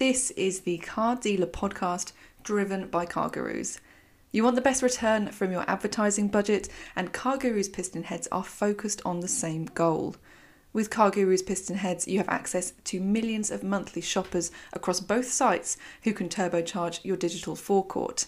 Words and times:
This 0.00 0.30
is 0.30 0.60
the 0.60 0.78
Car 0.78 1.14
Dealer 1.14 1.46
podcast 1.46 2.12
driven 2.42 2.88
by 2.88 3.04
CarGurus. 3.04 3.80
You 4.32 4.42
want 4.42 4.56
the 4.56 4.62
best 4.62 4.82
return 4.82 5.30
from 5.30 5.52
your 5.52 5.68
advertising 5.68 6.28
budget, 6.28 6.70
and 6.96 7.12
CarGurus 7.12 7.70
piston 7.70 8.04
heads 8.04 8.26
are 8.32 8.42
focused 8.42 9.02
on 9.04 9.20
the 9.20 9.28
same 9.28 9.66
goal. 9.66 10.16
With 10.72 10.88
CarGurus 10.88 11.44
piston 11.44 11.76
heads, 11.76 12.08
you 12.08 12.16
have 12.16 12.30
access 12.30 12.72
to 12.84 12.98
millions 12.98 13.50
of 13.50 13.62
monthly 13.62 14.00
shoppers 14.00 14.50
across 14.72 15.00
both 15.00 15.30
sites 15.30 15.76
who 16.04 16.14
can 16.14 16.30
turbocharge 16.30 17.04
your 17.04 17.18
digital 17.18 17.54
forecourt. 17.54 18.24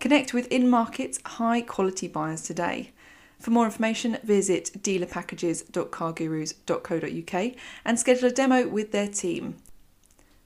Connect 0.00 0.34
with 0.34 0.46
in 0.48 0.68
market, 0.68 1.20
high 1.24 1.62
quality 1.62 2.06
buyers 2.06 2.42
today. 2.42 2.90
For 3.40 3.50
more 3.50 3.64
information, 3.64 4.18
visit 4.24 4.72
dealerpackages.cargurus.co.uk 4.82 7.52
and 7.86 7.98
schedule 7.98 8.28
a 8.28 8.30
demo 8.30 8.68
with 8.68 8.92
their 8.92 9.08
team. 9.08 9.56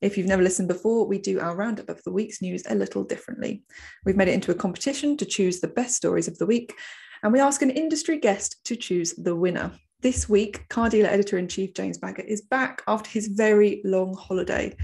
If 0.00 0.16
you've 0.16 0.28
never 0.28 0.42
listened 0.42 0.68
before, 0.68 1.06
we 1.06 1.18
do 1.18 1.40
our 1.40 1.56
roundup 1.56 1.88
of 1.88 2.02
the 2.04 2.12
week's 2.12 2.40
news 2.40 2.62
a 2.68 2.74
little 2.74 3.02
differently. 3.02 3.64
We've 4.04 4.16
made 4.16 4.28
it 4.28 4.34
into 4.34 4.52
a 4.52 4.54
competition 4.54 5.16
to 5.16 5.24
choose 5.24 5.60
the 5.60 5.66
best 5.66 5.96
stories 5.96 6.28
of 6.28 6.38
the 6.38 6.46
week, 6.46 6.74
and 7.22 7.32
we 7.32 7.40
ask 7.40 7.62
an 7.62 7.70
industry 7.70 8.18
guest 8.18 8.64
to 8.66 8.76
choose 8.76 9.14
the 9.14 9.34
winner. 9.34 9.72
This 10.00 10.28
week, 10.28 10.68
car 10.68 10.88
dealer 10.88 11.08
editor 11.08 11.36
in 11.36 11.48
chief 11.48 11.74
James 11.74 11.98
Baggott 11.98 12.26
is 12.26 12.42
back 12.42 12.82
after 12.86 13.10
his 13.10 13.26
very 13.26 13.82
long 13.84 14.14
holiday. 14.14 14.76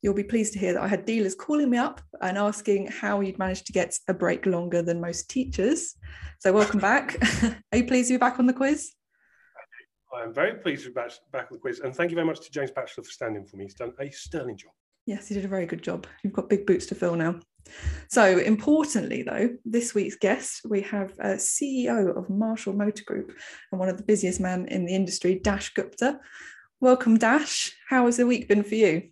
You'll 0.00 0.14
be 0.14 0.24
pleased 0.24 0.54
to 0.54 0.58
hear 0.58 0.72
that 0.72 0.82
I 0.82 0.88
had 0.88 1.04
dealers 1.04 1.34
calling 1.34 1.68
me 1.68 1.76
up 1.76 2.00
and 2.22 2.38
asking 2.38 2.86
how 2.86 3.20
you'd 3.20 3.38
managed 3.38 3.66
to 3.66 3.72
get 3.72 3.98
a 4.08 4.14
break 4.14 4.46
longer 4.46 4.80
than 4.80 5.00
most 5.00 5.28
teachers. 5.28 5.94
So, 6.38 6.54
welcome 6.54 6.80
back. 6.80 7.18
Are 7.72 7.78
you 7.78 7.84
pleased 7.84 8.08
to 8.08 8.14
be 8.14 8.18
back 8.18 8.38
on 8.38 8.46
the 8.46 8.54
quiz? 8.54 8.92
I 10.14 10.22
am 10.22 10.32
very 10.32 10.54
pleased 10.54 10.84
to 10.84 10.90
be 10.90 10.94
back, 10.94 11.10
back 11.32 11.46
on 11.50 11.56
the 11.56 11.58
quiz. 11.58 11.80
And 11.80 11.94
thank 11.94 12.10
you 12.10 12.14
very 12.14 12.26
much 12.26 12.40
to 12.40 12.50
James 12.50 12.70
Batchelor 12.70 13.04
for 13.04 13.10
standing 13.10 13.44
for 13.44 13.56
me. 13.56 13.64
He's 13.64 13.74
done 13.74 13.92
a 13.98 14.10
sterling 14.10 14.56
job. 14.56 14.70
Yes, 15.06 15.28
he 15.28 15.34
did 15.34 15.44
a 15.44 15.48
very 15.48 15.66
good 15.66 15.82
job. 15.82 16.06
You've 16.22 16.32
got 16.32 16.48
big 16.48 16.66
boots 16.66 16.86
to 16.86 16.94
fill 16.94 17.16
now. 17.16 17.40
So, 18.08 18.38
importantly, 18.38 19.22
though, 19.22 19.50
this 19.64 19.94
week's 19.94 20.16
guest, 20.16 20.62
we 20.68 20.82
have 20.82 21.12
a 21.18 21.34
CEO 21.34 22.16
of 22.16 22.30
Marshall 22.30 22.74
Motor 22.74 23.04
Group 23.04 23.32
and 23.72 23.80
one 23.80 23.88
of 23.88 23.96
the 23.96 24.04
busiest 24.04 24.40
men 24.40 24.66
in 24.68 24.86
the 24.86 24.94
industry, 24.94 25.40
Daksh 25.42 25.74
Gupta. 25.74 26.20
Welcome, 26.80 27.18
Daksh. 27.18 27.72
How 27.88 28.06
has 28.06 28.18
the 28.18 28.26
week 28.26 28.48
been 28.48 28.62
for 28.62 28.76
you? 28.76 29.02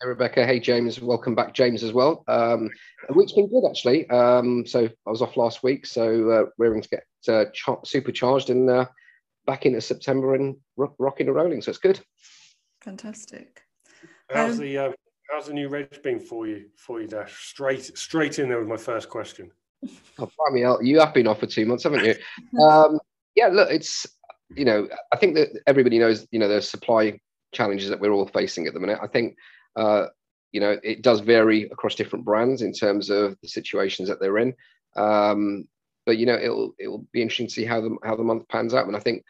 Hey, 0.00 0.08
Rebecca. 0.08 0.44
Hey, 0.44 0.60
James. 0.60 1.00
Welcome 1.00 1.34
back, 1.34 1.54
James, 1.54 1.82
as 1.82 1.92
well. 1.92 2.24
Um, 2.28 2.70
the 3.08 3.14
week's 3.14 3.32
been 3.32 3.48
good, 3.48 3.68
actually. 3.68 4.08
Um, 4.10 4.66
so, 4.66 4.88
I 5.06 5.10
was 5.10 5.22
off 5.22 5.36
last 5.36 5.62
week, 5.62 5.86
so 5.86 6.30
uh, 6.30 6.44
rearing 6.58 6.82
to 6.82 6.88
get 6.88 7.04
uh, 7.28 7.46
ch- 7.52 7.88
supercharged 7.88 8.50
and 8.50 8.68
uh, 8.68 8.86
back 9.46 9.66
into 9.66 9.80
September 9.80 10.34
and 10.34 10.56
rock, 10.76 10.94
rocking 10.98 11.26
and 11.26 11.36
rolling. 11.36 11.62
So, 11.62 11.70
it's 11.70 11.78
good. 11.78 12.00
Fantastic. 12.82 13.62
How's 14.30 14.58
um, 14.58 14.64
the 14.64 14.78
uh, 14.78 14.92
how's 15.30 15.46
the 15.46 15.54
new 15.54 15.68
reg 15.68 16.02
been 16.02 16.20
for 16.20 16.46
you? 16.46 16.66
For 16.76 17.00
you, 17.00 17.08
Daksh. 17.08 17.30
Straight 17.30 17.96
straight 17.96 18.38
in 18.38 18.48
there 18.48 18.58
with 18.58 18.68
my 18.68 18.76
first 18.76 19.08
question. 19.08 19.50
Oh, 20.18 20.28
me 20.50 20.64
out. 20.64 20.84
You 20.84 21.00
have 21.00 21.14
been 21.14 21.26
off 21.26 21.40
for 21.40 21.46
two 21.46 21.66
months, 21.66 21.84
haven't 21.84 22.04
you? 22.04 22.14
um, 22.62 22.98
yeah. 23.34 23.48
Look, 23.48 23.70
it's 23.70 24.06
you 24.54 24.64
know, 24.64 24.88
I 25.12 25.16
think 25.16 25.34
that 25.34 25.48
everybody 25.66 25.98
knows 25.98 26.26
you 26.30 26.38
know 26.38 26.48
there's 26.48 26.68
supply 26.68 27.18
challenges 27.52 27.88
that 27.88 28.00
we're 28.00 28.12
all 28.12 28.28
facing 28.28 28.66
at 28.66 28.74
the 28.74 28.80
minute. 28.80 28.98
I 29.02 29.06
think. 29.06 29.36
Uh, 29.76 30.06
you 30.52 30.60
know, 30.60 30.78
it 30.82 31.00
does 31.00 31.20
vary 31.20 31.62
across 31.70 31.94
different 31.94 32.26
brands 32.26 32.60
in 32.60 32.74
terms 32.74 33.08
of 33.08 33.38
the 33.40 33.48
situations 33.48 34.06
that 34.10 34.20
they're 34.20 34.36
in. 34.36 34.54
Um, 34.96 35.66
but 36.04 36.18
you 36.18 36.26
know, 36.26 36.34
it'll 36.34 36.74
it'll 36.78 37.06
be 37.12 37.22
interesting 37.22 37.46
to 37.46 37.52
see 37.52 37.64
how 37.64 37.80
the 37.80 37.96
how 38.04 38.16
the 38.16 38.24
month 38.24 38.48
pans 38.48 38.74
out. 38.74 38.86
And 38.86 38.96
I 38.96 39.00
think 39.00 39.24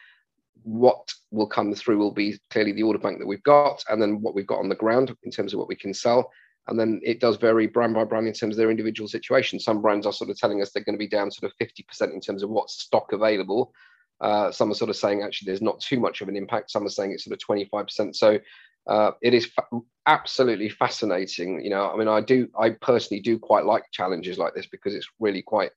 what 0.64 1.12
will 1.30 1.46
come 1.46 1.74
through 1.74 1.98
will 1.98 2.12
be 2.12 2.38
clearly 2.50 2.72
the 2.72 2.82
order 2.82 2.98
bank 2.98 3.18
that 3.18 3.26
we've 3.26 3.42
got, 3.42 3.84
and 3.88 4.00
then 4.00 4.20
what 4.20 4.34
we've 4.34 4.46
got 4.46 4.58
on 4.58 4.68
the 4.68 4.74
ground 4.74 5.14
in 5.24 5.30
terms 5.30 5.52
of 5.52 5.58
what 5.58 5.68
we 5.68 5.76
can 5.76 5.94
sell. 5.94 6.30
And 6.68 6.78
then 6.78 7.00
it 7.02 7.18
does 7.18 7.36
vary 7.36 7.66
brand 7.66 7.94
by 7.94 8.04
brand 8.04 8.28
in 8.28 8.32
terms 8.32 8.54
of 8.54 8.58
their 8.58 8.70
individual 8.70 9.08
situation. 9.08 9.58
Some 9.58 9.82
brands 9.82 10.06
are 10.06 10.12
sort 10.12 10.30
of 10.30 10.38
telling 10.38 10.62
us 10.62 10.70
they're 10.70 10.84
going 10.84 10.94
to 10.94 10.98
be 10.98 11.08
down 11.08 11.30
sort 11.30 11.50
of 11.50 11.66
50% 11.66 12.14
in 12.14 12.20
terms 12.20 12.44
of 12.44 12.50
what's 12.50 12.80
stock 12.80 13.12
available. 13.12 13.74
Uh, 14.20 14.52
some 14.52 14.70
are 14.70 14.74
sort 14.74 14.88
of 14.88 14.96
saying 14.96 15.22
actually 15.22 15.46
there's 15.46 15.60
not 15.60 15.80
too 15.80 15.98
much 15.98 16.20
of 16.20 16.28
an 16.28 16.36
impact. 16.36 16.70
Some 16.70 16.86
are 16.86 16.90
saying 16.90 17.10
it's 17.10 17.24
sort 17.24 17.34
of 17.34 17.46
25%. 17.46 18.14
So 18.14 18.38
uh, 18.86 19.10
it 19.20 19.34
is 19.34 19.46
fa- 19.46 19.80
absolutely 20.06 20.68
fascinating. 20.68 21.64
You 21.64 21.70
know, 21.70 21.90
I 21.90 21.96
mean, 21.96 22.06
I 22.06 22.20
do, 22.20 22.48
I 22.56 22.70
personally 22.70 23.20
do 23.20 23.40
quite 23.40 23.64
like 23.64 23.82
challenges 23.90 24.38
like 24.38 24.54
this 24.54 24.66
because 24.66 24.94
it's 24.94 25.08
really 25.18 25.42
quite 25.42 25.72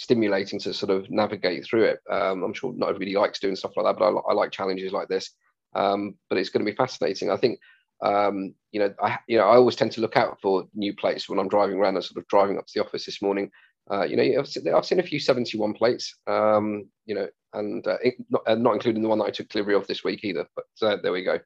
stimulating 0.00 0.58
to 0.58 0.72
sort 0.72 0.88
of 0.88 1.10
navigate 1.10 1.62
through 1.62 1.84
it. 1.84 2.00
Um, 2.10 2.42
I'm 2.42 2.54
sure 2.54 2.72
not 2.74 2.88
everybody 2.88 3.14
likes 3.14 3.38
doing 3.38 3.54
stuff 3.54 3.76
like 3.76 3.84
that, 3.84 3.98
but 3.98 4.06
I, 4.06 4.30
I 4.30 4.32
like 4.32 4.50
challenges 4.50 4.92
like 4.92 5.08
this. 5.08 5.30
Um, 5.74 6.14
but 6.30 6.38
it's 6.38 6.48
going 6.48 6.64
to 6.64 6.70
be 6.70 6.74
fascinating. 6.74 7.30
I 7.30 7.36
think 7.36 7.60
um, 8.02 8.54
you 8.72 8.80
know, 8.80 8.94
I 9.02 9.18
you 9.28 9.36
know 9.36 9.44
I 9.44 9.56
always 9.56 9.76
tend 9.76 9.92
to 9.92 10.00
look 10.00 10.16
out 10.16 10.40
for 10.40 10.64
new 10.74 10.96
plates 10.96 11.28
when 11.28 11.38
I'm 11.38 11.50
driving 11.50 11.76
around 11.76 11.96
and 11.96 12.04
sort 12.04 12.16
of 12.16 12.26
driving 12.28 12.56
up 12.56 12.66
to 12.66 12.72
the 12.74 12.84
office 12.84 13.04
this 13.04 13.20
morning. 13.20 13.50
Uh, 13.92 14.04
you 14.04 14.16
know, 14.16 14.22
I've, 14.22 14.74
I've, 14.74 14.86
seen 14.86 15.00
a 15.00 15.02
few 15.02 15.20
71 15.20 15.74
plates. 15.74 16.16
Um, 16.26 16.88
you 17.06 17.14
know, 17.14 17.28
and 17.52 17.86
uh, 17.86 17.96
not, 18.30 18.42
uh, 18.46 18.54
not 18.54 18.74
including 18.74 19.02
the 19.02 19.08
one 19.08 19.18
that 19.18 19.24
I 19.24 19.30
took 19.30 19.48
delivery 19.48 19.74
of 19.74 19.86
this 19.86 20.04
week 20.04 20.24
either. 20.24 20.46
But 20.54 20.64
uh, 20.80 20.96
there 21.02 21.12
we 21.12 21.24
go 21.24 21.40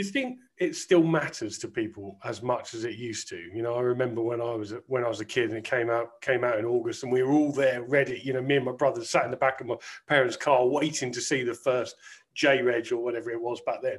you 0.00 0.04
think 0.04 0.38
it 0.58 0.74
still 0.74 1.02
matters 1.02 1.58
to 1.58 1.68
people 1.68 2.18
as 2.24 2.42
much 2.42 2.74
as 2.74 2.84
it 2.84 2.96
used 2.96 3.28
to? 3.28 3.36
You 3.36 3.62
know, 3.62 3.74
I 3.74 3.80
remember 3.80 4.22
when 4.22 4.40
I 4.40 4.54
was 4.54 4.74
when 4.86 5.04
I 5.04 5.08
was 5.08 5.20
a 5.20 5.24
kid 5.24 5.50
and 5.50 5.58
it 5.58 5.64
came 5.64 5.90
out 5.90 6.20
came 6.22 6.44
out 6.44 6.58
in 6.58 6.64
August, 6.64 7.02
and 7.02 7.12
we 7.12 7.22
were 7.22 7.32
all 7.32 7.52
there 7.52 7.82
ready. 7.82 8.20
You 8.24 8.32
know, 8.32 8.42
me 8.42 8.56
and 8.56 8.64
my 8.64 8.72
brother 8.72 9.04
sat 9.04 9.24
in 9.24 9.30
the 9.30 9.36
back 9.36 9.60
of 9.60 9.66
my 9.66 9.76
parents' 10.08 10.36
car 10.36 10.66
waiting 10.66 11.12
to 11.12 11.20
see 11.20 11.42
the 11.42 11.54
first 11.54 11.96
J 12.34 12.62
Reg 12.62 12.92
or 12.92 12.98
whatever 12.98 13.30
it 13.30 13.40
was 13.40 13.60
back 13.66 13.82
then. 13.82 13.98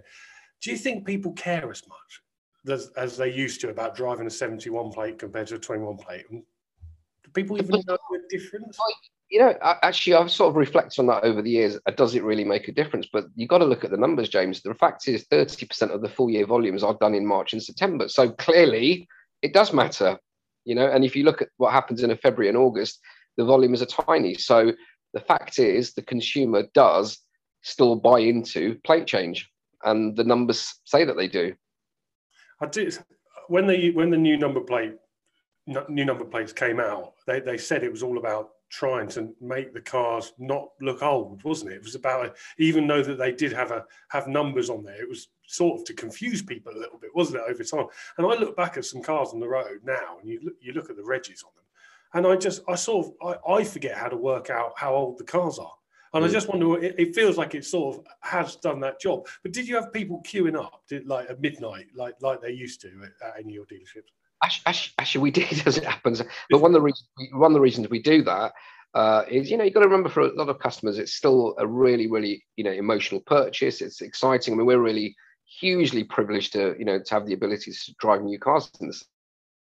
Do 0.61 0.71
you 0.71 0.77
think 0.77 1.05
people 1.05 1.33
care 1.33 1.69
as 1.69 1.83
much 1.87 2.21
as, 2.67 2.91
as 2.97 3.17
they 3.17 3.31
used 3.31 3.61
to 3.61 3.69
about 3.69 3.95
driving 3.95 4.27
a 4.27 4.29
71 4.29 4.91
plate 4.91 5.17
compared 5.17 5.47
to 5.47 5.55
a 5.55 5.59
21 5.59 5.97
plate? 5.97 6.25
Do 6.29 6.39
people 7.33 7.57
even 7.57 7.81
know 7.87 7.97
the 8.11 8.21
difference? 8.29 8.77
You 9.31 9.39
know, 9.39 9.55
actually, 9.61 10.13
I've 10.13 10.29
sort 10.29 10.49
of 10.49 10.57
reflected 10.57 10.99
on 10.99 11.07
that 11.07 11.23
over 11.23 11.41
the 11.41 11.49
years. 11.49 11.79
Uh, 11.85 11.91
does 11.91 12.15
it 12.15 12.23
really 12.23 12.43
make 12.43 12.67
a 12.67 12.73
difference? 12.73 13.07
But 13.11 13.27
you've 13.35 13.49
got 13.49 13.59
to 13.59 13.65
look 13.65 13.85
at 13.85 13.89
the 13.89 13.97
numbers, 13.97 14.27
James. 14.27 14.61
The 14.61 14.73
fact 14.73 15.07
is, 15.07 15.25
30% 15.31 15.89
of 15.89 16.01
the 16.01 16.09
full 16.09 16.29
year 16.29 16.45
volumes 16.45 16.83
are 16.83 16.97
done 16.99 17.15
in 17.15 17.25
March 17.25 17.53
and 17.53 17.63
September. 17.63 18.09
So 18.09 18.31
clearly, 18.31 19.07
it 19.41 19.53
does 19.53 19.71
matter, 19.71 20.17
you 20.65 20.75
know. 20.75 20.85
And 20.85 21.05
if 21.05 21.15
you 21.15 21.23
look 21.23 21.41
at 21.41 21.47
what 21.55 21.71
happens 21.71 22.03
in 22.03 22.15
February 22.17 22.49
and 22.49 22.57
August, 22.57 22.99
the 23.37 23.45
volumes 23.45 23.81
are 23.81 23.85
tiny. 23.85 24.33
So 24.33 24.73
the 25.13 25.21
fact 25.21 25.59
is, 25.59 25.93
the 25.93 26.01
consumer 26.01 26.63
does 26.73 27.17
still 27.61 27.95
buy 27.95 28.19
into 28.19 28.77
plate 28.83 29.07
change, 29.07 29.49
and 29.85 30.13
the 30.13 30.25
numbers 30.25 30.75
say 30.83 31.05
that 31.05 31.15
they 31.15 31.29
do. 31.29 31.55
I 32.59 32.65
do. 32.65 32.91
When 33.47 33.65
the 33.65 33.91
when 33.91 34.09
the 34.09 34.17
new 34.17 34.37
number 34.37 34.59
plate 34.59 34.95
new 35.87 36.03
number 36.03 36.25
plates 36.25 36.51
came 36.51 36.81
out, 36.81 37.13
they, 37.27 37.39
they 37.39 37.57
said 37.57 37.83
it 37.83 37.91
was 37.91 38.03
all 38.03 38.17
about 38.17 38.49
trying 38.71 39.07
to 39.09 39.35
make 39.41 39.73
the 39.73 39.81
cars 39.81 40.33
not 40.39 40.69
look 40.79 41.03
old, 41.03 41.43
wasn't 41.43 41.71
it? 41.71 41.75
It 41.75 41.83
was 41.83 41.95
about 41.95 42.35
even 42.57 42.87
though 42.87 43.03
that 43.03 43.17
they 43.17 43.33
did 43.33 43.51
have 43.51 43.71
a 43.71 43.85
have 44.09 44.27
numbers 44.27 44.69
on 44.69 44.83
there, 44.83 45.01
it 45.01 45.09
was 45.09 45.27
sort 45.45 45.79
of 45.79 45.85
to 45.85 45.93
confuse 45.93 46.41
people 46.41 46.71
a 46.73 46.79
little 46.79 46.97
bit, 46.97 47.13
wasn't 47.13 47.37
it, 47.37 47.49
over 47.49 47.63
time? 47.63 47.87
And 48.17 48.25
I 48.25 48.35
look 48.35 48.55
back 48.55 48.77
at 48.77 48.85
some 48.85 49.01
cars 49.01 49.29
on 49.33 49.41
the 49.41 49.47
road 49.47 49.81
now, 49.83 50.17
and 50.19 50.29
you 50.29 50.39
look, 50.41 50.53
you 50.61 50.71
look 50.71 50.89
at 50.89 50.95
the 50.95 51.03
regs 51.03 51.43
on 51.43 51.51
them, 51.55 51.65
and 52.13 52.25
I 52.25 52.37
just 52.37 52.61
I 52.67 52.75
sort 52.75 53.07
of 53.07 53.39
I, 53.45 53.55
I 53.55 53.63
forget 53.65 53.97
how 53.97 54.07
to 54.07 54.17
work 54.17 54.49
out 54.49 54.71
how 54.77 54.95
old 54.95 55.17
the 55.17 55.25
cars 55.25 55.59
are. 55.59 55.73
And 56.13 56.25
I 56.25 56.27
mm. 56.27 56.31
just 56.31 56.49
wonder, 56.49 56.77
it, 56.83 56.95
it, 56.97 57.15
feels 57.15 57.37
like 57.37 57.55
it 57.55 57.63
sort 57.63 57.95
of 57.95 58.05
has 58.19 58.57
done 58.57 58.81
that 58.81 58.99
job. 58.99 59.27
But 59.43 59.53
did 59.53 59.65
you 59.65 59.75
have 59.75 59.93
people 59.93 60.21
queuing 60.25 60.57
up 60.57 60.83
did, 60.89 61.07
like 61.07 61.29
at 61.29 61.39
midnight, 61.39 61.87
like 61.95 62.15
like 62.21 62.41
they 62.41 62.51
used 62.51 62.81
to 62.81 62.89
at, 63.03 63.27
at 63.27 63.39
any 63.39 63.55
of 63.55 63.55
your 63.55 63.65
dealerships? 63.65 64.11
Actually, 64.43 64.91
actually, 64.97 65.21
we 65.21 65.31
did 65.31 65.63
as 65.67 65.77
it 65.77 65.85
happens. 65.85 66.21
But 66.49 66.61
one 66.61 66.71
of 66.71 66.73
the 66.73 66.81
reasons 66.81 67.07
we, 67.17 67.29
one 67.33 67.51
of 67.51 67.53
the 67.53 67.61
reasons 67.61 67.89
we 67.89 68.01
do 68.01 68.23
that 68.23 68.53
uh, 68.93 69.23
is 69.29 69.49
you 69.49 69.57
know 69.57 69.63
you've 69.63 69.73
got 69.73 69.81
to 69.81 69.87
remember 69.87 70.09
for 70.09 70.21
a 70.21 70.33
lot 70.33 70.49
of 70.49 70.59
customers 70.59 70.97
it's 70.97 71.13
still 71.13 71.55
a 71.59 71.65
really 71.65 72.07
really 72.07 72.43
you 72.55 72.63
know 72.63 72.71
emotional 72.71 73.21
purchase. 73.21 73.81
It's 73.81 74.01
exciting. 74.01 74.53
I 74.53 74.57
mean 74.57 74.65
we're 74.65 74.79
really 74.79 75.15
hugely 75.59 76.03
privileged 76.03 76.53
to 76.53 76.75
you 76.77 76.85
know 76.85 76.99
to 76.99 77.13
have 77.13 77.25
the 77.25 77.33
ability 77.33 77.71
to 77.71 77.95
drive 77.99 78.21
new 78.21 78.39
cars 78.39 78.71
in 78.79 78.87
the 78.87 79.01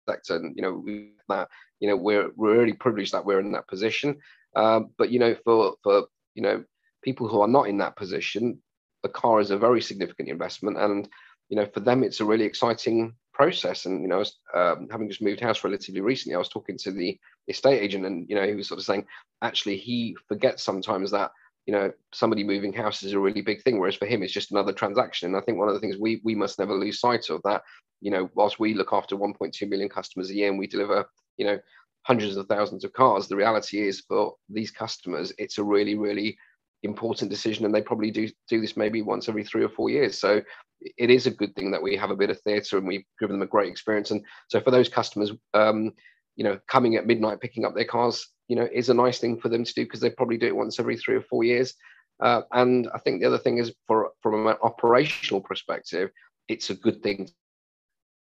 sector, 0.09 0.37
and 0.37 0.55
you 0.57 0.63
know 0.63 0.85
that 1.29 1.49
you 1.81 1.89
know 1.89 1.97
we're 1.97 2.31
we're 2.37 2.59
really 2.59 2.73
privileged 2.73 3.13
that 3.13 3.25
we're 3.25 3.41
in 3.41 3.53
that 3.53 3.69
position. 3.69 4.17
Um, 4.57 4.91
but 4.99 5.11
you 5.11 5.19
know 5.19 5.37
for 5.45 5.75
for 5.83 6.07
you 6.35 6.43
know 6.43 6.65
people 7.03 7.29
who 7.29 7.41
are 7.41 7.49
not 7.49 7.69
in 7.69 7.79
that 7.79 7.97
position, 7.97 8.61
the 9.03 9.09
car 9.09 9.41
is 9.41 9.51
a 9.51 9.59
very 9.59 9.81
significant 9.81 10.29
investment, 10.29 10.79
and 10.79 11.09
you 11.49 11.57
know 11.57 11.67
for 11.67 11.81
them 11.81 12.03
it's 12.03 12.21
a 12.21 12.25
really 12.25 12.45
exciting 12.45 13.15
process. 13.41 13.87
And 13.87 14.03
you 14.03 14.09
know, 14.09 14.19
was, 14.19 14.39
um, 14.55 14.87
having 14.91 15.09
just 15.09 15.23
moved 15.23 15.41
house 15.41 15.65
relatively 15.65 16.03
recently, 16.03 16.35
I 16.35 16.39
was 16.39 16.51
talking 16.51 16.77
to 16.77 16.93
the 16.93 17.19
estate 17.49 17.81
agent, 17.81 18.05
and 18.05 18.29
you 18.29 18.37
know, 18.37 18.47
he 18.47 18.55
was 18.55 18.69
sort 18.69 18.79
of 18.79 18.85
saying 18.85 19.07
actually 19.41 19.79
he 19.79 20.15
forgets 20.29 20.63
sometimes 20.63 21.11
that 21.13 21.31
you 21.65 21.73
know 21.73 21.91
somebody 22.13 22.45
moving 22.45 22.75
house 22.75 23.03
is 23.03 23.15
a 23.15 23.19
really 23.19 23.41
big 23.41 23.63
thing, 23.63 23.79
whereas 23.79 23.97
for 23.97 24.05
him 24.05 24.23
it's 24.23 24.35
just 24.35 24.51
another 24.51 24.75
transaction. 24.75 25.29
And 25.29 25.37
I 25.39 25.41
think 25.41 25.57
one 25.57 25.69
of 25.69 25.75
the 25.75 25.81
things 25.81 25.97
we 25.97 26.21
we 26.23 26.35
must 26.35 26.59
never 26.59 26.75
lose 26.75 27.01
sight 27.01 27.31
of 27.31 27.41
that. 27.45 27.63
You 28.03 28.11
know, 28.11 28.29
whilst 28.35 28.61
we 28.61 28.75
look 28.75 28.93
after 28.93 29.17
1.2 29.17 29.69
million 29.69 29.89
customers 29.89 30.29
a 30.29 30.35
year 30.35 30.51
and 30.51 30.59
we 30.59 30.67
deliver, 30.67 31.07
you 31.39 31.47
know, 31.47 31.59
hundreds 32.03 32.37
of 32.37 32.47
thousands 32.47 32.85
of 32.85 32.93
cars, 32.93 33.27
the 33.27 33.37
reality 33.37 33.87
is 33.89 34.01
for 34.01 34.35
these 34.51 34.71
customers, 34.71 35.33
it's 35.39 35.57
a 35.57 35.65
really, 35.65 35.97
really 35.97 36.37
important 36.83 37.31
decision 37.31 37.65
and 37.65 37.75
they 37.75 37.83
probably 37.83 38.11
do 38.11 38.29
do 38.49 38.61
this 38.61 38.77
maybe 38.77 39.03
once 39.03 39.29
every 39.29 39.45
three 39.45 39.65
or 39.65 39.69
four 39.69 39.91
years. 39.91 40.19
So 40.19 40.43
it 40.97 41.11
is 41.11 41.27
a 41.27 41.31
good 41.31 41.55
thing 41.55 41.71
that 41.71 41.83
we 41.83 41.97
have 41.97 42.11
a 42.11 42.17
bit 42.17 42.31
of 42.31 42.41
theatre 42.41 42.79
and 42.79 42.87
we've 42.87 43.05
given 43.19 43.35
them 43.35 43.43
a 43.43 43.51
great 43.51 43.71
experience. 43.71 44.11
And 44.11 44.25
so 44.49 44.61
for 44.61 44.71
those 44.71 44.89
customers 44.89 45.33
um, 45.55 45.93
you 46.37 46.45
know 46.45 46.59
coming 46.69 46.97
at 46.97 47.07
midnight 47.07 47.41
picking 47.41 47.65
up 47.65 47.75
their 47.75 47.85
cars 47.85 48.27
you 48.49 48.57
know 48.57 48.69
is 48.73 48.89
a 48.89 48.95
nice 48.95 49.19
thing 49.19 49.39
for 49.39 49.49
them 49.49 49.65
to 49.65 49.75
do 49.75 49.85
because 49.85 50.01
they 50.01 50.11
probably 50.11 50.39
do 50.39 50.47
it 50.47 50.57
once 50.57 50.79
every 50.79 50.97
three 50.97 51.17
or 51.17 51.23
four 51.23 51.45
years. 51.45 51.75
Uh, 52.21 52.43
and 52.53 52.87
i 52.95 52.99
think 52.99 53.19
the 53.19 53.27
other 53.27 53.39
thing 53.39 53.57
is 53.57 53.73
for 53.87 54.11
from 54.21 54.47
an 54.47 54.57
operational 54.63 55.41
perspective 55.41 56.11
it's 56.49 56.69
a 56.69 56.75
good 56.75 57.03
thing 57.03 57.27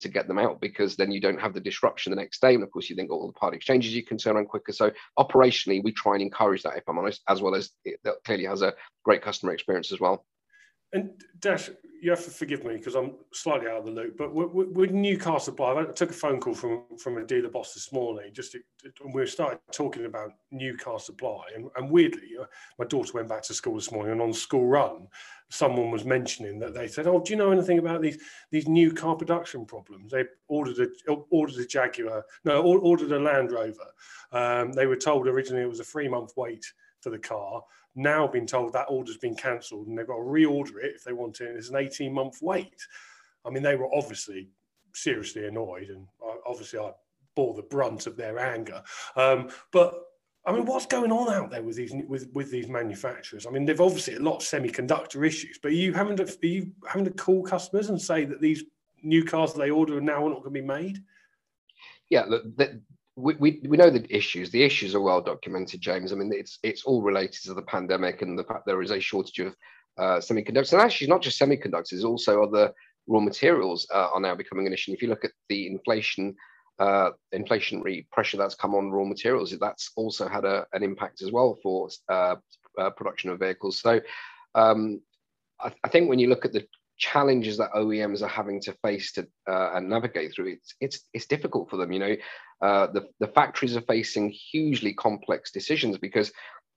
to 0.01 0.09
get 0.09 0.27
them 0.27 0.38
out 0.39 0.62
because 0.62 0.95
then 0.95 1.12
you 1.12 1.21
don't 1.21 1.39
have 1.39 1.53
the 1.53 1.59
disruption 1.59 2.12
the 2.12 2.15
next 2.15 2.42
day. 2.42 2.53
And 2.53 2.63
of 2.63 2.71
course, 2.71 2.89
you 2.89 2.95
then 2.95 3.07
got 3.07 3.15
all 3.15 3.27
the 3.27 3.33
part 3.33 3.53
exchanges 3.53 3.94
you 3.94 4.03
can 4.03 4.18
turn 4.18 4.36
around 4.36 4.48
quicker. 4.48 4.71
So 4.71 4.92
operationally, 5.18 5.83
we 5.83 5.92
try 5.92 6.13
and 6.13 6.21
encourage 6.21 6.63
that, 6.63 6.77
if 6.77 6.83
I'm 6.88 6.98
honest, 6.98 7.21
as 7.27 7.42
well 7.42 7.56
as 7.56 7.71
it 7.86 8.00
clearly 8.25 8.45
has 8.45 8.62
a 8.62 8.74
great 9.03 9.21
customer 9.21 9.53
experience 9.53 9.92
as 9.92 10.00
well. 10.00 10.25
And 10.94 11.12
Daksh, 11.40 11.70
you 12.02 12.10
have 12.10 12.24
to 12.26 12.32
forgive 12.32 12.64
me 12.66 12.76
because 12.78 12.96
I'm 12.96 13.14
slightly 13.32 13.68
out 13.68 13.78
of 13.78 13.86
the 13.86 13.92
loop. 13.92 14.18
But 14.18 14.34
with, 14.34 14.92
Newcastle 14.92 15.40
Supply, 15.40 15.80
I 15.80 15.86
took 15.86 16.10
a 16.10 16.14
phone 16.14 16.40
call 16.40 16.56
from 16.56 16.84
from 16.98 17.18
a 17.18 17.24
dealer 17.24 17.50
boss 17.50 17.76
this 17.76 17.94
morning. 17.94 18.34
Just 18.34 18.54
to, 18.54 18.60
and 19.04 19.14
we 19.14 19.26
started 19.28 19.60
talking 19.72 20.06
about 20.06 20.32
Newcastle 20.52 20.98
Supply, 21.00 21.44
and, 21.56 21.70
and 21.76 21.92
weirdly, 21.92 22.30
uh, 22.42 22.46
my 22.80 22.86
daughter 22.86 23.12
went 23.14 23.30
back 23.30 23.44
to 23.44 23.54
school 23.54 23.76
this 23.76 23.92
morning, 23.92 24.14
and 24.14 24.22
on 24.22 24.34
school 24.34 24.66
run, 24.66 25.08
someone 25.50 25.92
was 25.92 26.04
mentioning 26.04 26.58
that 26.60 26.74
they 26.74 26.88
said, 26.88 27.06
"Oh, 27.06 27.20
do 27.20 27.32
you 27.32 27.38
know 27.38 27.52
anything 27.52 27.78
about 27.78 28.02
these 28.02 28.18
these 28.50 28.68
new 28.68 28.92
car 28.92 29.16
production 29.16 29.66
problems?" 29.66 30.12
They 30.12 30.26
ordered 30.48 30.80
a 30.80 31.14
ordered 31.30 31.60
a 31.60 31.68
Jaguar, 31.68 32.26
no, 32.44 32.64
ordered 32.64 33.12
a 33.12 33.20
Land 33.20 33.52
Rover. 33.52 33.94
Um, 34.32 34.74
they 34.74 34.88
were 34.88 34.96
told 34.96 35.28
originally 35.28 35.64
it 35.64 35.70
was 35.70 35.80
a 35.80 35.86
three 35.86 36.08
month 36.08 36.34
wait 36.36 36.66
for 37.02 37.12
the 37.12 37.20
car. 37.20 37.64
Now 37.96 38.28
been 38.28 38.48
told 38.48 38.74
that 38.74 38.86
order's 38.90 39.18
been 39.18 39.36
cancelled 39.36 39.88
and 39.88 39.98
they've 39.98 40.08
got 40.08 40.16
to 40.16 40.22
reorder 40.22 40.84
it 40.84 40.96
if 40.96 41.04
they 41.04 41.14
want 41.14 41.42
it. 41.42 41.50
And 41.50 41.58
it's 41.58 41.70
an 41.70 41.76
18 41.76 42.14
month 42.14 42.40
wait. 42.42 42.88
I 43.46 43.50
mean, 43.50 43.64
they 43.64 43.76
were 43.76 43.94
obviously 43.94 44.50
seriously 44.94 45.48
annoyed, 45.48 45.90
and 45.90 46.06
obviously 46.46 46.80
I 46.80 46.92
bore 47.36 47.54
the 47.54 47.64
brunt 47.64 48.08
of 48.08 48.18
their 48.18 48.40
anger. 48.40 48.84
Um, 49.16 49.50
but 49.72 50.04
I 50.46 50.52
mean, 50.52 50.66
what's 50.66 50.86
going 50.88 51.12
on 51.12 51.32
out 51.32 51.52
there 51.52 51.62
with 51.62 51.76
these 51.76 51.94
with, 52.08 52.30
with 52.34 52.50
these 52.52 52.68
manufacturers? 52.68 53.46
I 53.46 53.52
mean, 53.52 53.66
they've 53.66 53.80
obviously 53.80 54.16
a 54.16 54.20
lot 54.20 54.38
of 54.38 54.42
semiconductor 54.42 55.26
issues, 55.26 55.60
but 55.62 55.72
are 55.72 55.76
you 55.76 55.94
having 55.94 56.18
to 56.18 56.24
are 56.24 56.48
you 56.48 56.72
having 56.88 57.06
to 57.06 57.12
call 57.12 57.44
customers 57.44 57.90
and 57.90 58.02
say 58.02 58.26
that 58.26 58.42
these 58.42 58.64
new 59.04 59.24
cars 59.24 59.54
that 59.54 59.60
they 59.60 59.72
order 59.72 60.00
now 60.02 60.18
are 60.18 60.22
now 60.22 60.28
not 60.28 60.44
going 60.44 60.54
to 60.54 60.62
be 60.62 60.68
made? 60.68 61.04
Yeah, 62.10 62.26
look, 62.28 62.44
we, 63.21 63.59
we, 63.68 63.77
know 63.77 63.89
the 63.89 64.06
issues. 64.15 64.50
The 64.50 64.63
issues 64.63 64.95
are 64.95 65.01
well 65.01 65.21
documented, 65.21 65.81
James. 65.81 66.12
I 66.12 66.15
mean, 66.15 66.31
it's 66.33 66.59
it's 66.63 66.83
all 66.83 67.01
related 67.01 67.44
to 67.44 67.53
the 67.53 67.62
pandemic 67.62 68.21
and 68.21 68.38
the 68.38 68.44
fact 68.44 68.65
there 68.65 68.81
is 68.81 68.91
a 68.91 69.00
shortage 69.00 69.39
of 69.39 69.56
uh, 69.97 70.18
semiconductors, 70.18 70.73
and 70.73 70.81
actually 70.81 71.07
not 71.07 71.21
just 71.21 71.39
semiconductors, 71.39 72.03
also 72.03 72.44
other 72.44 72.73
raw 73.07 73.19
materials 73.19 73.88
uh, 73.94 74.09
are 74.13 74.19
now 74.19 74.35
becoming 74.35 74.68
an 74.68 74.73
issue. 74.73 74.91
If 74.91 75.01
you 75.01 75.09
look 75.09 75.25
at 75.25 75.31
the 75.50 75.68
inflation, 75.68 76.35
uh, 76.79 77.12
inflationary 77.33 78.09
pressure 78.12 78.38
that's 78.38 78.56
come 78.56 78.75
on 78.75 78.91
raw 78.91 79.06
materials, 79.06 79.53
that's 79.59 79.91
also 79.95 80.27
had 80.27 80.45
a, 80.45 80.65
an 80.73 80.83
impact 80.83 81.21
as 81.21 81.31
well 81.31 81.57
for 81.62 81.89
uh, 82.09 82.35
uh, 82.77 82.89
production 82.91 83.29
of 83.29 83.39
vehicles. 83.39 83.79
So 83.79 84.01
um, 84.56 85.01
I, 85.59 85.71
I, 85.83 85.89
think 85.89 86.09
when 86.09 86.19
you 86.19 86.29
look 86.29 86.45
at 86.45 86.53
the 86.53 86.65
challenges 87.01 87.57
that 87.57 87.74
OEMs 87.74 88.21
are 88.21 88.27
having 88.27 88.62
to 88.62 88.74
face 88.83 89.12
to 89.13 89.27
uh, 89.50 89.71
and 89.74 89.89
navigate 89.89 90.33
through, 90.33 90.53
it's 90.53 90.75
it's 90.80 91.00
it's 91.13 91.25
difficult 91.25 91.69
for 91.69 91.77
them. 91.77 91.92
You 91.92 92.00
know, 92.00 92.15
uh, 92.62 92.88
the 92.94 93.09
the 93.19 93.27
factories 93.27 93.75
are 93.75 93.81
facing 93.81 94.30
hugely 94.30 94.94
complex 94.94 95.51
decisions 95.51 95.98
because, 95.98 96.31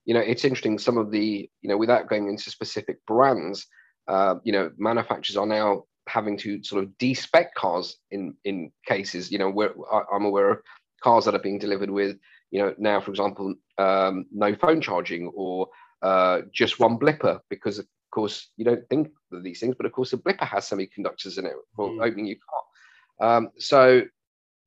you 0.06 0.14
know, 0.14 0.20
it's 0.20 0.44
interesting. 0.44 0.78
Some 0.78 0.96
of 0.96 1.10
the 1.10 1.48
you 1.60 1.68
know, 1.68 1.76
without 1.76 2.08
going 2.08 2.28
into 2.28 2.50
specific 2.50 3.04
brands, 3.06 3.66
uh, 4.08 4.36
you 4.42 4.52
know, 4.52 4.70
manufacturers 4.78 5.36
are 5.36 5.46
now 5.46 5.84
having 6.08 6.36
to 6.38 6.62
sort 6.64 6.82
of 6.82 6.90
despec 6.98 7.48
cars 7.54 7.96
in 8.10 8.34
in 8.44 8.72
cases. 8.86 9.30
You 9.30 9.38
know, 9.38 9.50
where 9.50 9.74
I'm 10.12 10.24
aware 10.24 10.50
of 10.52 10.58
cars 11.02 11.26
that 11.26 11.34
are 11.34 11.46
being 11.46 11.58
delivered 11.58 11.90
with, 11.90 12.16
you 12.50 12.60
know, 12.60 12.74
now 12.78 12.98
for 12.98 13.10
example, 13.10 13.54
um, 13.76 14.24
no 14.32 14.54
phone 14.54 14.80
charging 14.80 15.30
or 15.34 15.68
uh, 16.00 16.40
just 16.52 16.80
one 16.80 16.98
blipper 16.98 17.40
because 17.50 17.84
course 18.14 18.50
you 18.56 18.64
don't 18.64 18.88
think 18.88 19.10
of 19.32 19.42
these 19.42 19.60
things, 19.60 19.74
but 19.76 19.86
of 19.86 19.92
course 19.92 20.12
a 20.12 20.16
blipper 20.16 20.46
has 20.46 20.68
semiconductors 20.68 21.38
in 21.38 21.46
it 21.46 21.52
for 21.76 21.90
mm. 21.90 22.06
opening 22.06 22.26
your 22.26 22.36
car. 22.48 23.36
Um, 23.36 23.50
so 23.58 24.02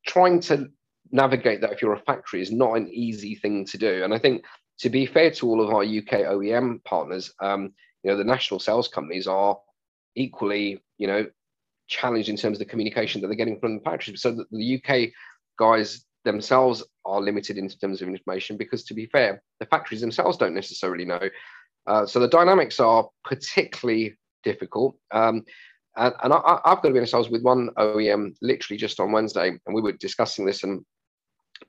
trying 0.05 0.39
to 0.41 0.69
navigate 1.11 1.61
that 1.61 1.71
if 1.71 1.81
you're 1.81 1.93
a 1.93 1.99
factory 1.99 2.41
is 2.41 2.51
not 2.51 2.75
an 2.75 2.89
easy 2.91 3.35
thing 3.35 3.65
to 3.65 3.77
do. 3.77 4.03
And 4.03 4.13
I 4.13 4.19
think 4.19 4.43
to 4.79 4.89
be 4.89 5.05
fair 5.05 5.31
to 5.31 5.47
all 5.47 5.61
of 5.61 5.73
our 5.73 5.83
UK 5.83 6.27
OEM 6.27 6.83
partners, 6.83 7.33
um, 7.39 7.73
you 8.03 8.11
know, 8.11 8.17
the 8.17 8.23
national 8.23 8.59
sales 8.59 8.87
companies 8.87 9.27
are 9.27 9.57
equally, 10.15 10.83
you 10.97 11.07
know, 11.07 11.25
challenged 11.87 12.29
in 12.29 12.37
terms 12.37 12.57
of 12.57 12.59
the 12.59 12.69
communication 12.69 13.21
that 13.21 13.27
they're 13.27 13.35
getting 13.35 13.59
from 13.59 13.77
the 13.77 13.83
factories. 13.83 14.21
So 14.21 14.45
the 14.51 14.81
UK 14.81 15.09
guys 15.57 16.05
themselves 16.25 16.83
are 17.05 17.21
limited 17.21 17.57
in 17.57 17.69
terms 17.69 18.01
of 18.01 18.07
information 18.07 18.57
because, 18.57 18.83
to 18.85 18.93
be 18.93 19.05
fair, 19.07 19.41
the 19.59 19.65
factories 19.65 20.01
themselves 20.01 20.37
don't 20.37 20.53
necessarily 20.53 21.05
know. 21.05 21.21
Uh, 21.87 22.05
so 22.05 22.19
the 22.19 22.27
dynamics 22.27 22.79
are 22.79 23.07
particularly 23.23 24.17
difficult. 24.43 24.95
Um, 25.11 25.43
and, 25.95 26.13
and 26.23 26.33
I, 26.33 26.59
have 26.65 26.81
got 26.81 26.83
to 26.83 26.91
be 26.91 26.99
honest, 26.99 27.15
I 27.15 27.17
was 27.17 27.29
with 27.29 27.41
one 27.41 27.69
OEM 27.77 28.35
literally 28.41 28.77
just 28.77 28.99
on 28.99 29.11
Wednesday, 29.11 29.49
and 29.49 29.75
we 29.75 29.81
were 29.81 29.93
discussing 29.93 30.45
this, 30.45 30.63
and 30.63 30.85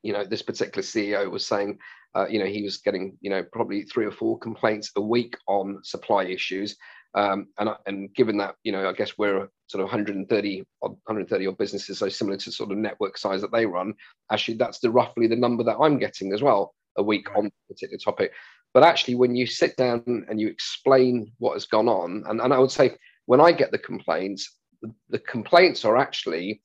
you 0.03 0.13
know, 0.13 0.25
this 0.25 0.43
particular 0.43 0.83
CEO 0.83 1.31
was 1.31 1.47
saying, 1.47 1.79
uh, 2.15 2.27
you 2.29 2.39
know, 2.39 2.45
he 2.45 2.63
was 2.63 2.79
getting, 2.79 3.17
you 3.21 3.31
know, 3.31 3.43
probably 3.53 3.83
three 3.83 4.05
or 4.05 4.11
four 4.11 4.39
complaints 4.39 4.91
a 4.97 5.01
week 5.01 5.37
on 5.47 5.81
supply 5.83 6.25
issues. 6.25 6.77
Um, 7.15 7.49
and, 7.59 7.71
and 7.87 8.15
given 8.15 8.37
that, 8.37 8.57
you 8.65 8.73
know, 8.73 8.87
I 8.87 8.93
guess 8.93 9.17
we're 9.17 9.49
sort 9.67 9.83
of 9.83 9.87
130 9.87 10.65
or 10.83 10.91
130 10.91 11.47
odd 11.47 11.57
businesses, 11.57 11.99
so 11.99 12.09
similar 12.09 12.37
to 12.37 12.53
sort 12.53 12.71
of 12.71 12.77
network 12.77 13.17
size 13.17 13.41
that 13.41 13.53
they 13.53 13.65
run, 13.65 13.95
actually, 14.31 14.59
that's 14.59 14.79
the 14.81 14.91
roughly 14.91 15.27
the 15.27 15.37
number 15.37 15.65
that 15.65 15.79
I'm 15.79 15.99
getting 15.99 16.35
as 16.35 16.43
well 16.43 16.75
a 16.99 17.03
week 17.03 17.29
on 17.35 17.47
a 17.47 17.73
particular 17.73 17.99
topic. 17.99 18.33
But 18.75 18.83
actually, 18.83 19.15
when 19.15 19.35
you 19.35 19.47
sit 19.47 19.77
down 19.77 20.03
and 20.29 20.41
you 20.41 20.49
explain 20.49 21.33
what 21.39 21.55
has 21.55 21.65
gone 21.65 21.89
on, 21.89 22.25
and, 22.29 22.41
and 22.41 22.53
I 22.53 22.59
would 22.59 22.71
say 22.71 22.97
when 23.27 23.41
I 23.41 23.53
get 23.53 23.73
the 23.73 23.79
complaints, 23.79 24.57
the, 24.83 24.93
the 25.09 25.19
complaints 25.19 25.85
are 25.85 25.97
actually 25.97 26.63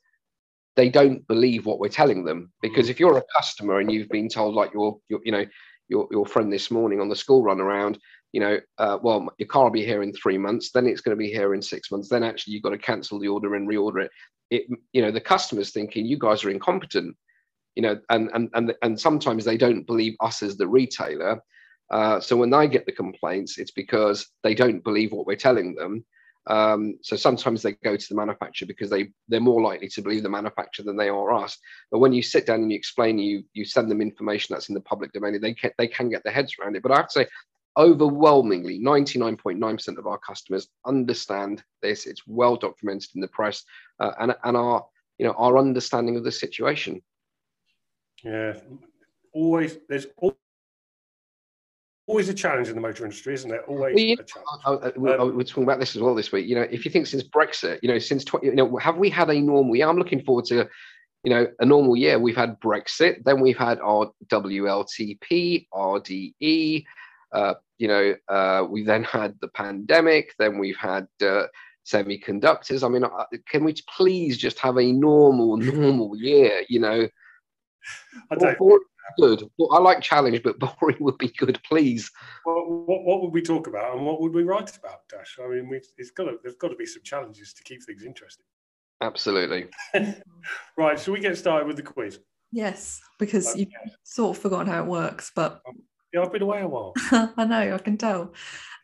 they 0.76 0.90
don't 0.90 1.26
believe 1.28 1.66
what 1.66 1.80
we're 1.80 1.88
telling 1.88 2.26
them. 2.26 2.52
Because 2.62 2.90
if 2.90 3.00
you're 3.00 3.18
a 3.18 3.24
customer 3.36 3.80
and 3.80 3.92
you've 3.92 4.10
been 4.10 4.28
told 4.28 4.56
like 4.56 4.74
your, 4.74 4.98
your 5.08 5.20
you 5.24 5.32
know 5.32 5.46
your, 5.88 6.08
your 6.12 6.26
friend 6.26 6.52
this 6.52 6.72
morning 6.72 7.00
on 7.00 7.10
the 7.10 7.16
school 7.16 7.44
run 7.44 7.60
around 7.60 8.00
you 8.32 8.40
know 8.40 8.60
uh, 8.80 8.98
well 9.02 9.28
your 9.38 9.48
car 9.48 9.66
will 9.66 9.72
be 9.72 9.86
here 9.86 10.02
in 10.02 10.14
three 10.14 10.38
months 10.38 10.72
then 10.72 10.88
it's 10.88 11.02
going 11.02 11.16
to 11.16 11.22
be 11.22 11.32
here 11.32 11.54
in 11.54 11.62
six 11.62 11.92
months 11.92 12.10
then 12.10 12.24
actually 12.24 12.54
you've 12.54 12.64
got 12.64 12.72
to 12.72 12.78
cancel 12.78 13.20
the 13.20 13.28
order 13.28 13.56
and 13.56 13.68
reorder 13.68 14.06
it. 14.06 14.12
It 14.50 14.64
you 14.92 15.02
know 15.02 15.12
the 15.12 15.22
customer's 15.22 15.72
thinking 15.72 16.06
you 16.06 16.18
guys 16.18 16.44
are 16.44 16.50
incompetent 16.50 17.16
you 17.76 17.82
know 17.82 18.00
and 18.10 18.30
and 18.34 18.50
and, 18.54 18.74
and 18.82 19.00
sometimes 19.00 19.46
they 19.46 19.58
don't 19.58 19.86
believe 19.88 20.16
us 20.20 20.44
as 20.44 20.58
the 20.58 20.68
retailer 20.68 21.42
uh, 21.94 22.20
so 22.20 22.36
when 22.36 22.54
I 22.54 22.66
get 22.66 22.88
the 22.88 22.92
complaints, 22.92 23.60
it's 23.60 23.72
because 23.72 24.28
they 24.42 24.56
don't 24.56 24.84
believe 24.84 25.12
what 25.12 25.28
we're 25.28 25.36
telling 25.36 25.76
them. 25.76 26.04
Um, 26.48 26.98
so 27.02 27.16
sometimes 27.16 27.62
they 27.62 27.74
go 27.74 27.96
to 27.96 28.10
the 28.10 28.16
manufacturer 28.16 28.68
because 28.68 28.90
they 28.90 29.12
they're 29.30 29.40
more 29.40 29.62
likely 29.62 29.88
to 29.90 30.02
believe 30.02 30.24
the 30.24 30.30
manufacturer 30.30 30.84
than 30.84 30.98
they 30.98 31.08
are 31.08 31.34
us. 31.34 31.58
But 31.92 32.00
when 32.00 32.12
you 32.12 32.24
sit 32.24 32.48
down 32.48 32.62
and 32.62 32.72
you 32.72 32.78
explain, 32.78 33.20
you 33.20 33.44
you 33.54 33.64
send 33.64 33.90
them 33.90 34.02
information 34.02 34.54
that's 34.54 34.70
in 34.70 34.76
the 34.76 34.82
public 34.82 35.14
domain, 35.14 35.40
they 35.40 35.54
can 35.54 35.72
they 35.78 35.88
can 35.88 36.10
get 36.10 36.24
their 36.24 36.34
heads 36.34 36.56
around 36.60 36.76
it. 36.76 36.84
But 36.84 36.92
I 36.92 36.98
have 36.98 37.08
to 37.10 37.14
say, 37.14 37.28
overwhelmingly, 37.78 38.80
99.9% 38.80 39.98
of 39.98 40.08
our 40.08 40.18
customers 40.18 40.68
understand 40.86 41.64
this. 41.82 42.06
It's 42.08 42.24
well 42.28 42.56
documented 42.56 43.12
in 43.16 43.22
the 43.22 43.28
press, 43.30 43.64
uh, 44.00 44.12
and 44.20 44.36
and 44.44 44.58
our 44.58 44.86
you 45.20 45.26
know 45.26 45.34
our 45.34 45.58
understanding 45.60 46.18
of 46.18 46.24
the 46.24 46.32
situation. 46.32 47.02
Yeah, 48.24 48.54
always 49.34 49.78
there's 49.90 50.08
always 52.08 52.30
a 52.30 52.34
challenge 52.34 52.70
in 52.70 52.76
the 52.76 52.82
motor 52.82 53.04
industry, 53.06 53.34
isn't 53.34 53.52
it? 53.52 53.62
Always 53.68 53.96
well, 53.96 54.04
you, 54.04 54.18
a 54.20 54.24
challenge. 54.24 54.62
I, 54.66 55.12
I, 55.12 55.16
um, 55.18 55.36
we're 55.36 55.44
talking 55.44 55.64
about 55.64 55.80
this 55.80 55.96
as 55.96 56.02
well 56.02 56.16
this 56.16 56.32
week. 56.32 56.48
You 56.48 56.56
know, 56.56 56.62
if 56.62 56.86
you 56.86 56.92
think 56.92 57.08
since 57.08 57.24
Brexit, 57.24 57.80
you 57.82 57.90
know, 57.90 58.00
since 58.00 58.24
20, 58.24 58.48
you 58.48 58.56
know, 58.56 58.78
have 58.78 58.98
we 58.98 59.10
had 59.10 59.30
a 59.30 59.40
normal 59.40 59.76
year? 59.76 59.88
I'm 59.88 59.98
looking 59.98 60.24
forward 60.24 60.46
to, 60.46 60.68
you 61.24 61.30
know, 61.30 61.48
a 61.60 61.66
normal 61.66 61.96
year. 61.96 62.20
We've 62.20 62.36
had 62.36 62.60
Brexit, 62.60 63.24
then 63.24 63.42
we've 63.42 63.58
had 63.58 63.80
our 63.80 64.12
WLTP, 64.28 65.68
RDE. 65.74 66.86
Uh, 67.32 67.54
you 67.78 67.88
know, 67.88 68.16
uh, 68.30 68.66
we 68.70 68.84
then 68.84 69.04
had 69.04 69.36
the 69.42 69.48
pandemic, 69.50 70.36
then 70.38 70.60
we've 70.60 70.78
had, 70.78 71.08
uh, 71.22 71.48
semiconductors. 71.86 72.84
I 72.84 72.88
mean, 72.88 73.04
uh, 73.04 73.26
can 73.50 73.64
we 73.64 73.76
please 73.98 74.38
just 74.38 74.60
have 74.60 74.78
a 74.78 74.92
normal, 74.92 75.58
normal 75.58 76.16
year? 76.16 76.62
You 76.70 76.80
know, 76.80 77.08
I 78.32 78.36
don't. 78.36 78.58
good. 79.18 79.44
Well, 79.58 79.74
I 79.74 79.80
like 79.80 80.02
challenge, 80.02 80.42
but 80.44 80.60
boring 80.80 80.98
would 81.00 81.18
be 81.18 81.30
good, 81.38 81.60
please. 81.68 82.10
What, 82.44 82.70
what, 82.70 83.04
what, 83.04 83.22
would 83.22 83.34
we 83.34 83.42
talk 83.42 83.68
about, 83.68 83.96
and 83.96 84.06
what 84.06 84.22
would 84.22 84.34
we 84.34 84.44
write 84.44 84.76
about, 84.78 85.08
Daksh? 85.10 85.44
I 85.44 85.48
mean, 85.48 85.70
we, 85.70 85.82
it's 85.98 86.12
got 86.12 86.26
to, 86.26 86.38
there's 86.42 86.56
got 86.56 86.70
to 86.70 86.76
be 86.76 86.86
some 86.86 87.04
challenges 87.04 87.54
to 87.54 87.64
keep 87.64 87.84
things 87.84 88.04
interesting. 88.04 88.46
Absolutely. 89.02 89.68
right. 90.78 91.00
So 91.00 91.12
we 91.12 91.20
get 91.20 91.38
started 91.38 91.68
with 91.68 91.76
the 91.76 91.84
quiz. 91.84 92.20
Yes, 92.52 93.02
because 93.20 93.50
okay. 93.50 93.62
you've 93.62 93.70
sort 94.04 94.38
of 94.38 94.42
forgotten 94.42 94.68
how 94.68 94.84
it 94.84 94.88
works, 94.88 95.32
but 95.36 95.62
um, 95.68 95.76
yeah, 96.14 96.22
I've 96.22 96.32
been 96.32 96.44
away 96.44 96.62
a 96.62 96.68
while. 96.68 96.94
I 97.12 97.46
know, 97.46 97.74
I 97.74 97.78
can 97.80 97.98
tell. 97.98 98.34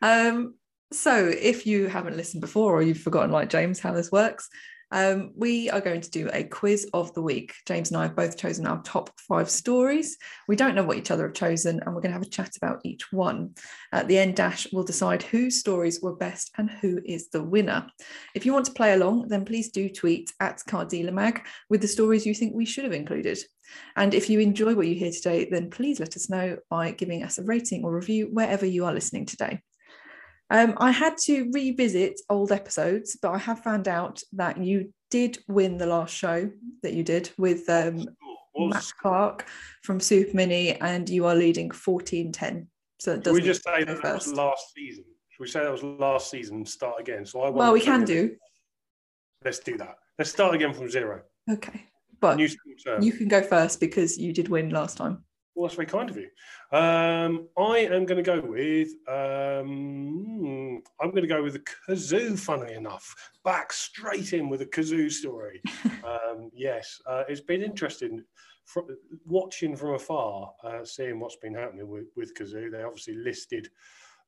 Um, 0.02 0.54
so, 0.92 1.28
if 1.28 1.66
you 1.66 1.86
haven't 1.86 2.16
listened 2.16 2.40
before 2.40 2.74
or 2.74 2.82
you've 2.82 2.98
forgotten, 2.98 3.30
like 3.30 3.48
James, 3.48 3.78
how 3.78 3.92
this 3.92 4.10
works, 4.10 4.48
um, 4.90 5.32
we 5.36 5.70
are 5.70 5.80
going 5.80 6.00
to 6.00 6.10
do 6.10 6.28
a 6.32 6.44
quiz 6.44 6.88
of 6.92 7.12
the 7.14 7.22
week. 7.22 7.54
James 7.66 7.90
and 7.90 7.98
I 7.98 8.02
have 8.02 8.16
both 8.16 8.36
chosen 8.36 8.66
our 8.66 8.82
top 8.82 9.10
five 9.28 9.48
stories. 9.48 10.16
We 10.48 10.56
don't 10.56 10.74
know 10.74 10.82
what 10.82 10.96
each 10.96 11.10
other 11.10 11.26
have 11.26 11.34
chosen, 11.34 11.80
and 11.80 11.94
we're 11.94 12.00
going 12.00 12.12
to 12.12 12.18
have 12.18 12.22
a 12.22 12.30
chat 12.30 12.56
about 12.56 12.80
each 12.84 13.12
one. 13.12 13.54
At 13.92 14.08
the 14.08 14.18
end, 14.18 14.36
Dash 14.36 14.66
will 14.72 14.84
decide 14.84 15.22
whose 15.22 15.60
stories 15.60 16.00
were 16.00 16.16
best 16.16 16.50
and 16.58 16.70
who 16.70 17.00
is 17.04 17.28
the 17.28 17.42
winner. 17.42 17.86
If 18.34 18.46
you 18.46 18.52
want 18.52 18.66
to 18.66 18.72
play 18.72 18.94
along, 18.94 19.28
then 19.28 19.44
please 19.44 19.70
do 19.70 19.88
tweet 19.88 20.32
at 20.40 20.62
Car 20.66 20.84
Dealer 20.84 21.10
with 21.68 21.80
the 21.80 21.88
stories 21.88 22.26
you 22.26 22.34
think 22.34 22.54
we 22.54 22.64
should 22.64 22.84
have 22.84 22.92
included. 22.92 23.38
And 23.96 24.14
if 24.14 24.28
you 24.28 24.40
enjoy 24.40 24.74
what 24.74 24.86
you 24.86 24.94
hear 24.94 25.12
today, 25.12 25.48
then 25.50 25.70
please 25.70 26.00
let 26.00 26.16
us 26.16 26.30
know 26.30 26.58
by 26.68 26.92
giving 26.92 27.22
us 27.22 27.38
a 27.38 27.44
rating 27.44 27.84
or 27.84 27.94
review 27.94 28.28
wherever 28.32 28.66
you 28.66 28.84
are 28.84 28.92
listening 28.92 29.26
today. 29.26 29.60
Um, 30.50 30.74
I 30.78 30.90
had 30.90 31.16
to 31.26 31.50
revisit 31.52 32.20
old 32.28 32.50
episodes, 32.50 33.16
but 33.20 33.30
I 33.30 33.38
have 33.38 33.60
found 33.60 33.86
out 33.86 34.22
that 34.32 34.58
you 34.58 34.92
did 35.10 35.38
win 35.48 35.78
the 35.78 35.86
last 35.86 36.14
show 36.14 36.50
that 36.82 36.92
you 36.92 37.02
did 37.02 37.30
with 37.38 37.68
um, 37.68 38.06
Matt 38.56 38.92
Clark 39.00 39.46
from 39.82 40.00
Super 40.00 40.36
Mini, 40.36 40.74
and 40.80 41.08
you 41.08 41.26
are 41.26 41.34
leading 41.34 41.70
14 41.70 42.32
10. 42.32 42.66
So 42.98 43.12
it 43.12 43.26
we 43.26 43.40
just 43.40 43.64
say 43.64 43.84
that, 43.84 44.02
that 44.02 44.14
was 44.14 44.32
last 44.32 44.74
season? 44.74 45.04
Should 45.30 45.40
we 45.40 45.48
say 45.48 45.60
that 45.60 45.72
was 45.72 45.82
last 45.82 46.30
season 46.30 46.56
and 46.56 46.68
start 46.68 47.00
again? 47.00 47.24
So 47.24 47.40
I 47.42 47.50
well, 47.50 47.72
we 47.72 47.80
can 47.80 48.04
do. 48.04 48.36
Let's 49.44 49.60
do 49.60 49.78
that. 49.78 49.96
Let's 50.18 50.30
start 50.30 50.54
again 50.54 50.74
from 50.74 50.90
zero. 50.90 51.22
Okay. 51.50 51.86
But 52.20 52.38
you 52.38 53.12
can 53.12 53.28
go 53.28 53.40
first 53.40 53.80
because 53.80 54.18
you 54.18 54.34
did 54.34 54.48
win 54.48 54.68
last 54.68 54.98
time. 54.98 55.24
Well, 55.60 55.68
that's 55.68 55.76
very 55.76 55.88
kind 55.88 56.08
of 56.08 56.16
you. 56.16 56.30
Um, 56.72 57.48
I 57.58 57.80
am 57.80 58.06
going 58.06 58.16
to 58.16 58.22
go 58.22 58.40
with. 58.40 58.88
Um, 59.06 60.82
I'm 60.98 61.10
going 61.10 61.20
to 61.20 61.28
go 61.28 61.42
with 61.42 61.52
the 61.52 61.64
Cazoo. 61.86 62.38
Funnily 62.38 62.72
enough, 62.72 63.14
back 63.44 63.70
straight 63.70 64.32
in 64.32 64.48
with 64.48 64.62
a 64.62 64.66
Cazoo 64.66 65.12
story. 65.12 65.60
um, 66.02 66.50
yes, 66.54 66.98
uh, 67.06 67.24
it's 67.28 67.42
been 67.42 67.62
interesting 67.62 68.24
from, 68.64 68.86
watching 69.26 69.76
from 69.76 69.96
afar, 69.96 70.50
uh, 70.64 70.82
seeing 70.82 71.20
what's 71.20 71.36
been 71.36 71.54
happening 71.54 71.90
with, 71.90 72.06
with 72.16 72.34
Cazoo. 72.34 72.72
They 72.72 72.82
obviously 72.82 73.16
listed 73.16 73.68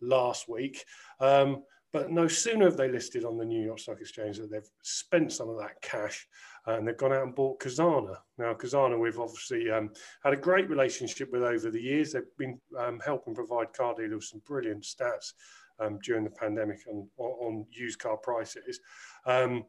last 0.03 0.51
week. 0.51 0.85
Um, 1.19 1.63
but 1.93 2.11
no 2.11 2.27
sooner 2.27 2.65
have 2.65 2.77
they 2.77 2.89
listed 2.89 3.25
on 3.25 3.37
the 3.37 3.45
New 3.45 3.63
York 3.63 3.79
Stock 3.79 4.01
Exchange 4.01 4.39
that 4.39 4.51
they've 4.51 4.71
spent 4.83 5.33
some 5.33 5.51
of 5.51 5.59
that 5.59 5.81
cash 5.83 6.27
and 6.67 6.87
they've 6.87 6.97
gone 6.97 7.13
out 7.13 7.25
and 7.25 7.35
bought 7.35 7.61
Cazana. 7.61 8.17
Now, 8.39 8.55
Cazana, 8.55 8.99
we've 8.99 9.19
obviously 9.19 9.71
um, 9.71 9.91
had 10.25 10.33
a 10.33 10.37
great 10.37 10.71
relationship 10.71 11.31
with 11.33 11.43
over 11.43 11.71
the 11.71 11.81
years. 11.81 12.13
They've 12.13 12.23
been 12.39 12.59
um, 12.79 13.01
helping 13.05 13.35
provide 13.35 13.75
car 13.75 13.95
dealers 13.95 14.31
some 14.31 14.41
brilliant 14.47 14.85
stats 14.85 15.33
um, 15.81 15.99
during 16.03 16.25
the 16.25 16.31
pandemic 16.31 16.81
on, 16.89 17.09
on 17.19 17.67
used 17.71 17.99
car 17.99 18.17
prices. 18.17 18.81
Um, 19.27 19.65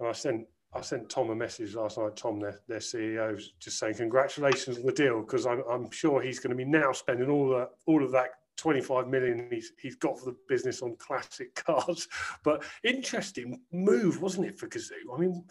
and 0.00 0.08
I 0.08 0.12
sent 0.12 0.46
I 0.74 0.82
sent 0.82 1.08
Tom 1.08 1.30
a 1.30 1.34
message 1.34 1.74
last 1.74 1.96
night, 1.96 2.14
Tom, 2.14 2.40
their, 2.40 2.60
their 2.68 2.78
CEO, 2.78 3.40
just 3.58 3.78
saying 3.78 3.94
congratulations 3.94 4.76
on 4.76 4.84
the 4.84 4.92
deal 4.92 5.22
because 5.22 5.46
I'm, 5.46 5.62
I'm 5.68 5.90
sure 5.90 6.20
he's 6.20 6.40
going 6.40 6.50
to 6.50 6.56
be 6.56 6.66
now 6.66 6.92
spending 6.92 7.30
all 7.30 7.48
that 7.50 7.70
all 7.86 8.04
of 8.04 8.12
that 8.12 8.32
25 8.58 9.06
million 9.06 9.48
he's, 9.50 9.72
he's 9.80 9.96
got 9.96 10.18
for 10.18 10.26
the 10.26 10.36
business 10.48 10.82
on 10.82 10.96
classic 10.96 11.54
cars. 11.66 12.08
But 12.44 12.64
interesting 12.84 13.60
move, 13.72 14.20
wasn't 14.20 14.46
it, 14.46 14.58
for 14.58 14.68
Cazoo? 14.68 15.14
I 15.14 15.18
mean, 15.18 15.44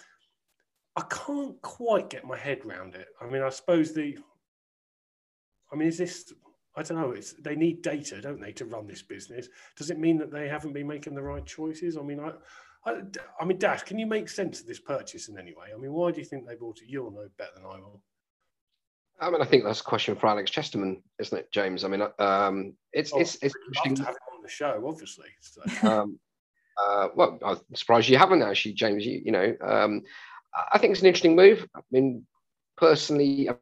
I 0.95 1.01
can't 1.09 1.59
quite 1.61 2.09
get 2.09 2.25
my 2.25 2.37
head 2.37 2.59
around 2.65 2.95
it. 2.95 3.07
I 3.21 3.27
mean, 3.27 3.41
I 3.41 3.49
suppose 3.49 3.93
the, 3.93 4.17
I 5.71 5.75
mean, 5.75 5.87
is 5.87 5.97
this, 5.97 6.33
I 6.75 6.83
don't 6.83 6.99
know, 6.99 7.11
it's, 7.11 7.33
they 7.33 7.55
need 7.55 7.81
data, 7.81 8.21
don't 8.21 8.41
they, 8.41 8.51
to 8.53 8.65
run 8.65 8.87
this 8.87 9.01
business? 9.01 9.47
Does 9.77 9.89
it 9.89 9.99
mean 9.99 10.17
that 10.17 10.31
they 10.31 10.47
haven't 10.47 10.73
been 10.73 10.87
making 10.87 11.15
the 11.15 11.21
right 11.21 11.45
choices? 11.45 11.97
I 11.97 12.01
mean, 12.01 12.19
I, 12.19 12.31
I, 12.85 13.01
I 13.39 13.45
mean, 13.45 13.57
Daksh, 13.57 13.85
can 13.85 13.99
you 13.99 14.05
make 14.05 14.27
sense 14.27 14.59
of 14.59 14.67
this 14.67 14.79
purchase 14.79 15.29
in 15.29 15.37
any 15.37 15.53
way? 15.53 15.67
I 15.73 15.77
mean, 15.77 15.93
why 15.93 16.11
do 16.11 16.19
you 16.19 16.25
think 16.25 16.45
they 16.45 16.55
bought 16.55 16.81
it? 16.81 16.89
You'll 16.89 17.11
know 17.11 17.27
better 17.37 17.51
than 17.55 17.65
I 17.65 17.79
will. 17.79 18.01
I 19.19 19.29
mean, 19.29 19.41
I 19.41 19.45
think 19.45 19.63
that's 19.63 19.81
a 19.81 19.83
question 19.83 20.15
for 20.15 20.27
Alex 20.27 20.51
Chesterman, 20.51 21.01
isn't 21.19 21.38
it, 21.38 21.51
James? 21.51 21.83
I 21.83 21.88
mean, 21.88 22.03
um, 22.19 22.74
it's 22.93 23.12
oh, 23.13 23.19
it's 23.19 23.36
it's 23.41 23.55
interesting. 23.55 23.95
to 23.95 24.03
have 24.03 24.13
him 24.13 24.36
on 24.36 24.43
the 24.43 24.50
show, 24.50 24.83
obviously. 24.88 25.27
So. 25.41 25.88
um, 25.89 26.19
uh, 26.77 27.07
well, 27.15 27.39
I'm 27.43 27.59
surprised 27.74 28.09
you 28.09 28.17
haven't 28.17 28.43
actually, 28.43 28.74
James. 28.74 29.05
You, 29.05 29.21
you 29.25 29.31
know, 29.31 29.55
um, 29.62 30.03
I 30.71 30.77
think 30.77 30.91
it's 30.91 31.01
an 31.01 31.07
interesting 31.07 31.36
move. 31.36 31.67
I 31.75 31.79
mean, 31.91 32.25
personally, 32.77 33.50
I 33.50 33.55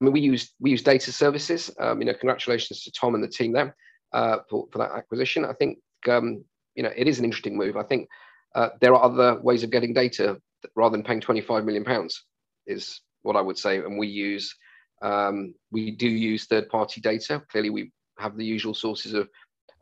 mean, 0.00 0.12
we 0.12 0.20
use 0.20 0.52
we 0.60 0.70
use 0.70 0.82
data 0.82 1.10
services. 1.10 1.70
Um, 1.80 2.00
you 2.00 2.06
know, 2.06 2.14
congratulations 2.14 2.84
to 2.84 2.92
Tom 2.92 3.14
and 3.14 3.24
the 3.24 3.28
team 3.28 3.52
there 3.52 3.74
uh, 4.12 4.38
for 4.48 4.66
for 4.70 4.78
that 4.78 4.92
acquisition. 4.92 5.44
I 5.44 5.52
think 5.54 5.78
um, 6.08 6.44
you 6.74 6.82
know 6.82 6.92
it 6.94 7.08
is 7.08 7.18
an 7.18 7.24
interesting 7.24 7.56
move. 7.56 7.76
I 7.76 7.82
think 7.82 8.08
uh, 8.54 8.70
there 8.80 8.94
are 8.94 9.02
other 9.02 9.40
ways 9.40 9.64
of 9.64 9.70
getting 9.70 9.92
data 9.92 10.40
rather 10.74 10.96
than 10.96 11.04
paying 11.04 11.20
25 11.20 11.64
million 11.64 11.84
pounds. 11.84 12.24
Is 12.66 13.00
what 13.26 13.36
I 13.36 13.40
would 13.40 13.58
say. 13.58 13.78
And 13.78 13.98
we 13.98 14.06
use 14.06 14.54
um, 15.02 15.54
we 15.70 15.90
do 15.90 16.08
use 16.08 16.46
third 16.46 16.68
party 16.68 17.00
data. 17.00 17.42
Clearly, 17.50 17.70
we 17.70 17.92
have 18.18 18.36
the 18.36 18.44
usual 18.44 18.74
sources 18.74 19.12
of 19.12 19.28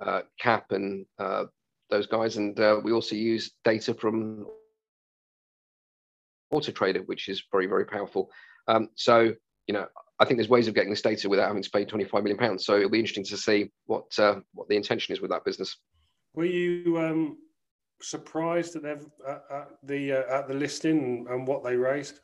uh, 0.01 0.23
CAP 0.41 0.73
and 0.73 1.07
uh, 1.19 1.45
those 1.91 2.07
guys, 2.07 2.37
and 2.37 2.59
uh, 2.59 2.81
we 2.83 2.93
also 2.93 3.15
use 3.15 3.53
data 3.65 3.95
from 3.95 4.47
Auto 6.51 6.73
Trader, 6.73 7.03
which 7.03 7.29
is 7.29 7.45
very 7.53 7.67
very 7.67 7.85
powerful. 7.85 8.31
Um, 8.67 8.89
so 8.97 9.33
you 9.67 9.75
know, 9.75 9.87
I 10.19 10.25
think 10.25 10.39
there's 10.39 10.49
ways 10.49 10.69
of 10.69 10.75
getting 10.75 10.91
this 10.91 11.03
data 11.03 11.29
without 11.29 11.49
having 11.49 11.63
to 11.63 11.71
pay 11.71 11.85
25 11.85 12.23
million 12.23 12.39
pounds. 12.39 12.67
So 12.67 12.77
it'll 12.77 12.91
be 12.91 12.99
interesting 12.99 13.25
to 13.25 13.37
see 13.37 13.71
what 13.87 14.07
uh, 14.19 14.41
what 14.53 14.69
the 14.69 14.77
intention 14.77 15.13
is 15.13 15.21
with 15.21 15.31
that 15.31 15.45
business. 15.45 15.77
Were 16.35 16.45
you 16.45 16.99
um, 16.99 17.39
surprised 18.03 18.77
at, 18.77 18.85
at 18.85 19.69
the 19.83 20.13
uh, 20.13 20.39
at 20.39 20.49
the 20.49 20.55
listing 20.55 21.27
and 21.31 21.47
what 21.47 21.65
they 21.65 21.77
raised? 21.77 22.21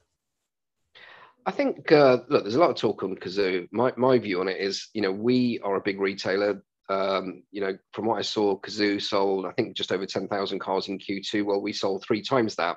I 1.51 1.53
think 1.53 1.91
uh, 1.91 2.19
look, 2.29 2.45
there's 2.45 2.55
a 2.55 2.61
lot 2.61 2.71
of 2.71 2.77
talk 2.77 3.03
on 3.03 3.17
Cazoo. 3.17 3.67
My 3.73 3.93
my 3.97 4.19
view 4.19 4.41
on 4.41 4.47
it 4.47 4.59
is, 4.59 4.87
you 4.95 5.03
know, 5.03 5.11
we 5.11 5.59
are 5.65 5.75
a 5.75 5.81
big 5.81 5.99
retailer. 5.99 6.63
Um, 6.89 7.43
you 7.51 7.61
know, 7.61 7.77
from 7.93 8.07
what 8.07 8.21
I 8.21 8.23
saw, 8.23 8.57
Cazoo 8.57 9.03
sold 9.03 9.47
I 9.47 9.51
think 9.51 9.77
just 9.77 9.91
over 9.91 10.07
ten 10.07 10.29
thousand 10.29 10.61
cars 10.61 10.87
in 10.87 11.01
Q2. 11.01 11.45
Well, 11.45 11.61
we 11.61 11.73
sold 11.73 12.05
three 12.05 12.23
times 12.23 12.55
that, 12.55 12.77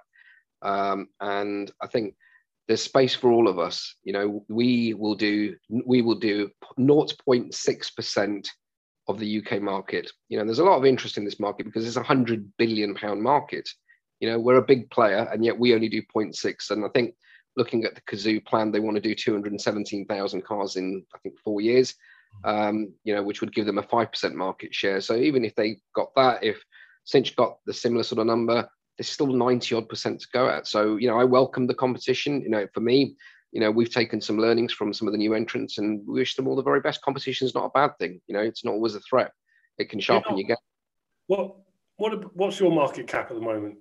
um, 0.64 1.10
and 1.22 1.72
I 1.84 1.86
think 1.86 2.16
there's 2.68 2.82
space 2.82 3.14
for 3.14 3.32
all 3.32 3.48
of 3.48 3.60
us. 3.60 3.96
You 4.04 4.14
know, 4.14 4.44
we 4.50 4.96
will 4.96 5.14
do 5.14 5.56
we 5.70 6.02
will 6.02 6.18
do 6.18 6.50
0.6 6.80 7.96
percent 7.96 8.50
of 9.08 9.20
the 9.20 9.38
UK 9.38 9.62
market. 9.62 10.10
You 10.30 10.40
know, 10.40 10.46
there's 10.46 10.58
a 10.58 10.66
lot 10.66 10.80
of 10.80 10.86
interest 10.86 11.20
in 11.20 11.26
this 11.26 11.40
market 11.40 11.68
because 11.68 11.86
it's 11.86 11.98
a 11.98 12.02
hundred 12.02 12.52
billion 12.58 12.96
pound 12.96 13.22
market. 13.22 13.70
You 14.20 14.32
know, 14.32 14.40
we're 14.40 14.58
a 14.58 14.66
big 14.66 14.90
player, 14.90 15.30
and 15.32 15.46
yet 15.46 15.60
we 15.60 15.76
only 15.76 15.90
do 15.90 16.02
0.6. 16.16 16.72
And 16.72 16.84
I 16.84 16.90
think 16.90 17.14
looking 17.56 17.84
at 17.84 17.96
the 17.96 18.02
Cazoo 18.02 18.44
plan, 18.46 18.72
they 18.72 18.80
want 18.80 18.96
to 18.96 19.02
do 19.02 19.16
217,000 19.16 20.44
cars 20.44 20.76
in, 20.76 21.06
I 21.14 21.18
think, 21.20 21.36
four 21.40 21.62
years, 21.62 21.96
um, 22.44 22.94
you 23.04 23.14
know, 23.14 23.24
which 23.24 23.42
would 23.42 23.54
give 23.54 23.66
them 23.66 23.78
a 23.78 23.84
5% 23.84 24.34
market 24.34 24.74
share. 24.74 25.02
So 25.02 25.16
even 25.16 25.46
if 25.46 25.56
they 25.56 25.78
got 25.96 26.14
that, 26.16 26.44
if 26.44 26.64
Cinch 27.06 27.36
got 27.36 27.58
the 27.66 27.74
similar 27.74 28.04
sort 28.04 28.20
of 28.20 28.28
number, 28.28 28.68
there's 28.98 29.10
still 29.10 29.28
90 29.28 29.76
odd 29.76 29.90
percent 29.90 30.22
to 30.22 30.28
go 30.34 30.50
at. 30.50 30.68
So, 30.68 30.98
you 30.98 31.08
know, 31.08 31.20
I 31.20 31.24
welcome 31.24 31.68
the 31.68 31.74
competition. 31.74 32.42
You 32.42 32.50
know, 32.50 32.68
for 32.74 32.82
me, 32.82 33.16
you 33.52 33.60
know, 33.60 33.72
we've 33.72 33.92
taken 33.92 34.22
some 34.22 34.38
learnings 34.38 34.74
from 34.74 34.94
some 34.94 35.08
of 35.08 35.12
the 35.12 35.18
new 35.18 35.34
entrants 35.34 35.78
and 35.78 36.02
we 36.08 36.20
wish 36.22 36.36
them 36.36 36.48
all 36.48 36.56
the 36.56 36.64
very 36.64 36.82
best. 36.82 37.02
Competition 37.02 37.48
is 37.48 37.54
not 37.54 37.66
a 37.66 37.70
bad 37.70 37.98
thing. 38.00 38.20
You 38.28 38.34
know, 38.34 38.42
it's 38.42 38.66
not 38.66 38.72
always 38.72 38.96
a 38.96 39.00
threat. 39.02 39.32
It 39.78 39.90
can 39.90 40.00
sharpen 40.00 40.38
you 40.38 40.44
know, 40.44 40.48
your 40.48 40.48
game. 40.48 40.58
What, 41.28 41.56
what, 41.98 42.36
what's 42.36 42.60
your 42.60 42.72
market 42.72 43.08
cap 43.08 43.30
at 43.30 43.36
the 43.36 43.42
moment? 43.42 43.78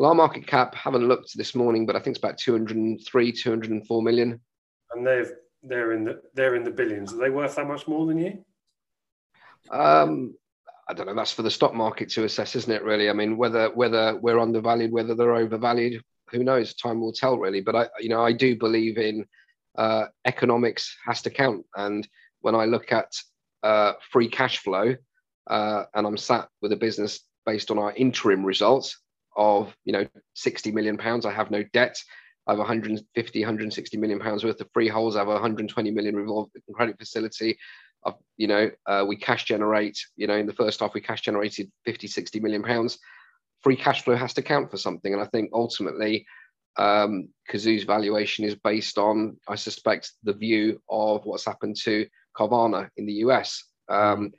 Well, 0.00 0.08
our 0.08 0.14
market 0.14 0.46
cap, 0.46 0.74
haven't 0.74 1.06
looked 1.06 1.36
this 1.36 1.54
morning, 1.54 1.84
but 1.84 1.94
I 1.94 1.98
think 1.98 2.16
it's 2.16 2.24
about 2.24 2.38
203, 2.38 3.32
204 3.32 4.02
million. 4.02 4.40
And 4.92 5.06
they've 5.06 5.30
they're 5.62 5.92
in 5.92 6.04
the 6.04 6.22
they're 6.32 6.54
in 6.54 6.64
the 6.64 6.70
billions. 6.70 7.12
Are 7.12 7.18
they 7.18 7.28
worth 7.28 7.56
that 7.56 7.68
much 7.68 7.86
more 7.86 8.06
than 8.06 8.16
you? 8.16 8.42
Um, 9.70 10.34
I 10.88 10.94
don't 10.94 11.04
know. 11.04 11.14
That's 11.14 11.34
for 11.34 11.42
the 11.42 11.50
stock 11.50 11.74
market 11.74 12.08
to 12.12 12.24
assess, 12.24 12.56
isn't 12.56 12.72
it? 12.72 12.82
Really, 12.82 13.10
I 13.10 13.12
mean, 13.12 13.36
whether 13.36 13.68
whether 13.74 14.16
we're 14.16 14.38
undervalued, 14.38 14.90
whether 14.90 15.14
they're 15.14 15.34
overvalued, 15.34 16.02
who 16.30 16.44
knows? 16.44 16.72
Time 16.72 16.98
will 17.02 17.12
tell, 17.12 17.36
really. 17.36 17.60
But 17.60 17.76
I, 17.76 17.88
you 17.98 18.08
know, 18.08 18.24
I 18.24 18.32
do 18.32 18.56
believe 18.56 18.96
in 18.96 19.26
uh, 19.76 20.06
economics 20.24 20.96
has 21.04 21.20
to 21.22 21.30
count. 21.30 21.66
And 21.76 22.08
when 22.40 22.54
I 22.54 22.64
look 22.64 22.90
at 22.90 23.12
uh, 23.62 23.92
free 24.10 24.28
cash 24.28 24.60
flow, 24.60 24.96
uh, 25.50 25.84
and 25.92 26.06
I'm 26.06 26.16
sat 26.16 26.48
with 26.62 26.72
a 26.72 26.76
business 26.76 27.20
based 27.44 27.70
on 27.70 27.78
our 27.78 27.92
interim 27.92 28.46
results 28.46 28.96
of 29.40 29.74
you 29.84 29.92
know 29.92 30.06
60 30.34 30.70
million 30.70 30.98
pounds. 30.98 31.24
I 31.24 31.32
have 31.32 31.50
no 31.50 31.64
debt. 31.72 31.96
I 32.46 32.52
have 32.52 32.58
150, 32.58 33.40
160 33.40 33.96
million 33.96 34.20
pounds 34.20 34.44
worth 34.44 34.60
of 34.60 34.68
freeholds. 34.72 35.16
I 35.16 35.20
have 35.20 35.28
a 35.28 35.32
120 35.32 35.90
million 35.90 36.14
revolving 36.14 36.62
credit 36.74 36.98
facility. 36.98 37.58
You 38.36 38.46
know, 38.46 38.70
uh, 38.86 39.04
we 39.06 39.16
cash 39.16 39.44
generate. 39.44 39.98
You 40.16 40.26
know, 40.26 40.36
in 40.36 40.46
the 40.46 40.52
first 40.52 40.80
half, 40.80 40.94
we 40.94 41.00
cash 41.00 41.22
generated 41.22 41.70
50, 41.86 42.06
60 42.06 42.40
million 42.40 42.62
pounds. 42.62 42.98
Free 43.62 43.76
cash 43.76 44.04
flow 44.04 44.14
has 44.14 44.34
to 44.34 44.42
count 44.42 44.70
for 44.70 44.78
something, 44.78 45.12
and 45.12 45.22
I 45.22 45.26
think 45.26 45.50
ultimately, 45.52 46.26
um, 46.76 47.28
Cazoo's 47.50 47.84
valuation 47.84 48.44
is 48.44 48.54
based 48.54 48.96
on, 48.96 49.36
I 49.48 49.56
suspect, 49.56 50.12
the 50.22 50.32
view 50.32 50.80
of 50.88 51.24
what's 51.24 51.44
happened 51.44 51.76
to 51.84 52.06
Carvana 52.36 52.88
in 52.96 53.06
the 53.06 53.20
US. 53.24 53.64
Um, 53.88 54.32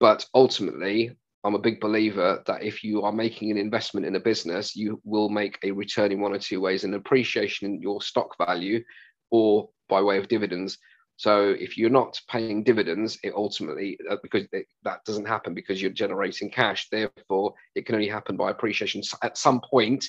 but 0.00 0.26
ultimately, 0.34 1.16
I'm 1.44 1.54
a 1.54 1.58
big 1.58 1.78
believer 1.78 2.42
that 2.46 2.62
if 2.62 2.82
you 2.82 3.02
are 3.02 3.12
making 3.12 3.50
an 3.50 3.58
investment 3.58 4.06
in 4.06 4.16
a 4.16 4.20
business, 4.20 4.74
you 4.74 5.00
will 5.04 5.28
make 5.28 5.58
a 5.62 5.70
return 5.72 6.10
in 6.10 6.20
one 6.20 6.32
or 6.32 6.38
two 6.38 6.60
ways 6.60 6.84
an 6.84 6.94
appreciation 6.94 7.66
in 7.66 7.82
your 7.82 8.00
stock 8.00 8.34
value 8.38 8.82
or 9.30 9.68
by 9.88 10.00
way 10.00 10.16
of 10.16 10.28
dividends. 10.28 10.78
So 11.16 11.50
if 11.50 11.76
you're 11.76 11.90
not 11.90 12.18
paying 12.30 12.64
dividends, 12.64 13.18
it 13.22 13.34
ultimately, 13.34 13.98
uh, 14.10 14.16
because 14.22 14.46
it, 14.52 14.66
that 14.84 15.04
doesn't 15.04 15.26
happen 15.26 15.54
because 15.54 15.80
you're 15.80 15.92
generating 15.92 16.50
cash, 16.50 16.88
therefore 16.90 17.54
it 17.74 17.84
can 17.84 17.94
only 17.94 18.08
happen 18.08 18.36
by 18.36 18.50
appreciation. 18.50 19.02
At 19.22 19.36
some 19.36 19.60
point, 19.60 20.06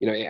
you 0.00 0.08
know, 0.08 0.14
it 0.14 0.28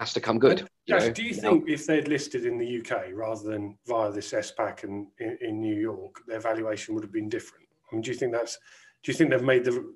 has 0.00 0.12
to 0.14 0.20
come 0.20 0.40
good. 0.40 0.68
Josh, 0.88 1.02
know? 1.02 1.10
do 1.10 1.22
you 1.22 1.32
think 1.32 1.68
if 1.68 1.86
they'd 1.86 2.08
listed 2.08 2.44
in 2.44 2.58
the 2.58 2.80
UK 2.80 3.10
rather 3.14 3.50
than 3.50 3.78
via 3.86 4.10
this 4.10 4.32
SPAC 4.32 4.82
and 4.82 5.06
in, 5.20 5.38
in 5.40 5.60
New 5.60 5.76
York, 5.76 6.16
their 6.26 6.40
valuation 6.40 6.94
would 6.94 7.04
have 7.04 7.12
been 7.12 7.28
different? 7.28 7.67
I 7.90 7.94
mean, 7.94 8.02
do 8.02 8.10
you 8.10 8.16
think 8.16 8.32
that's? 8.32 8.58
Do 9.02 9.12
you 9.12 9.16
think 9.16 9.30
they've 9.30 9.42
made 9.42 9.64
the? 9.64 9.94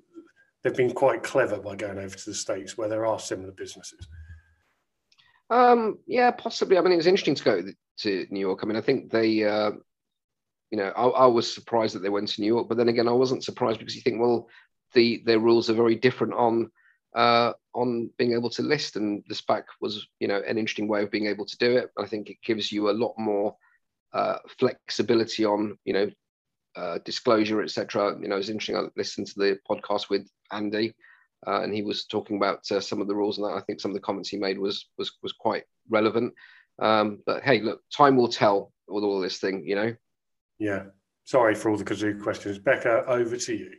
They've 0.63 0.75
been 0.75 0.93
quite 0.93 1.23
clever 1.23 1.59
by 1.59 1.75
going 1.75 1.97
over 1.97 2.15
to 2.15 2.25
the 2.29 2.33
states 2.33 2.77
where 2.77 2.87
there 2.87 3.05
are 3.05 3.19
similar 3.19 3.51
businesses. 3.51 4.07
Um, 5.49 5.99
yeah, 6.07 6.31
possibly. 6.31 6.77
I 6.77 6.81
mean, 6.81 6.93
it 6.93 6.97
was 6.97 7.07
interesting 7.07 7.35
to 7.35 7.43
go 7.43 7.61
to 7.99 8.27
New 8.29 8.39
York. 8.39 8.61
I 8.63 8.65
mean, 8.65 8.77
I 8.77 8.81
think 8.81 9.11
they, 9.11 9.43
uh, 9.43 9.71
you 10.71 10.77
know, 10.77 10.91
I, 10.95 11.05
I, 11.05 11.25
was 11.27 11.53
surprised 11.53 11.95
that 11.95 11.99
they 11.99 12.09
went 12.09 12.29
to 12.29 12.41
New 12.41 12.47
York, 12.47 12.69
but 12.69 12.77
then 12.77 12.87
again, 12.87 13.09
I 13.09 13.11
wasn't 13.11 13.43
surprised 13.43 13.79
because 13.79 13.95
you 13.95 14.01
think, 14.01 14.19
well, 14.19 14.47
the 14.93 15.21
their 15.25 15.39
rules 15.39 15.69
are 15.69 15.75
very 15.75 15.95
different 15.95 16.33
on 16.33 16.71
uh, 17.15 17.53
on 17.73 18.09
being 18.17 18.33
able 18.33 18.49
to 18.51 18.61
list, 18.61 18.95
and 18.95 19.23
the 19.27 19.35
SPAC 19.35 19.63
was, 19.81 20.07
you 20.19 20.27
know, 20.27 20.41
an 20.47 20.57
interesting 20.57 20.87
way 20.87 21.03
of 21.03 21.11
being 21.11 21.27
able 21.27 21.45
to 21.45 21.57
do 21.57 21.77
it. 21.77 21.91
I 21.97 22.05
think 22.05 22.29
it 22.29 22.37
gives 22.43 22.71
you 22.71 22.89
a 22.89 22.91
lot 22.91 23.13
more 23.17 23.55
uh, 24.13 24.37
flexibility 24.57 25.45
on, 25.45 25.77
you 25.85 25.93
know, 25.93 26.09
uh, 26.75 26.99
disclosure, 27.05 27.61
etc. 27.61 28.15
You 28.21 28.27
know, 28.27 28.37
it's 28.37 28.49
interesting. 28.49 28.77
I 28.77 28.87
listened 28.95 29.27
to 29.27 29.33
the 29.37 29.59
podcast 29.69 30.09
with 30.09 30.27
Andy, 30.51 30.93
uh, 31.45 31.61
and 31.61 31.73
he 31.73 31.81
was 31.81 32.05
talking 32.05 32.37
about 32.37 32.69
uh, 32.71 32.79
some 32.79 33.01
of 33.01 33.07
the 33.07 33.15
rules, 33.15 33.37
and 33.37 33.47
I 33.47 33.61
think 33.61 33.79
some 33.79 33.91
of 33.91 33.95
the 33.95 34.01
comments 34.01 34.29
he 34.29 34.37
made 34.37 34.59
was 34.59 34.89
was 34.97 35.11
was 35.21 35.33
quite 35.33 35.63
relevant. 35.89 36.33
Um, 36.79 37.21
but 37.25 37.43
hey, 37.43 37.61
look, 37.61 37.81
time 37.95 38.15
will 38.15 38.29
tell 38.29 38.71
with 38.87 39.03
all 39.03 39.19
this 39.19 39.37
thing, 39.37 39.63
you 39.65 39.75
know. 39.75 39.95
Yeah. 40.59 40.83
Sorry 41.25 41.55
for 41.55 41.69
all 41.69 41.77
the 41.77 41.85
Cazoo 41.85 42.21
questions. 42.21 42.59
Becca, 42.59 43.05
over 43.07 43.37
to 43.37 43.55
you. 43.55 43.71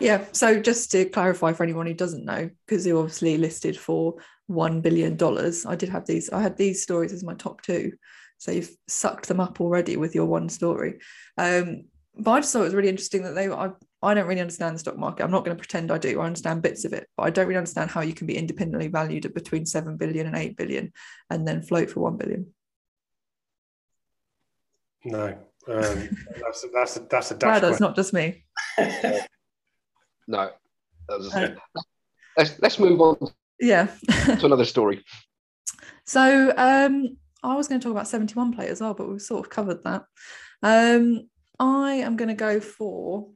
Yeah. 0.00 0.24
So 0.32 0.60
just 0.60 0.92
to 0.92 1.04
clarify 1.06 1.52
for 1.52 1.64
anyone 1.64 1.86
who 1.86 1.94
doesn't 1.94 2.24
know, 2.24 2.50
Cazoo 2.68 2.98
obviously 2.98 3.36
listed 3.36 3.76
for 3.76 4.14
one 4.46 4.80
billion 4.80 5.16
dollars. 5.16 5.66
I 5.66 5.74
did 5.74 5.88
have 5.88 6.06
these. 6.06 6.30
I 6.30 6.40
had 6.40 6.56
these 6.56 6.82
stories 6.82 7.12
as 7.12 7.24
my 7.24 7.34
top 7.34 7.62
two. 7.62 7.92
So 8.38 8.52
you've 8.52 8.76
sucked 8.88 9.28
them 9.28 9.40
up 9.40 9.60
already 9.60 9.96
with 9.96 10.14
your 10.14 10.26
one 10.26 10.48
story. 10.48 10.98
Um, 11.38 11.84
but 12.16 12.30
I 12.32 12.40
just 12.40 12.52
thought 12.52 12.60
it 12.60 12.64
was 12.64 12.74
really 12.74 12.88
interesting 12.88 13.22
that 13.22 13.34
they 13.34 13.48
I, 13.48 13.70
I 14.02 14.14
don't 14.14 14.26
really 14.26 14.40
understand 14.40 14.74
the 14.74 14.78
stock 14.78 14.96
market. 14.98 15.24
I'm 15.24 15.30
not 15.30 15.44
going 15.44 15.56
to 15.56 15.60
pretend 15.60 15.90
I 15.90 15.98
do. 15.98 16.20
I 16.20 16.26
understand 16.26 16.62
bits 16.62 16.84
of 16.84 16.92
it, 16.92 17.08
but 17.16 17.24
I 17.24 17.30
don't 17.30 17.46
really 17.46 17.58
understand 17.58 17.90
how 17.90 18.02
you 18.02 18.12
can 18.12 18.26
be 18.26 18.36
independently 18.36 18.88
valued 18.88 19.24
at 19.24 19.34
between 19.34 19.66
7 19.66 19.96
billion 19.96 20.26
and 20.26 20.36
8 20.36 20.56
billion 20.56 20.92
and 21.30 21.48
then 21.48 21.62
float 21.62 21.90
for 21.90 22.00
1 22.00 22.16
billion. 22.16 22.46
No, 25.04 25.26
um, 25.26 25.36
that's, 26.40 26.64
a, 26.64 26.68
that's, 26.72 26.96
a, 26.96 27.00
that's 27.00 27.30
a 27.30 27.34
dash. 27.36 27.60
that's 27.60 27.80
not 27.80 27.96
just 27.96 28.12
me. 28.12 28.44
no. 30.28 30.50
Was, 31.08 31.34
uh, 31.34 31.54
let's, 32.36 32.58
let's 32.60 32.78
move 32.78 33.00
on. 33.00 33.16
Yeah. 33.60 33.88
to 34.08 34.46
another 34.46 34.64
story. 34.64 35.04
So 36.06 36.52
um, 36.56 37.16
I 37.42 37.56
was 37.56 37.68
going 37.68 37.80
to 37.80 37.84
talk 37.84 37.92
about 37.92 38.08
71 38.08 38.52
play 38.52 38.68
as 38.68 38.80
well, 38.80 38.94
but 38.94 39.08
we've 39.08 39.20
sort 39.20 39.44
of 39.44 39.50
covered 39.50 39.82
that. 39.84 40.04
Um, 40.62 41.28
I 41.58 41.94
am 41.94 42.16
going 42.16 42.28
to 42.28 42.34
go 42.34 42.60
for 42.60 43.28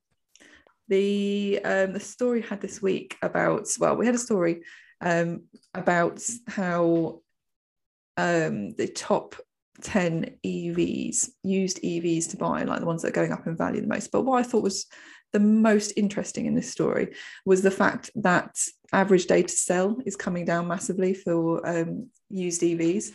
the 0.89 1.61
um, 1.65 1.93
the 1.93 2.01
story 2.01 2.41
had 2.41 2.61
this 2.61 2.81
week 2.81 3.17
about 3.23 3.69
well, 3.79 3.97
we 3.97 4.07
had 4.07 4.15
a 4.15 4.19
story 4.19 4.63
um, 5.01 5.45
about 5.75 6.23
how 6.49 7.21
um, 8.17 8.75
the 8.75 8.89
top 8.89 9.37
10 9.83 10.39
EVs, 10.45 11.31
used 11.45 11.81
EVs 11.83 12.31
to 12.31 12.37
buy, 12.37 12.65
like 12.65 12.81
the 12.81 12.87
ones 12.87 13.03
that 13.03 13.09
are 13.09 13.13
going 13.13 13.33
up 13.33 13.47
in 13.47 13.57
value 13.57 13.81
the 13.81 13.87
most. 13.87 14.11
But 14.11 14.23
what 14.23 14.39
I 14.39 14.43
thought 14.43 14.63
was 14.63 14.87
the 15.33 15.41
most 15.41 15.93
interesting 15.97 16.47
in 16.47 16.55
this 16.55 16.71
story 16.71 17.15
was 17.45 17.63
the 17.63 17.71
fact 17.71 18.11
that 18.17 18.57
average 18.93 19.27
day 19.27 19.43
to 19.43 19.49
sell 19.49 19.99
is 20.07 20.17
coming 20.17 20.45
down 20.45 20.67
massively 20.67 21.15
for 21.15 21.67
um, 21.69 22.09
used 22.31 22.63
EVs. 22.63 23.13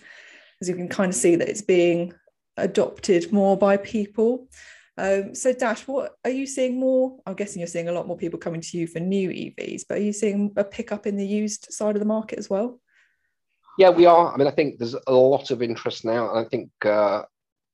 As 0.62 0.70
you 0.70 0.76
can 0.76 0.88
kind 0.88 1.10
of 1.10 1.16
see 1.16 1.36
that 1.36 1.50
it's 1.50 1.62
being 1.62 2.14
adopted 2.56 3.34
more 3.34 3.58
by 3.58 3.78
people. 3.78 4.48
Um, 4.98 5.34
so, 5.34 5.54
Daksh, 5.54 5.88
what 5.88 6.18
are 6.24 6.30
you 6.30 6.46
seeing 6.46 6.80
more? 6.80 7.18
I'm 7.26 7.34
guessing 7.34 7.60
you're 7.60 7.68
seeing 7.68 7.90
a 7.90 7.94
lot 7.94 8.08
more 8.08 8.18
people 8.18 8.40
coming 8.40 8.62
to 8.62 8.78
you 8.78 8.88
for 8.88 9.00
new 9.00 9.30
EVs, 9.30 9.84
but 9.90 9.98
are 9.98 10.02
you 10.02 10.14
seeing 10.14 10.54
a 10.56 10.64
pickup 10.64 11.08
in 11.08 11.18
the 11.18 11.26
used 11.26 11.68
side 11.72 11.96
of 11.96 12.00
the 12.00 12.06
market 12.06 12.38
as 12.38 12.50
well? 12.50 12.80
Yeah, 13.78 13.90
we 13.90 14.06
are. 14.06 14.32
I 14.32 14.38
mean, 14.38 14.48
I 14.48 14.52
think 14.52 14.78
there's 14.78 14.96
a 15.08 15.14
lot 15.14 15.50
of 15.50 15.64
interest 15.64 16.06
now, 16.06 16.30
and 16.30 16.46
I 16.46 16.50
think 16.50 16.70
uh, 16.86 17.24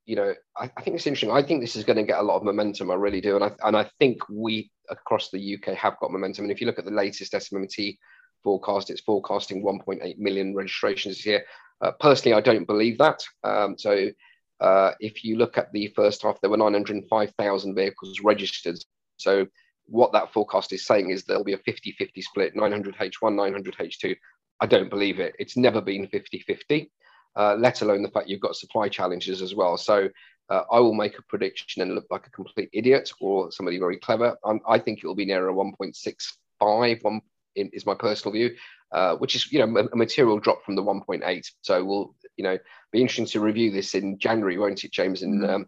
you 0.09 0.15
know, 0.15 0.33
I, 0.57 0.71
I, 0.75 0.81
think 0.81 0.95
it's 0.95 1.05
interesting. 1.05 1.29
I 1.29 1.43
think 1.43 1.61
this 1.61 1.75
is 1.75 1.83
going 1.83 1.97
to 1.97 2.03
get 2.03 2.17
a 2.17 2.23
lot 2.23 2.37
of 2.37 2.43
momentum. 2.43 2.89
I 2.89 2.95
really 2.95 3.21
do, 3.21 3.35
and 3.35 3.43
I 3.43 3.51
and 3.63 3.77
I 3.77 3.89
think 3.99 4.17
we 4.27 4.71
across 4.89 5.29
the 5.29 5.55
UK 5.55 5.75
have 5.75 5.99
got 5.99 6.11
momentum. 6.11 6.45
And 6.45 6.51
if 6.51 6.59
you 6.59 6.67
look 6.67 6.79
at 6.79 6.85
the 6.85 6.91
latest 6.91 7.33
SMMT 7.33 7.97
forecast, 8.43 8.89
it's 8.89 9.01
forecasting 9.01 9.63
1.8 9.63 10.17
million 10.17 10.55
registrations 10.55 11.17
this 11.17 11.25
year. 11.27 11.45
Uh, 11.79 11.91
personally, 11.99 12.35
I 12.35 12.41
don't 12.41 12.65
believe 12.65 12.97
that. 12.97 13.23
Um, 13.43 13.77
so 13.77 14.09
uh, 14.59 14.91
if 14.99 15.23
you 15.23 15.37
look 15.37 15.57
at 15.57 15.71
the 15.71 15.87
first 15.95 16.21
half, 16.23 16.39
there 16.41 16.49
were 16.49 16.57
905,000 16.57 17.75
vehicles 17.75 18.19
registered. 18.21 18.77
So 19.17 19.47
what 19.85 20.11
that 20.13 20.31
forecast 20.33 20.73
is 20.73 20.85
saying 20.85 21.09
is 21.09 21.23
there'll 21.23 21.43
be 21.43 21.53
a 21.53 21.57
50-50 21.57 22.23
split, 22.23 22.55
900 22.55 22.95
H1, 22.95 23.35
900 23.35 23.75
H2. 23.77 24.15
I 24.61 24.65
don't 24.65 24.89
believe 24.89 25.19
it. 25.19 25.35
It's 25.39 25.57
never 25.57 25.81
been 25.81 26.07
50-50, 26.07 26.89
uh, 27.35 27.55
let 27.55 27.81
alone 27.81 28.03
the 28.03 28.09
fact 28.09 28.27
you've 28.27 28.41
got 28.41 28.55
supply 28.55 28.89
challenges 28.89 29.41
as 29.41 29.55
well. 29.55 29.77
So 29.77 30.09
uh, 30.49 30.63
I 30.71 30.79
will 30.79 30.93
make 30.93 31.17
a 31.17 31.23
prediction 31.23 31.81
and 31.81 31.95
look 31.95 32.07
like 32.09 32.27
a 32.27 32.31
complete 32.31 32.69
idiot 32.73 33.11
or 33.21 33.51
somebody 33.51 33.79
very 33.79 33.97
clever. 33.97 34.35
I'm, 34.43 34.59
i 34.67 34.77
think 34.77 34.99
it 34.99 35.07
will 35.07 35.15
be 35.15 35.25
nearer 35.25 35.53
1.65, 35.53 37.03
one 37.03 37.21
is 37.55 37.85
my 37.85 37.95
personal 37.95 38.33
view, 38.33 38.55
uh, 38.91 39.15
which 39.15 39.35
is 39.35 39.51
you 39.51 39.59
know 39.59 39.87
a 39.91 39.95
material 39.95 40.39
drop 40.39 40.63
from 40.63 40.75
the 40.75 40.83
1.8. 40.83 41.45
So 41.61 41.83
we'll 41.83 42.15
you 42.39 42.43
know, 42.43 42.57
be 42.91 43.01
interesting 43.01 43.25
to 43.27 43.39
review 43.39 43.71
this 43.71 43.95
in 43.95 44.17
January, 44.17 44.57
won't 44.57 44.83
it, 44.83 44.91
James? 44.91 45.21
And 45.21 45.41
mm-hmm. 45.41 45.53
um, 45.53 45.65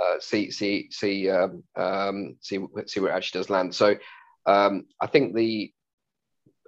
uh, 0.00 0.14
see 0.20 0.50
see 0.50 0.88
see 0.90 1.28
um, 1.28 1.62
um, 1.76 2.36
see 2.40 2.58
see 2.86 3.00
where 3.00 3.12
it 3.12 3.16
actually 3.16 3.40
does 3.40 3.50
land. 3.50 3.74
So 3.74 3.96
um, 4.46 4.86
I 5.00 5.06
think 5.06 5.34
the 5.34 5.72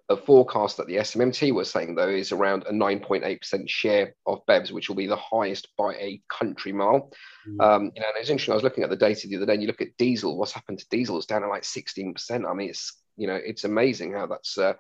a 0.09 0.17
forecast 0.17 0.77
that 0.77 0.87
the 0.87 0.97
SMMT 0.97 1.55
was 1.55 1.71
saying 1.71 1.95
though 1.95 2.09
is 2.09 2.33
around 2.33 2.65
a 2.65 2.73
9.8% 2.73 3.69
share 3.69 4.15
of 4.27 4.45
BEVs, 4.47 4.71
which 4.71 4.89
will 4.89 4.97
be 4.97 5.07
the 5.07 5.17
highest 5.17 5.69
by 5.79 5.95
a 5.95 6.21
country 6.29 6.73
mile. 6.73 7.11
Mm. 7.49 7.65
Um, 7.65 7.93
you 7.95 8.03
know, 8.03 8.09
and 8.09 8.17
it's 8.19 8.29
interesting. 8.29 8.53
I 8.53 8.57
was 8.57 8.65
looking 8.65 8.85
at 8.85 8.91
the 8.91 8.97
data 8.97 9.27
the 9.27 9.37
other 9.37 9.47
day, 9.47 9.55
and 9.55 9.63
you 9.63 9.69
look 9.69 9.81
at 9.81 9.97
diesel. 9.99 10.37
What's 10.37 10.53
happened 10.53 10.81
to 10.81 10.89
diesel? 10.91 11.17
It's 11.17 11.27
down 11.27 11.43
to 11.43 11.49
like 11.49 11.63
16%. 11.63 12.49
I 12.49 12.55
mean, 12.55 12.71
it's 12.71 12.99
you 13.17 13.27
know, 13.27 13.37
it's 13.43 13.65
amazing 13.65 14.13
how 14.13 14.27
that's 14.27 14.59
uh, 14.59 14.75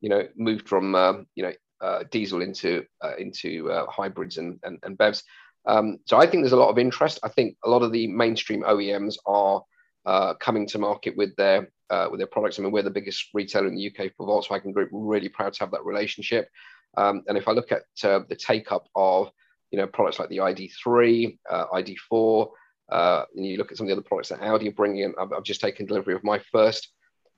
you 0.00 0.08
know 0.08 0.26
moved 0.36 0.68
from 0.68 0.94
um, 0.94 1.26
you 1.34 1.42
know 1.42 1.52
uh, 1.80 2.04
diesel 2.10 2.42
into 2.42 2.84
uh, 3.02 3.16
into 3.16 3.70
uh, 3.70 3.86
hybrids 3.86 4.36
and, 4.36 4.58
and, 4.62 4.78
and 4.82 4.98
BEVs. 4.98 5.22
Um, 5.66 5.98
so 6.06 6.18
I 6.18 6.26
think 6.26 6.42
there's 6.42 6.52
a 6.52 6.56
lot 6.56 6.70
of 6.70 6.78
interest. 6.78 7.18
I 7.22 7.28
think 7.28 7.56
a 7.64 7.70
lot 7.70 7.82
of 7.82 7.92
the 7.92 8.06
mainstream 8.06 8.62
OEMs 8.62 9.16
are 9.26 9.62
uh, 10.06 10.34
coming 10.34 10.66
to 10.68 10.78
market 10.78 11.16
with 11.16 11.34
their 11.36 11.70
uh, 11.90 12.08
with 12.10 12.20
their 12.20 12.26
products. 12.26 12.58
I 12.58 12.62
mean, 12.62 12.72
we're 12.72 12.82
the 12.82 12.90
biggest 12.90 13.28
retailer 13.34 13.66
in 13.66 13.74
the 13.74 13.86
UK 13.88 14.12
for 14.16 14.26
Volkswagen 14.26 14.72
Group. 14.72 14.92
We're 14.92 15.12
really 15.12 15.28
proud 15.28 15.52
to 15.54 15.60
have 15.60 15.70
that 15.72 15.84
relationship. 15.84 16.48
Um, 16.96 17.22
and 17.28 17.36
if 17.38 17.48
I 17.48 17.52
look 17.52 17.72
at 17.72 17.84
uh, 18.04 18.20
the 18.28 18.36
take 18.36 18.72
up 18.72 18.88
of 18.94 19.30
you 19.70 19.78
know 19.78 19.86
products 19.86 20.18
like 20.18 20.28
the 20.28 20.38
ID3, 20.38 21.38
ID4, 21.50 22.48
and 22.90 23.46
you 23.46 23.56
look 23.56 23.70
at 23.70 23.78
some 23.78 23.84
of 23.84 23.88
the 23.88 23.94
other 23.94 24.02
products 24.02 24.30
that 24.30 24.42
Audi 24.42 24.68
are 24.68 24.72
bringing 24.72 25.04
in, 25.04 25.14
I've, 25.20 25.32
I've 25.32 25.44
just 25.44 25.60
taken 25.60 25.86
delivery 25.86 26.14
of 26.14 26.24
my 26.24 26.40
first 26.50 26.92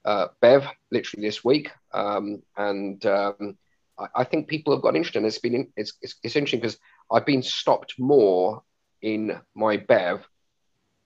BEV 0.04 0.64
literally 0.90 1.26
this 1.26 1.44
week, 1.44 1.70
um, 1.92 2.42
and 2.56 3.04
um, 3.06 3.56
I, 4.14 4.24
think 4.24 4.48
people 4.48 4.72
have 4.72 4.82
got 4.82 4.96
interested. 4.96 5.18
And 5.18 5.26
it's 5.26 5.38
been 5.38 5.68
it's, 5.76 5.92
it's, 6.02 6.16
it's 6.22 6.36
interesting 6.36 6.60
because 6.60 6.78
I've 7.10 7.26
been 7.26 7.42
stopped 7.42 7.94
more 7.98 8.62
in 9.00 9.38
my 9.54 9.76
BEV 9.76 10.24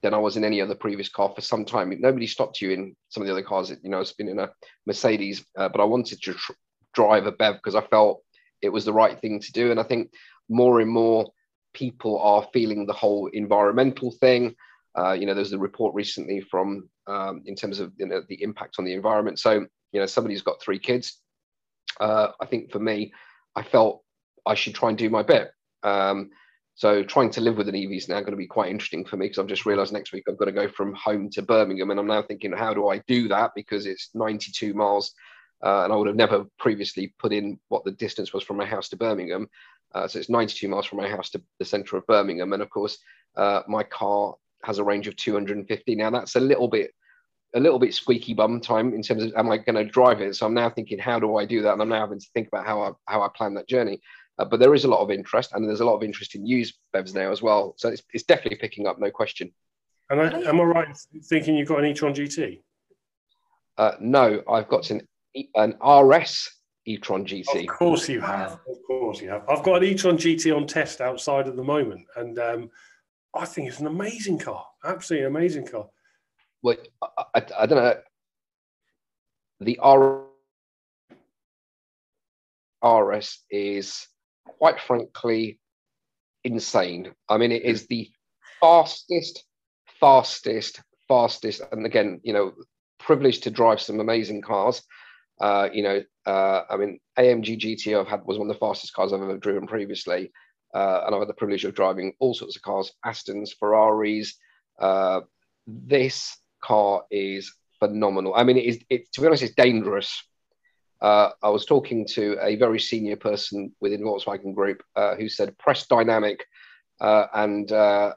than 0.02 0.14
I 0.14 0.18
was 0.18 0.36
in 0.36 0.44
any 0.44 0.60
other 0.60 0.74
previous 0.74 1.08
car 1.08 1.32
for 1.34 1.40
some 1.40 1.64
time. 1.64 1.94
Nobody 2.00 2.26
stopped 2.26 2.60
you 2.60 2.70
in 2.70 2.94
some 3.08 3.22
of 3.22 3.26
the 3.26 3.32
other 3.32 3.42
cars. 3.42 3.70
You 3.82 3.90
know, 3.90 4.00
I've 4.00 4.16
been 4.16 4.28
in 4.28 4.38
a 4.38 4.50
Mercedes, 4.86 5.44
uh, 5.56 5.68
but 5.68 5.80
I 5.80 5.84
wanted 5.84 6.22
to 6.22 6.34
tr- 6.34 6.52
drive 6.94 7.26
a 7.26 7.32
BEV 7.32 7.56
because 7.56 7.74
I 7.74 7.80
felt 7.80 8.22
it 8.62 8.68
was 8.68 8.84
the 8.84 8.92
right 8.92 9.18
thing 9.20 9.40
to 9.40 9.52
do. 9.52 9.70
And 9.70 9.80
I 9.80 9.82
think 9.82 10.12
more 10.48 10.80
and 10.80 10.90
more 10.90 11.32
people 11.72 12.18
are 12.20 12.48
feeling 12.52 12.86
the 12.86 12.92
whole 12.92 13.28
environmental 13.28 14.12
thing. 14.12 14.54
Uh, 14.96 15.12
you 15.12 15.26
know, 15.26 15.34
there's 15.34 15.52
a 15.52 15.58
report 15.58 15.94
recently 15.94 16.40
from 16.40 16.88
um, 17.06 17.42
in 17.46 17.54
terms 17.54 17.80
of 17.80 17.92
you 17.98 18.06
know, 18.06 18.22
the 18.28 18.42
impact 18.42 18.76
on 18.78 18.84
the 18.84 18.94
environment. 18.94 19.38
So, 19.38 19.66
you 19.92 20.00
know, 20.00 20.06
somebody's 20.06 20.42
got 20.42 20.60
three 20.60 20.78
kids. 20.78 21.20
Uh, 22.00 22.28
I 22.40 22.46
think 22.46 22.70
for 22.70 22.78
me, 22.78 23.12
I 23.54 23.62
felt 23.62 24.02
I 24.44 24.54
should 24.54 24.74
try 24.74 24.90
and 24.90 24.98
do 24.98 25.10
my 25.10 25.22
bit. 25.22 25.50
Um, 25.82 26.30
so 26.74 27.02
trying 27.02 27.30
to 27.30 27.40
live 27.40 27.56
with 27.56 27.70
an 27.70 27.74
EV 27.74 27.92
is 27.92 28.08
now 28.08 28.20
going 28.20 28.32
to 28.32 28.36
be 28.36 28.46
quite 28.46 28.70
interesting 28.70 29.04
for 29.04 29.16
me 29.16 29.26
because 29.26 29.38
I've 29.38 29.46
just 29.46 29.64
realised 29.64 29.94
next 29.94 30.12
week 30.12 30.24
I've 30.28 30.36
got 30.36 30.44
to 30.44 30.52
go 30.52 30.68
from 30.68 30.94
home 30.94 31.30
to 31.30 31.42
Birmingham, 31.42 31.90
and 31.90 31.98
I'm 31.98 32.06
now 32.06 32.22
thinking, 32.22 32.52
how 32.52 32.74
do 32.74 32.88
I 32.88 32.98
do 33.06 33.28
that? 33.28 33.52
Because 33.54 33.86
it's 33.86 34.10
92 34.14 34.74
miles, 34.74 35.12
uh, 35.64 35.84
and 35.84 35.92
I 35.92 35.96
would 35.96 36.06
have 36.06 36.16
never 36.16 36.44
previously 36.58 37.14
put 37.18 37.32
in 37.32 37.58
what 37.68 37.84
the 37.84 37.92
distance 37.92 38.34
was 38.34 38.44
from 38.44 38.58
my 38.58 38.66
house 38.66 38.90
to 38.90 38.96
Birmingham. 38.96 39.48
Uh, 39.94 40.06
so 40.06 40.18
it's 40.18 40.28
92 40.28 40.68
miles 40.68 40.84
from 40.84 40.98
my 40.98 41.08
house 41.08 41.30
to 41.30 41.42
the 41.58 41.64
centre 41.64 41.96
of 41.96 42.06
Birmingham, 42.06 42.52
and 42.52 42.62
of 42.62 42.68
course, 42.68 42.98
uh, 43.36 43.62
my 43.68 43.82
car 43.82 44.34
has 44.62 44.78
a 44.78 44.84
range 44.84 45.08
of 45.08 45.16
250. 45.16 45.94
Now 45.94 46.10
that's 46.10 46.36
a 46.36 46.40
little 46.40 46.68
bit 46.68 46.92
a 47.56 47.60
little 47.60 47.78
bit 47.78 47.94
squeaky 47.94 48.34
bum 48.34 48.60
time 48.60 48.92
in 48.92 49.02
terms 49.02 49.24
of 49.24 49.32
am 49.34 49.50
I 49.50 49.56
going 49.56 49.74
to 49.76 49.84
drive 49.84 50.20
it? 50.20 50.36
So 50.36 50.46
I'm 50.46 50.54
now 50.54 50.68
thinking, 50.68 50.98
how 50.98 51.18
do 51.18 51.36
I 51.36 51.46
do 51.46 51.62
that? 51.62 51.72
And 51.72 51.82
I'm 51.82 51.88
now 51.88 52.00
having 52.00 52.20
to 52.20 52.26
think 52.34 52.48
about 52.48 52.66
how 52.66 52.82
I 52.82 52.90
how 53.06 53.22
I 53.22 53.28
plan 53.34 53.54
that 53.54 53.68
journey. 53.68 54.00
Uh, 54.38 54.44
but 54.44 54.60
there 54.60 54.74
is 54.74 54.84
a 54.84 54.88
lot 54.88 55.00
of 55.00 55.10
interest, 55.10 55.52
and 55.52 55.66
there's 55.66 55.80
a 55.80 55.84
lot 55.84 55.96
of 55.96 56.02
interest 56.02 56.34
in 56.34 56.46
used 56.46 56.74
BEVs 56.94 57.14
now 57.14 57.32
as 57.32 57.40
well. 57.40 57.74
So 57.78 57.88
it's, 57.88 58.02
it's 58.12 58.24
definitely 58.24 58.58
picking 58.58 58.86
up, 58.86 58.98
no 58.98 59.10
question. 59.10 59.50
And 60.10 60.20
I, 60.20 60.40
am 60.42 60.60
I 60.60 60.64
right 60.64 60.96
thinking 61.24 61.56
you've 61.56 61.68
got 61.68 61.78
an 61.78 61.86
e-tron 61.86 62.14
GT? 62.14 62.60
Uh, 63.78 63.92
no, 63.98 64.42
I've 64.48 64.68
got 64.68 64.90
an 64.90 65.08
an 65.54 65.74
RS 65.82 66.50
e-tron 66.84 67.26
GT. 67.26 67.62
Of 67.62 67.66
course 67.68 68.08
you 68.08 68.20
have. 68.20 68.52
Of 68.52 68.76
course 68.86 69.20
you 69.22 69.30
have. 69.30 69.48
I've 69.48 69.62
got 69.62 69.82
an 69.82 69.84
e-tron 69.84 70.18
GT 70.18 70.54
on 70.54 70.66
test 70.66 71.00
outside 71.00 71.48
at 71.48 71.56
the 71.56 71.64
moment, 71.64 72.06
and 72.16 72.38
um, 72.38 72.70
I 73.34 73.46
think 73.46 73.68
it's 73.68 73.80
an 73.80 73.86
amazing 73.86 74.38
car. 74.38 74.66
Absolutely 74.84 75.26
amazing 75.26 75.66
car. 75.66 75.86
I, 76.68 76.76
I, 77.34 77.42
I 77.60 77.66
don't 77.66 77.78
know. 77.78 77.94
The 79.60 79.78
R 79.78 80.22
RS 82.84 83.38
is 83.50 84.06
quite 84.44 84.80
frankly 84.80 85.58
insane. 86.44 87.12
I 87.28 87.38
mean, 87.38 87.52
it 87.52 87.62
is 87.62 87.86
the 87.86 88.10
fastest, 88.60 89.44
fastest, 90.00 90.80
fastest, 91.08 91.62
and 91.72 91.86
again, 91.86 92.20
you 92.22 92.32
know, 92.32 92.52
privileged 92.98 93.44
to 93.44 93.50
drive 93.50 93.80
some 93.80 94.00
amazing 94.00 94.42
cars. 94.42 94.82
Uh, 95.40 95.68
you 95.72 95.82
know, 95.82 96.02
uh, 96.24 96.62
I 96.70 96.76
mean, 96.76 96.98
AMG 97.18 97.60
GT 97.60 97.98
I've 97.98 98.08
had 98.08 98.24
was 98.24 98.38
one 98.38 98.48
of 98.48 98.54
the 98.54 98.60
fastest 98.60 98.94
cars 98.94 99.12
I've 99.12 99.22
ever 99.22 99.36
driven 99.36 99.66
previously, 99.66 100.32
uh, 100.74 101.02
and 101.06 101.14
I've 101.14 101.20
had 101.20 101.28
the 101.28 101.34
privilege 101.34 101.64
of 101.64 101.74
driving 101.74 102.14
all 102.18 102.34
sorts 102.34 102.56
of 102.56 102.62
cars, 102.62 102.92
Astons, 103.04 103.50
Ferraris. 103.58 104.34
Uh, 104.78 105.20
this 105.66 106.36
car 106.66 107.04
is 107.10 107.54
phenomenal. 107.78 108.34
I 108.34 108.44
mean, 108.44 108.56
it 108.56 108.64
is. 108.64 108.78
It, 108.88 109.12
to 109.12 109.20
be 109.20 109.26
honest, 109.26 109.42
it's 109.42 109.54
dangerous 109.54 110.10
uh, 111.00 111.30
I 111.42 111.50
was 111.50 111.66
talking 111.66 112.06
to 112.08 112.38
a 112.40 112.56
very 112.56 112.80
senior 112.80 113.16
person 113.16 113.72
within 113.80 114.02
Volkswagen 114.02 114.54
Group 114.54 114.82
uh, 114.94 115.14
who 115.16 115.28
said 115.28 115.56
press 115.58 115.86
dynamic, 115.86 116.44
uh, 117.00 117.26
and 117.34 117.70
uh, 117.70 118.14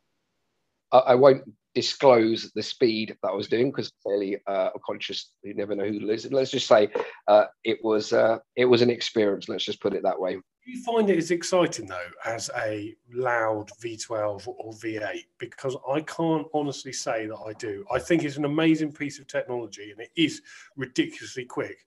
I, 0.91 0.97
I, 0.97 1.15
won't 1.15 1.43
disclose 1.75 2.51
the 2.55 2.63
speed 2.63 3.15
that 3.21 3.29
I 3.29 3.33
was 3.33 3.47
doing 3.47 3.71
because 3.71 3.91
clearly 4.03 4.37
uh, 4.47 4.69
a 4.75 4.79
conscious 4.85 5.31
you 5.43 5.53
never 5.53 5.75
know 5.75 5.87
who 5.87 5.99
lives. 5.99 6.29
Let's 6.31 6.51
just 6.51 6.67
say 6.67 6.89
uh, 7.27 7.45
it 7.63 7.79
was 7.83 8.13
it 8.55 8.65
was 8.65 8.81
an 8.81 8.89
experience. 8.89 9.49
Let's 9.49 9.65
just 9.65 9.81
put 9.81 9.93
it 9.93 10.03
that 10.03 10.19
way. 10.19 10.35
Do 10.35 10.71
you 10.71 10.83
find 10.83 11.09
it 11.09 11.17
as 11.17 11.31
exciting 11.31 11.87
though 11.87 11.97
as 12.25 12.49
a 12.57 12.95
loud 13.13 13.69
V12 13.81 14.47
or 14.47 14.73
V8? 14.73 15.21
Because 15.39 15.75
I 15.89 16.01
can't 16.01 16.45
honestly 16.53 16.93
say 16.93 17.27
that 17.27 17.39
I 17.47 17.53
do. 17.53 17.85
I 17.91 17.99
think 17.99 18.23
it's 18.23 18.37
an 18.37 18.45
amazing 18.45 18.91
piece 18.91 19.19
of 19.19 19.27
technology 19.27 19.91
and 19.91 19.99
it 19.99 20.11
is 20.15 20.41
ridiculously 20.75 21.45
quick 21.45 21.85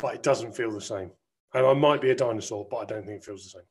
but 0.00 0.14
it 0.14 0.22
doesn't 0.22 0.54
feel 0.54 0.70
the 0.70 0.80
same. 0.80 1.10
And 1.54 1.66
I 1.66 1.72
might 1.72 2.00
be 2.00 2.10
a 2.10 2.14
dinosaur, 2.14 2.66
but 2.70 2.78
I 2.78 2.84
don't 2.84 3.06
think 3.06 3.18
it 3.18 3.24
feels 3.24 3.44
the 3.44 3.50
same. 3.50 3.66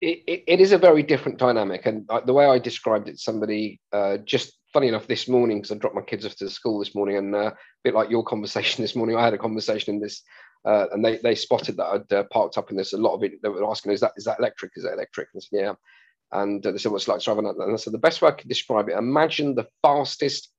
It, 0.00 0.22
it, 0.26 0.44
it 0.46 0.60
is 0.60 0.72
a 0.72 0.78
very 0.78 1.02
different 1.02 1.38
dynamic. 1.38 1.86
And 1.86 2.08
the 2.26 2.32
way 2.32 2.46
I 2.46 2.58
described 2.58 3.08
it, 3.08 3.18
somebody 3.18 3.80
uh, 3.92 4.18
just 4.18 4.57
funny 4.72 4.88
enough 4.88 5.06
this 5.06 5.28
morning, 5.28 5.58
because 5.58 5.72
I 5.72 5.78
dropped 5.78 5.96
my 5.96 6.02
kids 6.02 6.26
off 6.26 6.36
to 6.36 6.50
school 6.50 6.78
this 6.78 6.94
morning, 6.94 7.16
and 7.16 7.34
uh, 7.34 7.38
a 7.38 7.54
bit 7.84 7.94
like 7.94 8.10
your 8.10 8.24
conversation 8.24 8.82
this 8.84 8.96
morning, 8.96 9.16
I 9.16 9.24
had 9.24 9.34
a 9.34 9.38
conversation 9.38 9.94
in 9.94 10.00
this, 10.00 10.22
uh, 10.64 10.86
and 10.92 11.04
they, 11.04 11.16
they 11.18 11.34
spotted 11.34 11.76
that 11.76 11.86
I'd 11.86 12.12
uh, 12.12 12.24
parked 12.32 12.58
up, 12.58 12.68
and 12.68 12.78
there's 12.78 12.92
a 12.92 12.98
lot 12.98 13.14
of 13.14 13.22
it. 13.22 13.42
They 13.42 13.48
were 13.48 13.68
asking, 13.68 13.92
"Is 13.92 14.00
that 14.00 14.12
is 14.16 14.24
that 14.24 14.38
electric? 14.38 14.72
Is 14.76 14.84
that 14.84 14.94
electric?" 14.94 15.28
And 15.32 15.40
I 15.40 15.42
said, 15.42 15.64
"Yeah." 15.64 15.74
And 16.30 16.66
uh, 16.66 16.72
they 16.72 16.78
said, 16.78 16.92
"What's 16.92 17.08
like 17.08 17.22
driving 17.22 17.44
that?" 17.44 17.56
And 17.56 17.72
I 17.72 17.76
said, 17.76 17.92
"The 17.92 17.98
best 17.98 18.22
way 18.22 18.28
I 18.28 18.32
could 18.32 18.48
describe 18.48 18.88
it: 18.88 18.96
imagine 18.98 19.54
the 19.54 19.68
fastest 19.82 20.50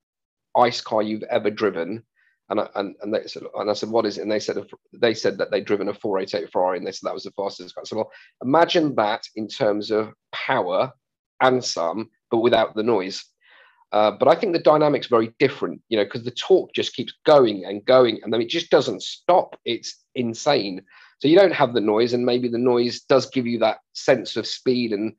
ice 0.56 0.80
car 0.80 1.02
you've 1.02 1.22
ever 1.24 1.50
driven, 1.50 2.02
and 2.50 2.60
I, 2.60 2.68
and, 2.74 2.96
and 3.00 3.14
they 3.14 3.26
said, 3.26 3.44
and 3.54 3.70
I 3.70 3.74
said, 3.74 3.90
what 3.90 4.04
is 4.04 4.18
it? 4.18 4.22
And 4.22 4.30
they 4.30 4.40
said, 4.40 4.56
they 4.92 5.14
said 5.14 5.38
that 5.38 5.52
they'd 5.52 5.64
driven 5.64 5.88
a 5.88 5.94
488 5.94 6.50
Ferrari, 6.50 6.78
and 6.78 6.86
they 6.86 6.90
said 6.90 7.06
that 7.06 7.14
was 7.14 7.22
the 7.22 7.30
fastest 7.30 7.76
car. 7.76 7.84
So, 7.84 7.96
well, 7.96 8.10
imagine 8.42 8.94
that 8.96 9.22
in 9.36 9.46
terms 9.46 9.92
of 9.92 10.12
power 10.32 10.92
and 11.40 11.64
some, 11.64 12.10
but 12.30 12.38
without 12.38 12.74
the 12.74 12.82
noise. 12.82 13.24
Uh, 13.92 14.12
but 14.12 14.28
I 14.28 14.34
think 14.34 14.52
the 14.52 14.60
dynamic's 14.60 15.08
very 15.08 15.32
different, 15.38 15.82
you 15.88 15.96
know, 15.96 16.04
because 16.04 16.22
the 16.22 16.30
torque 16.30 16.72
just 16.74 16.94
keeps 16.94 17.14
going 17.26 17.64
and 17.64 17.84
going, 17.84 18.20
and 18.22 18.32
then 18.32 18.40
it 18.40 18.48
just 18.48 18.70
doesn't 18.70 19.02
stop. 19.02 19.56
It's 19.64 19.96
insane. 20.14 20.82
So 21.18 21.28
you 21.28 21.36
don't 21.36 21.52
have 21.52 21.74
the 21.74 21.80
noise, 21.80 22.12
and 22.12 22.24
maybe 22.24 22.48
the 22.48 22.58
noise 22.58 23.00
does 23.00 23.28
give 23.30 23.46
you 23.46 23.58
that 23.58 23.78
sense 23.92 24.36
of 24.36 24.46
speed 24.46 24.92
and 24.92 25.14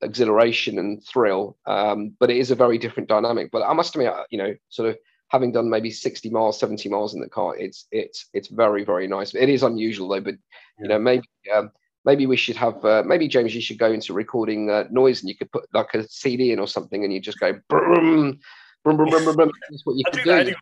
exhilaration 0.00 0.78
and 0.78 1.04
thrill. 1.04 1.56
Um, 1.66 2.16
but 2.18 2.30
it 2.30 2.38
is 2.38 2.50
a 2.50 2.56
very 2.56 2.78
different 2.78 3.08
dynamic. 3.08 3.50
But 3.52 3.62
I 3.62 3.72
must 3.74 3.94
admit, 3.94 4.12
you 4.30 4.38
know, 4.38 4.54
sort 4.70 4.88
of 4.88 4.96
having 5.28 5.52
done 5.52 5.68
maybe 5.68 5.90
60 5.90 6.30
miles 6.30 6.60
70 6.60 6.88
miles 6.88 7.14
in 7.14 7.20
the 7.20 7.28
car 7.28 7.56
it's 7.56 7.86
it's 7.90 8.28
it's 8.34 8.48
very 8.48 8.84
very 8.84 9.08
nice 9.08 9.34
it 9.34 9.48
is 9.48 9.62
unusual 9.64 10.06
though 10.06 10.20
but 10.20 10.34
you 10.78 10.86
know 10.86 10.98
maybe 10.98 11.26
um, 11.52 11.72
maybe 12.04 12.26
we 12.26 12.36
should 12.36 12.56
have 12.56 12.84
uh, 12.84 13.02
maybe 13.06 13.28
james 13.28 13.54
you 13.54 13.60
should 13.60 13.78
go 13.78 13.92
into 13.92 14.12
recording 14.12 14.70
uh, 14.70 14.84
noise 14.90 15.20
and 15.20 15.28
you 15.28 15.36
could 15.36 15.50
put 15.50 15.64
like 15.72 15.92
a 15.94 16.06
cd 16.08 16.52
in 16.52 16.58
or 16.58 16.66
something 16.66 17.04
and 17.04 17.12
you 17.12 17.20
just 17.20 17.38
go 17.40 17.52
brum, 17.68 18.38
brum, 18.84 18.96
brum, 18.96 19.08
brum, 19.08 19.36
brum. 19.36 19.50
that's 19.70 19.84
what 19.84 19.96
you 19.96 20.04
I'll 20.06 20.12
do, 20.12 20.22
do. 20.22 20.30
That 20.30 20.40
anyway. 20.40 20.56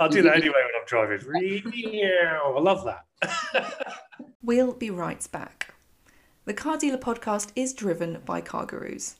I'll 0.00 0.08
do 0.08 0.22
that 0.22 0.36
anyway 0.36 0.54
when 0.54 0.80
I'm 0.80 0.86
driving. 0.86 1.20
I 2.56 2.60
love 2.60 2.84
that. 2.84 3.94
we'll 4.42 4.72
be 4.72 4.90
right 4.90 5.26
back. 5.32 5.74
The 6.44 6.54
Car 6.54 6.78
Dealer 6.78 6.98
podcast 6.98 7.50
is 7.54 7.74
driven 7.74 8.22
by 8.24 8.40
CarGurus. 8.40 9.16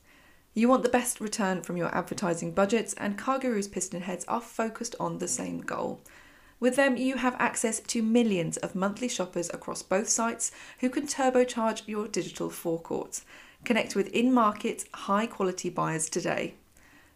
You 0.55 0.69
want 0.69 0.83
the 0.83 0.89
best 0.89 1.21
return 1.21 1.63
from 1.63 1.77
your 1.77 1.95
advertising 1.95 2.53
budgets, 2.53 2.95
and 2.95 3.19
CarGurus 3.19 3.69
PistonHeads 3.69 4.25
are 4.29 4.41
focused 4.41 4.97
on 4.99 5.19
the 5.19 5.29
same 5.29 5.61
goal. 5.61 6.01
With 6.61 6.77
them, 6.77 6.97
you 6.97 7.17
have 7.17 7.37
access 7.39 7.81
to 7.81 8.03
millions 8.03 8.57
of 8.57 8.75
monthly 8.75 9.09
shoppers 9.09 9.51
across 9.55 9.83
both 9.83 10.09
sites 10.09 10.51
who 10.81 10.91
can 10.91 11.07
turbocharge 11.07 11.83
your 11.87 12.09
digital 12.09 12.51
forecourt. 12.51 13.21
Connect 13.65 13.95
with 13.95 14.09
in 14.09 14.33
market, 14.33 14.87
high 14.93 15.27
quality 15.27 15.71
buyers 15.71 16.09
today. 16.09 16.55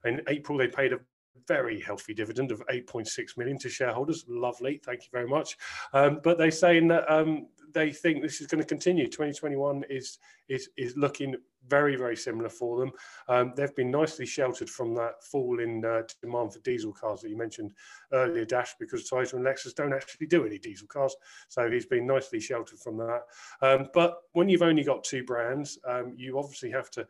In 0.05 0.21
April, 0.29 0.59
they 0.59 0.69
paid 0.69 0.93
a 0.93 1.01
very 1.47 1.81
healthy 1.81 2.15
dividend 2.15 2.51
of 2.51 2.63
8.6 2.67 3.37
million 3.37 3.59
to 3.59 3.69
shareholders. 3.69 4.25
Lovely, 4.29 4.81
thank 4.85 5.03
you 5.03 5.09
very 5.13 5.29
much. 5.29 5.57
Um, 5.93 6.21
but 6.23 6.39
they're 6.39 6.51
saying 6.51 6.89
that 6.89 7.11
um, 7.13 7.47
they 7.73 7.93
think 7.93 8.23
this 8.23 8.41
is 8.41 8.47
going 8.47 8.63
to 8.63 8.67
continue. 8.67 9.07
2021 9.07 9.85
is 9.89 10.19
is 10.49 10.71
is 10.77 10.97
looking 10.97 11.35
very 11.69 11.97
very 11.97 12.17
similar 12.17 12.49
for 12.49 12.79
them. 12.79 12.93
Um, 13.29 13.53
they've 13.57 13.75
been 13.75 13.91
nicely 13.91 14.27
sheltered 14.27 14.71
from 14.71 14.95
that 14.95 15.23
fall 15.23 15.61
in 15.61 15.85
uh, 15.85 16.03
demand 16.23 16.53
for 16.53 16.61
diesel 16.61 16.93
cars 16.93 17.21
that 17.21 17.31
you 17.31 17.37
mentioned 17.37 17.73
earlier, 18.13 18.45
Daksh, 18.45 18.75
because 18.79 19.09
Toyota 19.09 19.35
and 19.35 19.45
Lexus 19.45 19.75
don't 19.75 19.93
actually 19.93 20.27
do 20.27 20.47
any 20.47 20.59
diesel 20.59 20.89
cars, 20.89 21.15
so 21.49 21.71
he's 21.71 21.87
been 21.87 22.07
nicely 22.07 22.41
sheltered 22.41 22.79
from 22.79 22.97
that. 22.99 23.23
Um, 23.63 23.89
but 23.93 24.19
when 24.33 24.49
you've 24.49 24.63
only 24.63 24.85
got 24.85 25.05
two 25.05 25.25
brands, 25.25 25.79
um, 25.87 26.15
you 26.17 26.39
obviously 26.39 26.71
have 26.71 26.91
to 26.93 27.07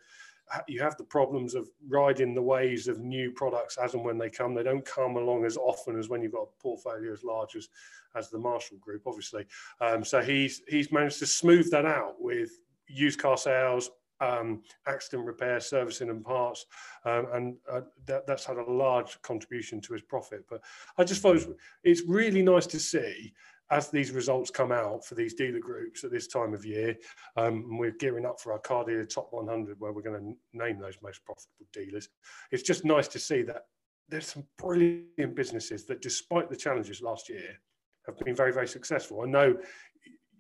you 0.66 0.80
have 0.80 0.96
the 0.96 1.04
problems 1.04 1.54
of 1.54 1.68
riding 1.88 2.34
the 2.34 2.42
waves 2.42 2.88
of 2.88 2.98
new 2.98 3.30
products 3.30 3.76
as 3.76 3.94
and 3.94 4.04
when 4.04 4.18
they 4.18 4.30
come. 4.30 4.54
They 4.54 4.62
don't 4.62 4.84
come 4.84 5.16
along 5.16 5.44
as 5.44 5.56
often 5.56 5.98
as 5.98 6.08
when 6.08 6.22
you've 6.22 6.32
got 6.32 6.48
a 6.48 6.62
portfolio 6.62 7.12
as 7.12 7.24
large 7.24 7.56
as 7.56 7.68
as 8.16 8.28
the 8.28 8.38
Marshall 8.38 8.78
Group, 8.78 9.02
obviously. 9.06 9.46
Um, 9.80 10.04
so 10.04 10.20
he's 10.20 10.62
he's 10.68 10.92
managed 10.92 11.18
to 11.20 11.26
smooth 11.26 11.70
that 11.70 11.86
out 11.86 12.20
with 12.20 12.50
used 12.86 13.20
car 13.20 13.36
sales, 13.36 13.90
um, 14.20 14.62
accident 14.86 15.26
repair, 15.26 15.60
servicing 15.60 16.10
and 16.10 16.24
parts, 16.24 16.66
um, 17.04 17.26
and 17.32 17.56
uh, 17.70 17.82
that, 18.06 18.26
that's 18.26 18.44
had 18.44 18.58
a 18.58 18.70
large 18.70 19.20
contribution 19.22 19.80
to 19.82 19.92
his 19.92 20.02
profit. 20.02 20.44
But 20.48 20.62
I 20.98 21.04
just 21.04 21.22
thought 21.22 21.38
it's 21.84 22.02
really 22.06 22.42
nice 22.42 22.66
to 22.68 22.78
see 22.78 23.32
as 23.70 23.88
these 23.88 24.10
results 24.10 24.50
come 24.50 24.72
out 24.72 25.04
for 25.04 25.14
these 25.14 25.34
dealer 25.34 25.60
groups 25.60 26.02
at 26.02 26.10
this 26.10 26.26
time 26.26 26.54
of 26.54 26.64
year, 26.64 26.96
um, 27.36 27.78
we're 27.78 27.92
gearing 27.92 28.26
up 28.26 28.40
for 28.40 28.52
our 28.52 28.58
car 28.58 28.84
dealer 28.84 29.04
top 29.04 29.28
100, 29.30 29.78
where 29.78 29.92
we're 29.92 30.02
going 30.02 30.20
to 30.20 30.58
name 30.58 30.78
those 30.78 30.96
most 31.02 31.24
profitable 31.24 31.66
dealers. 31.72 32.08
It's 32.50 32.64
just 32.64 32.84
nice 32.84 33.08
to 33.08 33.18
see 33.18 33.42
that 33.42 33.62
there's 34.08 34.26
some 34.26 34.44
brilliant 34.58 35.36
businesses 35.36 35.84
that, 35.86 36.02
despite 36.02 36.50
the 36.50 36.56
challenges 36.56 37.00
last 37.00 37.28
year, 37.28 37.60
have 38.06 38.18
been 38.18 38.34
very, 38.34 38.52
very 38.52 38.66
successful. 38.66 39.22
I 39.22 39.26
know 39.26 39.56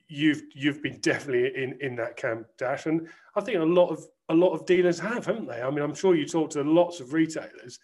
you've 0.08 0.42
you've 0.54 0.82
been 0.82 0.98
definitely 1.00 1.62
in 1.62 1.78
in 1.80 1.94
that 1.96 2.16
camp, 2.16 2.46
Daksh, 2.58 2.86
and 2.86 3.08
I 3.36 3.40
think 3.40 3.58
a 3.58 3.64
lot 3.64 3.90
of 3.90 4.04
a 4.28 4.34
lot 4.34 4.52
of 4.52 4.66
dealers 4.66 4.98
have, 4.98 5.26
haven't 5.26 5.46
they? 5.46 5.62
I 5.62 5.70
mean, 5.70 5.82
I'm 5.82 5.94
sure 5.94 6.16
you 6.16 6.26
talk 6.26 6.50
to 6.50 6.64
lots 6.64 6.98
of 6.98 7.12
retailers, 7.12 7.78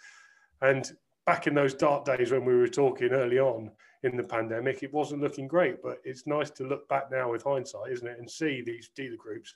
and 0.60 0.90
back 1.24 1.46
in 1.46 1.54
those 1.54 1.74
dark 1.74 2.04
days 2.04 2.32
when 2.32 2.44
we 2.44 2.54
were 2.54 2.68
talking 2.68 3.10
early 3.10 3.38
on 3.38 3.70
in 4.06 4.16
the 4.16 4.24
pandemic, 4.24 4.82
it 4.82 4.92
wasn't 4.92 5.20
looking 5.20 5.46
great. 5.46 5.82
But 5.82 6.00
it's 6.04 6.26
nice 6.26 6.50
to 6.50 6.64
look 6.64 6.88
back 6.88 7.10
now 7.10 7.30
with 7.30 7.42
hindsight, 7.42 7.92
isn't 7.92 8.08
it, 8.08 8.18
and 8.18 8.30
see 8.30 8.62
these 8.62 8.88
dealer 8.94 9.16
groups 9.16 9.54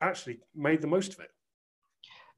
actually 0.00 0.40
made 0.54 0.82
the 0.82 0.86
most 0.86 1.14
of 1.14 1.20
it. 1.20 1.30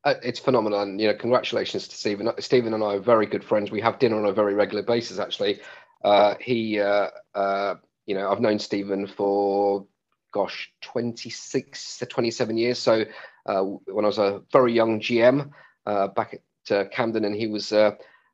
Uh, 0.05 0.15
it's 0.23 0.39
phenomenal, 0.39 0.81
and 0.81 1.01
you 1.01 1.09
know, 1.09 1.15
congratulations 1.15 1.89
to 1.89 1.97
Steven. 1.97 2.31
Steven 2.39 2.73
and 2.73 2.85
I 2.85 2.95
are 2.95 3.01
very 3.01 3.27
good 3.27 3.43
friends. 3.43 3.71
We 3.71 3.81
have 3.81 3.99
dinner 3.99 4.17
on 4.17 4.27
a 4.27 4.33
very 4.33 4.55
regular 4.55 4.83
basis. 4.83 5.19
Actually, 5.19 5.61
uh, 6.05 6.35
he, 6.41 6.79
uh, 6.79 7.09
uh 7.35 7.75
you 8.07 8.15
know, 8.15 8.31
I've 8.31 8.41
known 8.41 8.59
Steven 8.59 9.07
for 9.07 9.87
gosh, 10.33 10.73
26 10.83 11.99
to 11.99 12.07
27 12.07 12.57
years. 12.57 12.79
So 12.79 13.05
uh, 13.47 13.63
when 13.63 14.05
I 14.05 14.09
was 14.09 14.19
a 14.19 14.43
very 14.53 14.73
young 14.73 15.01
GM 15.01 15.51
uh, 15.87 16.09
back 16.09 16.41
at 16.71 16.93
Camden, 16.93 17.25
and 17.25 17.35
he 17.35 17.47
was 17.47 17.73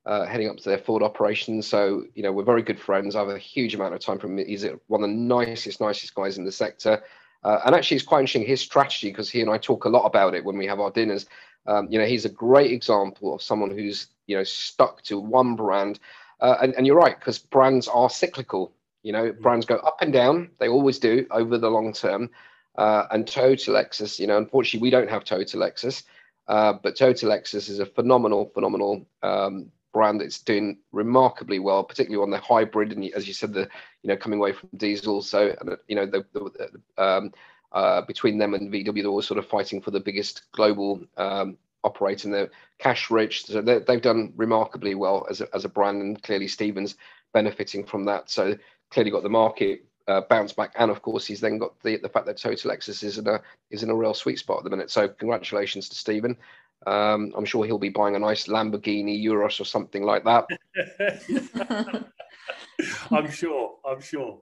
uh, 0.07 0.27
heading 0.27 0.49
up 0.49 0.57
to 0.59 0.69
their 0.69 0.79
Ford 0.79 1.03
operations. 1.03 1.67
So, 1.67 2.05
you 2.15 2.23
know, 2.23 2.33
we're 2.33 2.45
very 2.45 2.63
good 2.63 2.81
friends. 2.81 3.17
I 3.17 3.21
have 3.21 3.29
a 3.29 3.39
huge 3.39 3.75
amount 3.75 3.95
of 3.95 4.01
time 4.01 4.19
from 4.19 4.39
him. 4.39 4.47
He's 4.47 4.67
one 4.87 5.03
of 5.03 5.09
the 5.09 5.15
nicest, 5.15 5.81
nicest 5.81 6.15
guys 6.15 6.37
in 6.39 6.45
the 6.45 6.53
sector. 6.53 7.03
Uh, 7.43 7.61
and 7.67 7.75
actually, 7.75 7.97
it's 7.97 8.07
quite 8.07 8.21
interesting 8.21 8.45
his 8.45 8.61
strategy 8.61 9.11
because 9.11 9.31
he 9.31 9.41
and 9.41 9.51
I 9.51 9.59
talk 9.59 9.85
a 9.85 9.89
lot 9.89 10.05
about 10.05 10.35
it 10.35 10.45
when 10.45 10.57
we 10.57 10.67
have 10.67 10.81
our 10.81 10.91
dinners. 10.91 11.27
Um, 11.67 11.89
you 11.91 11.99
know, 11.99 12.07
he's 12.07 12.25
a 12.25 12.31
great 12.31 12.73
example 12.73 13.35
of 13.35 13.43
someone 13.43 13.71
who's, 13.71 14.09
you 14.27 14.37
know, 14.37 14.45
stuck 14.45 15.03
to 15.03 15.19
one 15.19 15.57
brand. 15.57 15.99
Uh, 16.41 16.57
and, 16.61 16.75
and, 16.75 16.87
you're 16.87 16.97
right, 16.97 17.19
because 17.19 17.39
brands 17.39 17.89
are 17.89 18.11
cyclical. 18.11 18.73
You 19.03 19.13
know, 19.13 19.31
mm-hmm. 19.31 19.43
brands 19.43 19.67
go 19.67 19.77
up 19.77 20.03
and 20.03 20.13
down. 20.13 20.51
They 20.59 20.69
always 20.69 20.99
do 20.99 21.27
over 21.31 21.57
the 21.57 21.71
long 21.71 21.93
term. 21.93 22.31
Uh, 22.77 23.05
and 23.11 23.25
Toyota 23.25 23.71
Lexus, 23.71 24.19
you 24.19 24.27
know, 24.27 24.37
unfortunately, 24.37 24.85
we 24.85 24.91
don't 24.91 25.09
have 25.09 25.25
Toyota 25.25 25.57
Lexus. 25.57 26.03
Uh, 26.49 26.75
but 26.83 26.97
Toyota 26.97 27.25
Lexus 27.25 27.71
is 27.71 27.79
a 27.79 27.87
phenomenal, 27.87 28.51
phenomenal 28.53 29.07
um, 29.23 29.71
brand 29.95 30.21
that's 30.21 30.41
doing 30.41 30.77
remarkably 30.93 31.59
well, 31.59 31.83
particularly 31.83 32.23
on 32.23 32.31
the 32.31 32.39
hybrid 32.39 32.93
and 32.93 33.11
as 33.15 33.27
you 33.27 33.33
said, 33.33 33.55
the 33.55 33.69
you 34.03 34.09
know 34.09 34.17
coming 34.17 34.39
away 34.39 34.53
from 34.53 34.69
diesel. 34.77 35.23
So 35.23 35.57
you 35.89 35.97
know 35.97 36.05
the, 36.05 36.27
the 36.35 37.03
um, 37.03 37.33
uh, 37.73 38.03
between 38.03 38.37
them 38.37 38.53
and 38.53 38.71
VW, 38.71 39.03
they're 39.03 39.07
all 39.07 39.23
sort 39.23 39.39
of 39.39 39.47
fighting 39.47 39.81
for 39.81 39.91
the 39.91 40.01
biggest 40.01 40.43
global 40.53 41.01
um, 41.17 41.57
operator, 41.85 42.29
and 42.29 42.35
they're 42.35 42.51
cash 42.79 43.11
rich. 43.11 43.47
So 43.47 43.63
they 43.63 43.81
have 43.89 44.03
done 44.03 44.33
remarkably 44.37 44.95
well 44.95 45.27
as 45.31 45.41
a, 45.41 45.49
as 45.55 45.65
a 45.65 45.71
brand, 45.71 46.03
and 46.03 46.23
clearly 46.23 46.49
Stevens 46.49 46.97
benefiting 47.33 47.85
from 47.85 48.05
that. 48.05 48.29
So 48.31 48.57
clearly 48.91 49.11
got 49.11 49.23
the 49.23 49.31
market 49.31 49.85
uh, 50.07 50.23
bounce 50.29 50.53
back, 50.53 50.73
and 50.77 50.91
of 50.91 51.03
course 51.03 51.27
he's 51.27 51.41
then 51.41 51.59
got 51.59 51.81
the 51.83 51.97
the 51.97 52.09
fact 52.09 52.27
that 52.27 52.37
Toyota 52.37 52.67
Lexus 52.67 53.03
is 53.03 53.19
in 53.19 53.27
a 53.27 53.41
is 53.71 53.83
in 53.83 53.91
a 53.91 53.95
real 53.95 54.15
sweet 54.15 54.39
spot 54.39 54.59
at 54.59 54.65
the 54.65 54.71
minute. 54.71 54.91
So 54.91 55.09
congratulations 55.09 55.89
to 55.89 55.97
Steven. 55.97 56.37
Um, 56.87 57.33
I'm 57.37 57.45
sure 57.45 57.65
he'll 57.65 57.79
be 57.79 57.89
buying 57.89 58.17
a 58.17 58.19
nice 58.19 58.47
Lamborghini 58.47 59.21
Urus 59.23 59.61
or 59.61 59.65
something 59.65 60.03
like 60.03 60.25
that. 60.25 60.47
I'm 63.11 63.31
sure. 63.31 63.77
I'm 63.87 64.01
sure. 64.01 64.41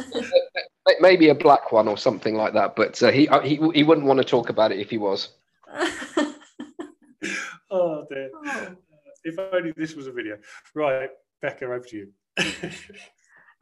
Maybe 1.00 1.28
a 1.28 1.34
black 1.34 1.72
one 1.72 1.88
or 1.88 1.98
something 1.98 2.34
like 2.34 2.54
that. 2.54 2.76
But 2.76 3.02
uh, 3.02 3.10
he, 3.10 3.28
uh, 3.28 3.40
he 3.40 3.56
he 3.74 3.82
wouldn't 3.82 4.06
want 4.06 4.18
to 4.18 4.24
talk 4.24 4.48
about 4.48 4.72
it 4.72 4.80
if 4.80 4.90
he 4.90 4.98
was. 4.98 5.30
oh 7.70 8.04
dear. 8.08 8.30
Oh. 8.34 8.76
If 9.24 9.38
only 9.38 9.72
this 9.76 9.94
was 9.94 10.06
a 10.06 10.12
video. 10.12 10.38
Right, 10.74 11.10
Becca, 11.42 11.66
over 11.66 11.80
to 11.80 11.96
you. 11.96 12.08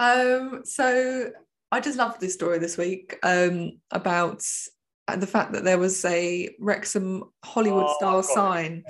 um. 0.01 0.63
So 0.65 1.31
I 1.73 1.81
just 1.81 1.99
loved 1.99 2.21
this 2.21 2.35
story 2.35 2.59
this 2.59 2.79
week 2.79 3.19
um, 3.23 3.81
about 3.91 4.43
the 5.15 5.27
fact 5.27 5.53
that 5.53 5.65
there 5.65 5.79
was 5.79 6.05
a 6.05 6.55
Wrexham 6.59 7.25
Hollywood 7.45 7.87
oh, 7.87 7.97
style 7.97 8.23
sign 8.23 8.85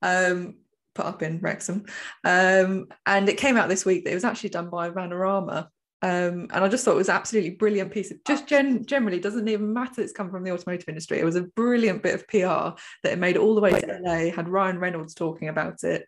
um, 0.00 0.54
put 0.94 1.06
up 1.06 1.22
in 1.22 1.40
Wrexham. 1.40 1.84
Um, 2.24 2.86
and 3.06 3.28
it 3.28 3.38
came 3.38 3.56
out 3.56 3.68
this 3.68 3.84
week 3.84 4.04
that 4.04 4.12
it 4.12 4.14
was 4.14 4.24
actually 4.24 4.50
done 4.50 4.70
by 4.70 4.90
Vanarama. 4.90 5.68
Um, 6.04 6.48
and 6.52 6.64
I 6.64 6.68
just 6.68 6.84
thought 6.84 6.94
it 6.94 6.96
was 6.96 7.08
absolutely 7.08 7.50
brilliant 7.50 7.92
piece 7.92 8.10
of 8.10 8.18
just 8.26 8.48
gen- 8.48 8.84
generally 8.86 9.20
doesn't 9.20 9.46
even 9.46 9.72
matter 9.72 10.00
it's 10.00 10.12
come 10.12 10.30
from 10.30 10.42
the 10.42 10.50
automotive 10.50 10.88
industry. 10.88 11.20
It 11.20 11.24
was 11.24 11.36
a 11.36 11.42
brilliant 11.42 12.02
bit 12.02 12.14
of 12.14 12.26
PR 12.26 12.76
that 13.02 13.12
it 13.12 13.18
made 13.18 13.36
all 13.36 13.54
the 13.54 13.60
way 13.60 13.70
to 13.70 14.00
LA, 14.02 14.32
had 14.34 14.48
Ryan 14.48 14.78
Reynolds 14.78 15.14
talking 15.14 15.48
about 15.48 15.84
it. 15.84 16.06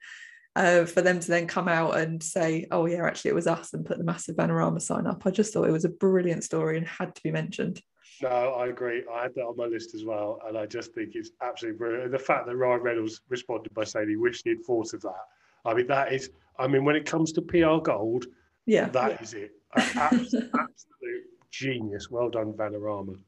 Uh, 0.56 0.84
for 0.84 1.02
them 1.02 1.18
to 1.18 1.26
then 1.26 1.48
come 1.48 1.66
out 1.66 1.96
and 1.98 2.22
say, 2.22 2.64
oh, 2.70 2.86
yeah, 2.86 3.04
actually, 3.04 3.28
it 3.28 3.34
was 3.34 3.48
us 3.48 3.74
and 3.74 3.84
put 3.84 3.98
the 3.98 4.04
massive 4.04 4.36
Vanarama 4.36 4.80
sign 4.80 5.04
up. 5.04 5.20
I 5.26 5.32
just 5.32 5.52
thought 5.52 5.68
it 5.68 5.72
was 5.72 5.84
a 5.84 5.88
brilliant 5.88 6.44
story 6.44 6.78
and 6.78 6.86
had 6.86 7.12
to 7.12 7.22
be 7.24 7.32
mentioned. 7.32 7.80
No, 8.22 8.28
I 8.28 8.68
agree. 8.68 9.04
I 9.12 9.22
had 9.22 9.34
that 9.34 9.44
on 9.44 9.56
my 9.56 9.66
list 9.66 9.94
as 9.94 10.04
well, 10.04 10.40
and 10.46 10.56
I 10.56 10.66
just 10.66 10.92
think 10.94 11.10
it's 11.14 11.30
absolutely 11.42 11.78
brilliant. 11.78 12.04
And 12.04 12.14
the 12.14 12.18
fact 12.18 12.46
that 12.46 12.56
Ryan 12.56 12.82
Reynolds 12.82 13.20
responded 13.28 13.74
by 13.74 13.84
saying 13.84 14.08
he 14.08 14.16
wished 14.16 14.42
he'd 14.44 14.64
thought 14.64 14.92
of 14.94 15.02
that. 15.02 15.24
I 15.64 15.74
mean, 15.74 15.86
that 15.88 16.12
is. 16.12 16.30
I 16.58 16.66
mean, 16.68 16.84
when 16.84 16.96
it 16.96 17.06
comes 17.06 17.32
to 17.32 17.42
PR 17.42 17.78
gold, 17.82 18.26
yeah, 18.66 18.88
that 18.90 19.12
yeah. 19.12 19.22
is 19.22 19.34
it. 19.34 19.52
Absolute, 19.76 20.50
absolute 20.58 21.24
genius. 21.50 22.10
Well 22.10 22.30
done, 22.30 22.52
Vanarama. 22.52 23.18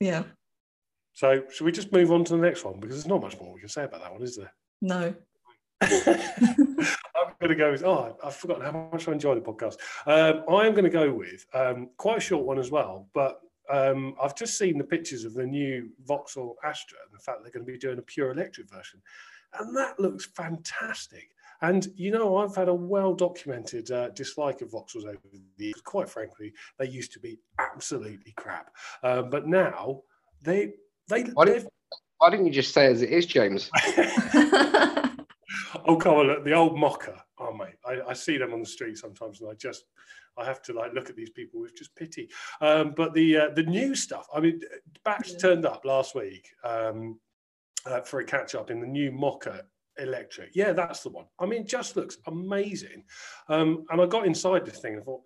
Yeah. 0.00 0.24
So, 1.12 1.42
should 1.50 1.64
we 1.64 1.72
just 1.72 1.92
move 1.92 2.12
on 2.12 2.24
to 2.24 2.36
the 2.36 2.42
next 2.42 2.64
one 2.64 2.78
because 2.78 2.96
there's 2.96 3.08
not 3.08 3.20
much 3.20 3.38
more 3.40 3.52
we 3.52 3.60
can 3.60 3.68
say 3.68 3.84
about 3.84 4.02
that 4.02 4.12
one, 4.12 4.22
is 4.22 4.36
there? 4.36 4.52
No. 4.80 5.14
I'm 5.80 7.34
going 7.40 7.50
to 7.50 7.56
go 7.56 7.72
with, 7.72 7.84
oh, 7.84 8.16
I've 8.22 8.36
forgotten 8.36 8.64
how 8.64 8.88
much 8.92 9.08
I 9.08 9.12
enjoy 9.12 9.34
the 9.34 9.40
podcast. 9.40 9.78
Um, 10.06 10.44
I'm 10.48 10.72
going 10.72 10.84
to 10.84 10.90
go 10.90 11.12
with 11.12 11.44
um, 11.54 11.90
quite 11.96 12.18
a 12.18 12.20
short 12.20 12.46
one 12.46 12.58
as 12.58 12.70
well, 12.70 13.08
but 13.14 13.40
um, 13.70 14.14
I've 14.22 14.34
just 14.34 14.58
seen 14.58 14.78
the 14.78 14.84
pictures 14.84 15.24
of 15.24 15.34
the 15.34 15.46
new 15.46 15.90
Vauxhall 16.04 16.56
Astra 16.64 16.98
and 17.04 17.18
the 17.18 17.22
fact 17.22 17.42
they're 17.42 17.52
going 17.52 17.66
to 17.66 17.72
be 17.72 17.78
doing 17.78 17.98
a 17.98 18.02
pure 18.02 18.30
electric 18.30 18.70
version. 18.70 19.00
And 19.58 19.76
that 19.76 19.98
looks 19.98 20.26
fantastic. 20.26 21.30
And, 21.60 21.88
you 21.96 22.10
know, 22.12 22.36
I've 22.36 22.54
had 22.54 22.68
a 22.68 22.74
well 22.74 23.14
documented 23.14 23.90
uh, 23.90 24.10
dislike 24.10 24.60
of 24.62 24.70
Vauxhalls 24.70 25.04
over 25.04 25.18
the 25.32 25.42
years. 25.56 25.80
Quite 25.82 26.08
frankly, 26.08 26.52
they 26.78 26.86
used 26.86 27.12
to 27.12 27.20
be 27.20 27.40
absolutely 27.58 28.32
crap. 28.36 28.70
Um, 29.02 29.30
but 29.30 29.48
now 29.48 30.02
they. 30.42 30.74
they 31.08 31.24
why, 31.24 31.46
did, 31.46 31.66
why 32.18 32.30
didn't 32.30 32.46
you 32.46 32.52
just 32.52 32.72
say 32.72 32.86
as 32.86 33.02
it 33.02 33.10
is, 33.10 33.26
James? 33.26 33.70
oh, 35.86 35.96
come 35.96 36.14
on, 36.14 36.26
look, 36.26 36.44
the 36.44 36.52
old 36.52 36.76
Mokka. 36.76 37.18
Oh, 37.38 37.52
mate, 37.52 37.74
I, 37.84 38.10
I, 38.10 38.12
see 38.12 38.36
them 38.36 38.52
on 38.52 38.60
the 38.60 38.66
street 38.66 38.98
sometimes, 38.98 39.40
and 39.40 39.50
I 39.50 39.54
just, 39.54 39.84
I 40.38 40.44
have 40.44 40.62
to 40.62 40.72
like 40.72 40.92
look 40.94 41.10
at 41.10 41.16
these 41.16 41.30
people 41.30 41.60
with 41.60 41.76
just 41.76 41.94
pity. 41.96 42.28
Um, 42.60 42.92
but 42.96 43.14
the 43.14 43.36
uh, 43.36 43.48
the 43.50 43.62
new 43.62 43.94
stuff. 43.94 44.26
I 44.34 44.40
mean, 44.40 44.60
Batch 45.04 45.32
yeah. 45.32 45.38
turned 45.38 45.66
up 45.66 45.84
last 45.84 46.14
week 46.14 46.48
um, 46.64 47.18
uh, 47.86 48.00
for 48.00 48.20
a 48.20 48.24
catch 48.24 48.54
up 48.54 48.70
in 48.70 48.80
the 48.80 48.86
new 48.86 49.10
Mokka 49.10 49.62
electric. 49.98 50.54
Yeah, 50.54 50.72
that's 50.72 51.02
the 51.02 51.10
one. 51.10 51.26
I 51.38 51.46
mean, 51.46 51.66
just 51.66 51.96
looks 51.96 52.18
amazing. 52.26 53.04
Um, 53.48 53.84
and 53.90 54.00
I 54.00 54.06
got 54.06 54.26
inside 54.26 54.64
this 54.64 54.78
thing 54.78 54.94
and 54.94 55.04
thought, 55.04 55.22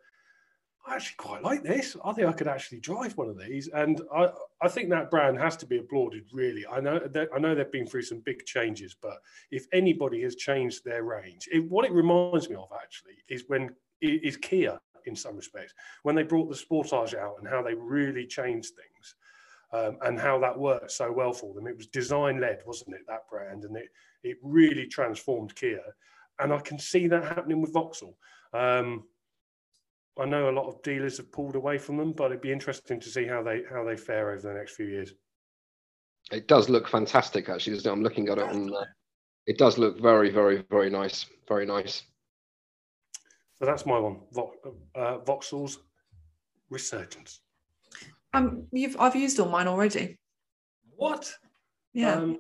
I 0.87 0.97
actually 0.97 1.17
quite 1.19 1.43
like 1.45 1.63
this. 1.63 1.97
I 2.05 2.13
think 2.13 2.27
I 2.27 2.33
could 2.33 2.49
actually 2.49 2.81
drive 2.81 3.17
one 3.17 3.29
of 3.29 3.39
these, 3.39 3.69
and 3.69 4.01
I, 4.13 4.31
I 4.61 4.69
think 4.69 4.91
that 4.91 5.13
brand 5.13 5.39
has 5.39 5.57
to 5.59 5.67
be 5.67 5.79
applauded. 5.79 6.25
Really, 6.33 6.67
I 6.67 6.81
know 6.81 6.99
that 6.99 7.29
I 7.33 7.39
know 7.39 7.55
they've 7.55 7.71
been 7.71 7.87
through 7.87 8.03
some 8.03 8.21
big 8.21 8.45
changes, 8.47 8.97
but 9.01 9.19
if 9.53 9.67
anybody 9.73 10.23
has 10.23 10.35
changed 10.35 10.85
their 10.85 11.05
range, 11.05 11.49
it, 11.53 11.71
what 11.71 11.85
it 11.85 11.93
reminds 11.93 12.51
me 12.51 12.57
of 12.57 12.69
actually 12.75 13.15
is 13.29 13.45
when 13.47 13.71
is 14.01 14.37
Kia 14.37 14.81
in 15.07 15.17
some 15.17 15.37
respects 15.37 15.75
when 16.03 16.15
they 16.15 16.23
brought 16.23 16.49
the 16.49 16.57
Sportage 16.57 17.15
out 17.15 17.37
and 17.39 17.49
how 17.49 17.63
they 17.63 17.75
really 17.75 18.27
changed 18.27 18.73
things. 18.75 19.17
Um, 19.75 19.97
and 20.03 20.21
how 20.21 20.39
that 20.41 20.59
worked 20.59 20.91
so 20.91 21.11
well 21.11 21.33
for 21.33 21.55
them. 21.55 21.67
It 21.67 21.79
was 21.79 21.87
design 21.87 22.43
led, 22.43 22.61
wasn't 22.67 22.95
it? 22.95 23.07
That 23.09 23.27
brand, 23.31 23.65
and 23.65 23.75
it 23.75 23.89
it 24.23 24.37
really 24.43 24.87
transformed 24.87 25.57
Kia, 25.57 25.81
and 26.41 26.53
I 26.53 26.59
can 26.59 26.79
see 26.79 27.07
that 27.09 27.25
happening 27.25 27.63
with 27.63 27.73
Vauxhall. 27.73 28.19
Um, 28.53 29.05
I 30.19 30.27
know 30.27 30.51
a 30.51 30.53
lot 30.53 30.69
of 30.69 30.83
dealers 30.83 31.17
have 31.17 31.33
pulled 31.33 31.57
away 31.57 31.79
from 31.79 31.97
them, 31.97 32.13
but 32.13 32.27
it'd 32.27 32.43
be 32.43 32.53
interesting 32.53 33.01
to 33.01 33.09
see 33.09 33.27
how 33.27 33.43
they 33.43 33.63
how 33.71 33.83
they 33.83 33.97
fare 33.97 34.33
over 34.33 34.47
the 34.47 34.53
next 34.53 34.75
few 34.77 34.87
years. 34.87 35.15
It 36.31 36.49
does 36.49 36.69
look 36.69 36.87
fantastic, 36.87 37.49
actually. 37.49 37.81
I'm 37.91 38.03
looking 38.03 38.29
at 38.29 38.39
it 38.39 38.45
on. 38.45 38.75
Uh, 38.75 38.85
it 39.47 39.59
does 39.59 39.79
look 39.79 40.01
very, 40.01 40.31
very, 40.31 40.65
very 40.71 40.91
nice. 40.91 41.27
Very 41.49 41.67
nice. 41.67 42.03
So 43.63 43.67
that's 43.67 43.87
my 43.87 43.97
one. 43.97 44.17
Uh, 44.97 45.19
Vauxhall's 45.19 45.79
resurgence. 46.69 47.43
Um, 48.35 48.67
you've 48.73 48.97
I've 48.99 49.15
used 49.15 49.39
all 49.39 49.49
mine 49.49 49.69
already. 49.69 50.19
What? 50.97 51.33
Yeah. 51.93 52.15
Um, 52.15 52.39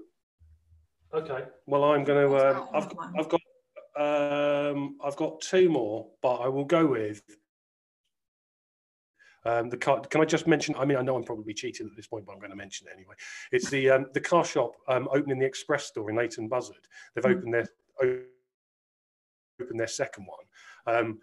okay. 1.14 1.44
Well, 1.68 1.84
I'm 1.84 2.02
going 2.02 2.28
to. 2.28 2.34
Uh, 2.34 2.66
I've 2.74 2.92
I've 3.16 3.28
got 3.28 3.40
um, 3.96 4.96
I've 5.04 5.14
got 5.14 5.40
two 5.40 5.68
more, 5.68 6.08
but 6.22 6.38
I 6.38 6.48
will 6.48 6.64
go 6.64 6.86
with 6.86 7.22
um, 9.44 9.68
the 9.68 9.76
car, 9.76 10.00
can 10.00 10.22
I 10.22 10.24
just 10.24 10.48
mention? 10.48 10.74
I 10.76 10.84
mean, 10.84 10.98
I 10.98 11.02
know 11.02 11.14
I'm 11.14 11.22
probably 11.22 11.54
cheating 11.54 11.86
at 11.86 11.94
this 11.94 12.08
point, 12.08 12.26
but 12.26 12.32
I'm 12.32 12.38
going 12.38 12.50
to 12.50 12.56
mention 12.56 12.88
it 12.88 12.94
anyway. 12.96 13.14
It's 13.52 13.70
the 13.70 13.90
um, 13.90 14.06
the 14.12 14.20
car 14.20 14.44
shop 14.44 14.72
um, 14.88 15.08
opening 15.12 15.38
the 15.38 15.46
express 15.46 15.84
store 15.84 16.10
in 16.10 16.16
Leighton 16.16 16.48
Buzzard. 16.48 16.88
They've 17.14 17.22
mm. 17.22 17.36
opened 17.36 17.54
their 17.54 17.68
opened 19.60 19.78
their 19.78 19.86
second 19.86 20.26
one, 20.26 20.44
um, 20.86 21.18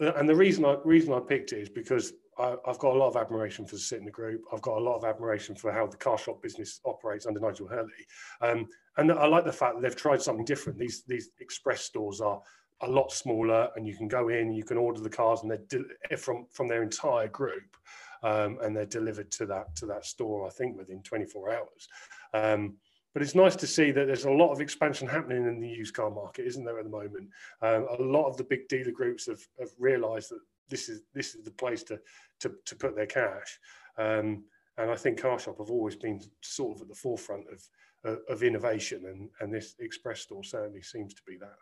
and 0.00 0.28
the 0.28 0.34
reason 0.34 0.64
I 0.64 0.76
reason 0.84 1.12
I 1.12 1.20
picked 1.20 1.52
it 1.52 1.60
is 1.60 1.68
because 1.68 2.12
I, 2.38 2.56
have 2.66 2.78
got 2.78 2.94
a 2.94 2.98
lot 2.98 3.08
of 3.08 3.16
admiration 3.16 3.66
for 3.66 3.76
the 3.76 3.80
Sytner 3.80 4.10
Group. 4.10 4.42
I've 4.52 4.62
got 4.62 4.78
a 4.78 4.80
lot 4.80 4.96
of 4.96 5.04
admiration 5.04 5.54
for 5.54 5.70
how 5.70 5.86
the 5.86 5.96
car 5.96 6.18
shop 6.18 6.42
business 6.42 6.80
operates 6.84 7.26
under 7.26 7.40
Nigel 7.40 7.68
Hurley, 7.68 8.06
um, 8.40 8.66
and 8.96 9.12
I 9.12 9.26
like 9.26 9.44
the 9.44 9.52
fact 9.52 9.76
that 9.76 9.82
they've 9.82 9.96
tried 9.96 10.22
something 10.22 10.44
different. 10.44 10.78
These 10.78 11.04
these 11.06 11.30
express 11.40 11.82
stores 11.82 12.20
are 12.20 12.40
a 12.82 12.88
lot 12.88 13.12
smaller, 13.12 13.68
and 13.76 13.86
you 13.86 13.96
can 13.96 14.08
go 14.08 14.28
in, 14.28 14.52
you 14.52 14.64
can 14.64 14.76
order 14.76 15.00
the 15.00 15.10
cars, 15.10 15.42
and 15.42 15.50
they're 15.50 15.58
de- 15.68 16.16
from 16.16 16.46
from 16.50 16.68
their 16.68 16.82
entire 16.82 17.28
group, 17.28 17.76
um, 18.22 18.58
and 18.62 18.76
they're 18.76 18.86
delivered 18.86 19.30
to 19.32 19.46
that 19.46 19.74
to 19.76 19.86
that 19.86 20.04
store. 20.04 20.46
I 20.46 20.50
think 20.50 20.76
within 20.76 21.02
24 21.02 21.52
hours. 21.52 21.88
Um, 22.34 22.76
but 23.12 23.22
it's 23.22 23.34
nice 23.34 23.56
to 23.56 23.66
see 23.66 23.90
that 23.90 24.06
there's 24.06 24.24
a 24.24 24.30
lot 24.30 24.52
of 24.52 24.60
expansion 24.60 25.06
happening 25.06 25.46
in 25.46 25.60
the 25.60 25.68
used 25.68 25.94
car 25.94 26.10
market, 26.10 26.46
isn't 26.46 26.64
there, 26.64 26.78
at 26.78 26.84
the 26.84 26.90
moment? 26.90 27.28
Um, 27.60 27.86
a 27.98 28.02
lot 28.02 28.28
of 28.28 28.36
the 28.36 28.44
big 28.44 28.68
dealer 28.68 28.90
groups 28.90 29.26
have, 29.26 29.46
have 29.60 29.70
realised 29.78 30.30
that 30.30 30.40
this 30.68 30.88
is 30.88 31.02
this 31.12 31.34
is 31.34 31.44
the 31.44 31.50
place 31.50 31.82
to 31.84 32.00
to, 32.40 32.52
to 32.64 32.76
put 32.76 32.96
their 32.96 33.06
cash. 33.06 33.58
Um, 33.98 34.44
and 34.78 34.90
I 34.90 34.96
think 34.96 35.20
CarShop 35.20 35.58
have 35.58 35.70
always 35.70 35.96
been 35.96 36.20
sort 36.40 36.76
of 36.76 36.82
at 36.82 36.88
the 36.88 36.94
forefront 36.94 37.44
of 37.52 37.62
of, 38.04 38.18
of 38.28 38.42
innovation, 38.42 39.04
and 39.06 39.28
and 39.40 39.52
this 39.52 39.74
express 39.78 40.20
store 40.20 40.44
certainly 40.44 40.82
seems 40.82 41.14
to 41.14 41.22
be 41.26 41.36
that. 41.36 41.56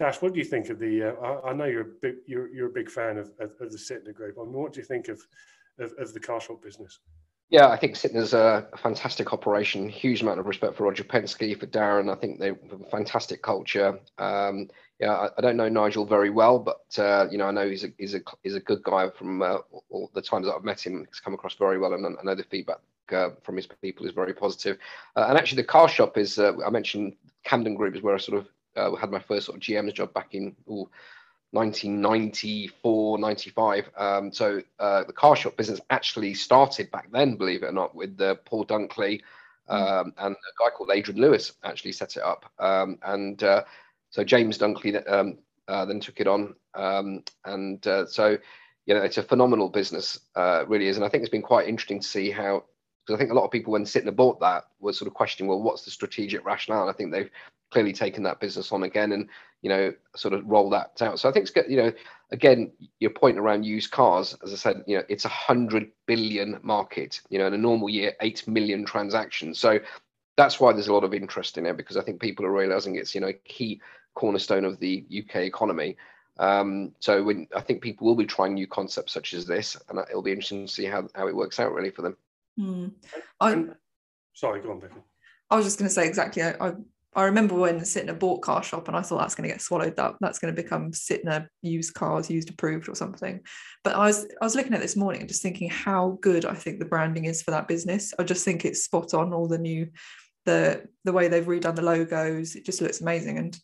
Daksh, 0.00 0.22
what 0.22 0.32
do 0.32 0.38
you 0.38 0.44
think 0.44 0.68
of 0.68 0.78
the? 0.78 1.10
Uh, 1.10 1.20
I, 1.20 1.50
I, 1.50 1.52
know 1.54 1.64
you're 1.64 1.80
a 1.80 1.94
big 2.02 2.16
you're, 2.26 2.48
you're 2.48 2.68
a 2.68 2.72
big 2.72 2.90
fan 2.90 3.18
of, 3.18 3.32
of, 3.40 3.52
of 3.60 3.72
the 3.72 3.78
Sytner 3.78 4.14
Group. 4.14 4.36
I 4.38 4.44
mean, 4.44 4.52
what 4.52 4.72
do 4.72 4.80
you 4.80 4.86
think 4.86 5.08
of, 5.08 5.20
of, 5.78 5.92
of 5.98 6.12
the 6.12 6.20
car 6.20 6.40
shop 6.40 6.62
business? 6.62 7.00
Yeah, 7.50 7.68
I 7.68 7.78
think 7.78 7.94
Sytner's 7.94 8.34
a, 8.34 8.68
fantastic 8.76 9.32
operation. 9.32 9.88
Huge 9.88 10.20
amount 10.20 10.38
of 10.38 10.46
respect 10.46 10.76
for 10.76 10.84
Roger 10.84 11.04
Penske, 11.04 11.58
for 11.58 11.66
Darren. 11.66 12.12
I 12.12 12.14
think 12.14 12.38
they're 12.38 12.58
a 12.70 12.90
fantastic 12.90 13.42
culture. 13.42 13.98
Um, 14.18 14.68
yeah, 15.00 15.12
I, 15.12 15.28
I, 15.38 15.40
don't 15.40 15.56
know 15.56 15.68
Nigel 15.68 16.04
very 16.04 16.28
well, 16.28 16.58
but 16.58 16.98
uh, 16.98 17.26
you 17.30 17.38
know, 17.38 17.46
I 17.46 17.50
know 17.50 17.66
he's 17.66 17.84
a 17.84 17.88
he's 17.96 18.14
a 18.14 18.20
he's 18.42 18.54
a 18.54 18.60
good 18.60 18.82
guy. 18.82 19.08
From 19.10 19.40
uh, 19.40 19.58
all 19.88 20.10
the 20.12 20.20
times 20.20 20.46
that 20.46 20.54
I've 20.54 20.64
met 20.64 20.84
him, 20.84 21.06
he's 21.08 21.20
come 21.20 21.32
across 21.32 21.54
very 21.54 21.78
well, 21.78 21.94
and 21.94 22.04
I 22.04 22.22
know 22.22 22.34
the 22.34 22.44
feedback 22.44 22.80
uh, 23.12 23.30
from 23.42 23.56
his 23.56 23.66
people 23.66 24.04
is 24.04 24.12
very 24.12 24.34
positive. 24.34 24.76
Uh, 25.16 25.26
and 25.28 25.38
actually, 25.38 25.62
the 25.62 25.68
car 25.68 25.88
shop 25.88 26.18
is 26.18 26.38
uh, 26.38 26.52
I 26.66 26.68
mentioned 26.68 27.16
Camden 27.44 27.76
Group 27.76 27.96
is 27.96 28.02
where 28.02 28.14
I 28.14 28.18
sort 28.18 28.38
of 28.38 28.48
uh, 28.76 28.96
had 28.96 29.10
my 29.10 29.20
first 29.20 29.46
sort 29.46 29.56
of 29.56 29.62
GM's 29.62 29.94
job 29.94 30.12
back 30.12 30.34
in 30.34 30.54
ooh, 30.68 30.90
1994, 31.52 33.18
95. 33.18 33.90
Um, 33.96 34.32
so 34.32 34.62
uh, 34.78 35.04
the 35.04 35.12
car 35.12 35.34
shop 35.34 35.56
business 35.56 35.80
actually 35.90 36.34
started 36.34 36.90
back 36.90 37.10
then, 37.10 37.36
believe 37.36 37.62
it 37.62 37.66
or 37.66 37.72
not, 37.72 37.94
with 37.94 38.20
uh, 38.20 38.34
Paul 38.44 38.66
Dunkley 38.66 39.22
hmm. 39.68 39.74
um, 39.74 40.12
and 40.18 40.34
a 40.34 40.62
guy 40.62 40.70
called 40.76 40.90
Adrian 40.92 41.20
Lewis 41.20 41.52
actually 41.64 41.92
set 41.92 42.16
it 42.16 42.22
up. 42.22 42.50
Um, 42.58 42.98
and 43.02 43.42
uh, 43.42 43.64
so 44.10 44.24
James 44.24 44.58
Dunkley 44.58 45.10
um, 45.10 45.38
uh, 45.68 45.84
then 45.84 46.00
took 46.00 46.20
it 46.20 46.26
on. 46.26 46.54
Um, 46.74 47.24
and 47.44 47.84
uh, 47.86 48.06
so, 48.06 48.36
you 48.86 48.94
know, 48.94 49.02
it's 49.02 49.18
a 49.18 49.22
phenomenal 49.22 49.68
business, 49.68 50.18
uh, 50.36 50.64
really 50.66 50.88
is. 50.88 50.96
And 50.96 51.04
I 51.04 51.08
think 51.08 51.22
it's 51.22 51.30
been 51.30 51.42
quite 51.42 51.68
interesting 51.68 52.00
to 52.00 52.06
see 52.06 52.30
how 52.30 52.64
because 53.08 53.18
I 53.18 53.22
think 53.22 53.30
a 53.30 53.34
lot 53.34 53.46
of 53.46 53.50
people, 53.50 53.72
when 53.72 53.84
Sytner 53.84 54.14
bought 54.14 54.38
that, 54.40 54.64
were 54.80 54.92
sort 54.92 55.08
of 55.08 55.14
questioning, 55.14 55.48
well, 55.48 55.62
what's 55.62 55.82
the 55.82 55.90
strategic 55.90 56.44
rationale? 56.44 56.82
And 56.82 56.90
I 56.90 56.92
think 56.92 57.10
they've 57.10 57.30
clearly 57.70 57.92
taken 57.92 58.22
that 58.22 58.40
business 58.40 58.72
on 58.72 58.82
again 58.82 59.12
and 59.12 59.28
you 59.62 59.68
know 59.68 59.92
sort 60.16 60.34
of 60.34 60.46
roll 60.46 60.70
that 60.70 61.00
out. 61.02 61.18
So 61.18 61.28
I 61.28 61.32
think 61.32 61.44
it's 61.44 61.50
good. 61.50 61.66
You 61.68 61.76
know, 61.76 61.92
again, 62.30 62.72
your 63.00 63.10
point 63.10 63.38
around 63.38 63.64
used 63.64 63.90
cars, 63.90 64.36
as 64.42 64.52
I 64.52 64.56
said, 64.56 64.84
you 64.86 64.96
know, 64.96 65.04
it's 65.08 65.24
a 65.24 65.28
hundred 65.28 65.90
billion 66.06 66.58
market. 66.62 67.20
You 67.28 67.38
know, 67.38 67.46
in 67.46 67.54
a 67.54 67.58
normal 67.58 67.88
year, 67.88 68.14
eight 68.20 68.46
million 68.46 68.84
transactions. 68.84 69.58
So 69.58 69.78
that's 70.36 70.60
why 70.60 70.72
there's 70.72 70.88
a 70.88 70.92
lot 70.92 71.04
of 71.04 71.14
interest 71.14 71.58
in 71.58 71.66
it 71.66 71.76
because 71.76 71.96
I 71.96 72.02
think 72.02 72.20
people 72.20 72.46
are 72.46 72.52
realizing 72.52 72.96
it's 72.96 73.14
you 73.14 73.20
know 73.20 73.28
a 73.28 73.32
key 73.32 73.80
cornerstone 74.14 74.64
of 74.64 74.78
the 74.78 75.04
UK 75.10 75.36
economy. 75.42 75.96
Um, 76.38 76.92
so 77.00 77.22
when 77.22 77.48
I 77.54 77.60
think 77.60 77.82
people 77.82 78.06
will 78.06 78.14
be 78.14 78.26
trying 78.26 78.54
new 78.54 78.66
concepts 78.66 79.12
such 79.12 79.34
as 79.34 79.46
this, 79.46 79.76
and 79.88 79.98
it'll 79.98 80.22
be 80.22 80.30
interesting 80.30 80.66
to 80.66 80.72
see 80.72 80.84
how, 80.84 81.08
how 81.14 81.26
it 81.26 81.34
works 81.34 81.58
out 81.58 81.72
really 81.72 81.90
for 81.90 82.02
them. 82.02 82.16
Mm. 82.58 82.92
I, 83.40 83.64
sorry, 84.34 84.60
go 84.60 84.70
on, 84.70 84.80
Becky. 84.80 84.94
I 85.50 85.56
was 85.56 85.64
just 85.64 85.78
going 85.78 85.88
to 85.88 85.94
say 85.94 86.06
exactly. 86.06 86.42
I, 86.42 86.54
I, 86.60 86.72
I 87.14 87.24
remember 87.24 87.54
when 87.54 87.80
Sytner 87.80 88.18
bought 88.18 88.42
car 88.42 88.62
shop, 88.62 88.86
and 88.86 88.96
I 88.96 89.00
thought 89.00 89.18
that's 89.18 89.34
going 89.34 89.48
to 89.48 89.54
get 89.54 89.62
swallowed 89.62 89.98
up. 89.98 90.18
That's 90.20 90.38
going 90.38 90.54
to 90.54 90.62
become 90.62 90.92
Sytner 90.92 91.46
used 91.62 91.94
cars, 91.94 92.30
used 92.30 92.50
approved, 92.50 92.88
or 92.88 92.94
something. 92.94 93.40
But 93.82 93.96
I 93.96 94.06
was 94.06 94.26
I 94.40 94.44
was 94.44 94.54
looking 94.54 94.74
at 94.74 94.80
this 94.80 94.96
morning 94.96 95.20
and 95.20 95.28
just 95.28 95.42
thinking 95.42 95.70
how 95.70 96.18
good 96.20 96.44
I 96.44 96.54
think 96.54 96.78
the 96.78 96.84
branding 96.84 97.24
is 97.24 97.42
for 97.42 97.50
that 97.52 97.68
business. 97.68 98.12
I 98.18 98.24
just 98.24 98.44
think 98.44 98.64
it's 98.64 98.84
spot 98.84 99.14
on. 99.14 99.32
All 99.32 99.48
the 99.48 99.58
new, 99.58 99.88
the 100.44 100.86
the 101.04 101.12
way 101.12 101.28
they've 101.28 101.44
redone 101.44 101.76
the 101.76 101.82
logos, 101.82 102.54
it 102.54 102.66
just 102.66 102.82
looks 102.82 103.00
amazing. 103.00 103.38
And 103.38 103.58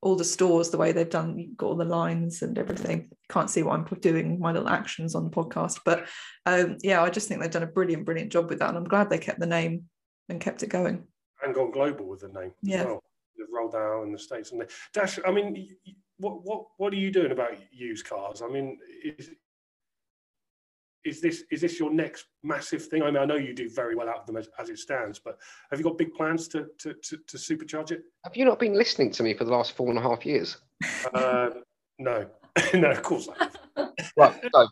all 0.00 0.16
the 0.16 0.24
stores, 0.24 0.70
the 0.70 0.78
way 0.78 0.92
they've 0.92 1.08
done, 1.08 1.54
got 1.56 1.66
all 1.66 1.76
the 1.76 1.84
lines 1.84 2.42
and 2.42 2.58
everything. 2.58 3.10
Can't 3.28 3.50
see 3.50 3.62
what 3.62 3.74
I'm 3.74 3.84
doing 4.00 4.38
my 4.38 4.52
little 4.52 4.68
actions 4.68 5.14
on 5.14 5.24
the 5.24 5.30
podcast, 5.30 5.80
but 5.84 6.06
um, 6.46 6.76
yeah, 6.82 7.02
I 7.02 7.10
just 7.10 7.28
think 7.28 7.40
they've 7.40 7.50
done 7.50 7.64
a 7.64 7.66
brilliant, 7.66 8.04
brilliant 8.04 8.32
job 8.32 8.48
with 8.48 8.58
that, 8.60 8.68
and 8.68 8.78
I'm 8.78 8.84
glad 8.84 9.08
they 9.08 9.18
kept 9.18 9.40
the 9.40 9.46
name 9.46 9.84
and 10.28 10.40
kept 10.40 10.62
it 10.62 10.68
going. 10.68 11.04
And 11.48 11.54
gone 11.54 11.70
global 11.70 12.06
with 12.06 12.20
the 12.20 12.28
name 12.28 12.52
yeah. 12.62 12.80
as 12.80 12.86
well. 12.86 13.02
They've 13.36 13.46
rolled 13.52 13.74
out 13.74 14.02
in 14.02 14.12
the 14.12 14.18
states 14.18 14.52
and 14.52 14.60
they, 14.60 14.66
Daksh. 14.94 15.18
I 15.26 15.30
mean, 15.30 15.76
what 16.18 16.44
what 16.44 16.66
what 16.76 16.92
are 16.92 16.96
you 16.96 17.10
doing 17.10 17.32
about 17.32 17.52
used 17.72 18.06
cars? 18.06 18.42
I 18.42 18.48
mean, 18.48 18.78
is, 19.04 19.30
is 21.04 21.20
this 21.20 21.44
is 21.50 21.60
this 21.60 21.78
your 21.78 21.90
next 21.90 22.26
massive 22.42 22.84
thing? 22.84 23.02
I 23.02 23.06
mean, 23.06 23.22
I 23.22 23.24
know 23.24 23.36
you 23.36 23.54
do 23.54 23.70
very 23.70 23.94
well 23.94 24.08
out 24.08 24.18
of 24.18 24.26
them 24.26 24.36
as, 24.36 24.48
as 24.58 24.68
it 24.68 24.78
stands, 24.78 25.18
but 25.18 25.38
have 25.70 25.78
you 25.78 25.84
got 25.84 25.96
big 25.96 26.12
plans 26.12 26.48
to, 26.48 26.66
to, 26.78 26.94
to 26.94 27.16
to 27.16 27.36
supercharge 27.36 27.92
it? 27.92 28.02
Have 28.24 28.36
you 28.36 28.44
not 28.44 28.58
been 28.58 28.74
listening 28.74 29.10
to 29.12 29.22
me 29.22 29.34
for 29.34 29.44
the 29.44 29.52
last 29.52 29.72
four 29.72 29.88
and 29.88 29.98
a 29.98 30.02
half 30.02 30.26
years? 30.26 30.58
Uh, 31.14 31.50
no, 31.98 32.26
no, 32.74 32.90
of 32.90 33.02
course 33.02 33.28
not. 33.28 33.56
right, 34.16 34.40
so 34.52 34.66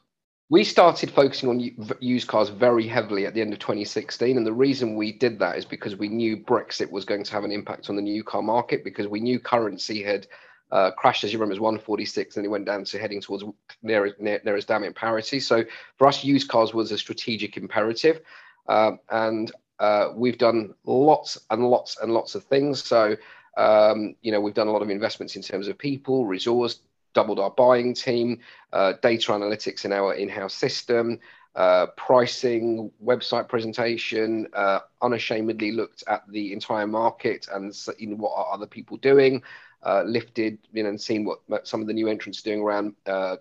we 0.49 0.63
started 0.63 1.11
focusing 1.11 1.49
on 1.49 1.97
used 2.01 2.29
cars 2.29 2.51
very 2.51 2.87
heavily 2.87 3.27
at 3.27 3.35
the 3.35 3.41
end 3.41 3.53
of 3.53 3.59
2016, 3.59 4.37
and 4.37 4.47
the 4.47 4.53
reason 4.53 4.95
we 4.95 5.13
did 5.13 5.39
that 5.41 5.59
is 5.59 5.65
because 5.65 5.97
we 5.97 6.09
knew 6.09 6.37
Brexit 6.37 6.91
was 6.91 7.05
going 7.05 7.25
to 7.25 7.33
have 7.33 7.45
an 7.45 7.51
impact 7.51 7.91
on 7.91 7.97
the 7.97 8.03
new 8.03 8.23
car 8.23 8.43
market 8.43 8.85
because 8.85 9.09
we 9.09 9.19
knew 9.19 9.41
currency 9.41 10.05
had 10.05 10.29
uh, 10.71 10.93
crashed, 10.93 11.25
as 11.25 11.33
you 11.33 11.39
remember, 11.39 11.55
as 11.55 11.61
146, 11.61 12.37
and 12.37 12.47
it 12.47 12.49
went 12.49 12.65
down 12.65 12.85
to 12.85 12.99
heading 12.99 13.21
towards 13.21 13.45
near, 13.83 14.15
near, 14.21 14.41
near 14.45 14.57
as 14.57 14.65
damn 14.65 14.85
it 14.85 14.95
parity. 14.95 15.41
So 15.41 15.65
for 15.97 16.07
us, 16.07 16.25
used 16.25 16.49
cars 16.49 16.73
was 16.73 16.93
a 16.93 16.99
strategic 16.99 17.57
imperative. 17.57 18.21
Um, 18.69 19.01
and 19.11 19.51
uh, 19.79 20.11
we've 20.15 20.39
done 20.39 20.75
lots 20.85 21.39
and 21.51 21.69
lots 21.69 21.99
and 22.01 22.13
lots 22.13 22.35
of 22.35 22.45
things. 22.45 22.83
So, 22.85 23.17
um, 23.57 24.15
you 24.23 24.33
know, 24.33 24.41
we've 24.41 24.55
done 24.55 24.69
a 24.69 24.73
lot 24.73 24.83
of 24.83 24.91
investments 24.91 25.37
in 25.37 25.43
terms 25.43 25.69
of 25.69 25.79
people, 25.79 26.27
resource, 26.27 26.81
doubled 27.17 27.41
our 27.41 27.51
buying 27.51 27.95
team, 27.95 28.39
uh, 28.75 28.93
data 29.01 29.33
analytics 29.33 29.87
in 29.87 29.93
our 29.93 30.13
in-house 30.13 30.55
system, 30.55 31.19
uh, 31.55 31.87
pricing, 31.97 32.93
website 33.03 33.49
presentation, 33.49 34.47
uh, 34.53 34.81
unashamedly 35.01 35.73
looked 35.73 36.05
at 36.09 36.23
the 36.29 36.53
entire 36.53 36.87
market 36.87 37.49
and 37.55 37.75
you 37.99 38.09
know, 38.09 38.17
what 38.17 38.35
are 38.37 38.53
other 38.53 38.67
people 38.67 38.99
doing, 38.99 39.43
uh, 39.83 40.03
lifted, 40.03 40.59
you 40.75 40.83
know, 40.83 40.91
and 40.91 41.01
seen 41.01 41.25
what 41.25 41.67
some 41.67 41.81
of 41.81 41.87
the 41.87 41.95
new 41.95 42.07
entrants 42.07 42.43
doing 42.43 42.61
around 42.61 42.95
uh, 43.07 43.37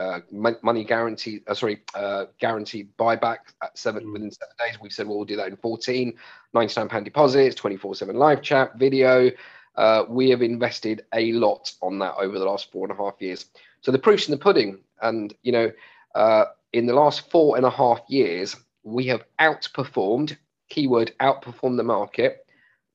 uh, 0.00 0.18
money 0.32 0.82
guarantee, 0.82 1.42
uh, 1.46 1.54
sorry, 1.54 1.80
uh, 1.94 2.24
guaranteed 2.40 2.88
buyback 2.96 3.38
at 3.62 3.78
seven 3.78 4.04
mm. 4.04 4.12
within 4.14 4.32
seven 4.32 4.54
days. 4.58 4.80
We 4.80 4.90
said, 4.90 5.06
well, 5.06 5.18
we'll 5.18 5.26
do 5.26 5.36
that 5.36 5.46
in 5.46 5.56
14, 5.56 6.12
99 6.54 6.88
pound 6.88 7.04
deposits, 7.04 7.54
24 7.54 7.94
seven 7.94 8.16
live 8.16 8.42
chat, 8.42 8.76
video. 8.76 9.30
Uh, 9.76 10.04
we 10.08 10.30
have 10.30 10.42
invested 10.42 11.04
a 11.14 11.32
lot 11.32 11.72
on 11.80 11.98
that 11.98 12.14
over 12.18 12.38
the 12.38 12.44
last 12.44 12.70
four 12.70 12.84
and 12.84 12.92
a 12.92 13.02
half 13.02 13.14
years. 13.20 13.46
So 13.80 13.90
the 13.90 13.98
proof's 13.98 14.28
in 14.28 14.32
the 14.32 14.38
pudding. 14.38 14.78
And, 15.00 15.34
you 15.42 15.52
know, 15.52 15.72
uh, 16.14 16.44
in 16.72 16.86
the 16.86 16.94
last 16.94 17.30
four 17.30 17.56
and 17.56 17.64
a 17.64 17.70
half 17.70 18.00
years, 18.08 18.56
we 18.82 19.06
have 19.06 19.22
outperformed, 19.40 20.36
keyword, 20.68 21.12
outperformed 21.20 21.76
the 21.76 21.82
market 21.82 22.46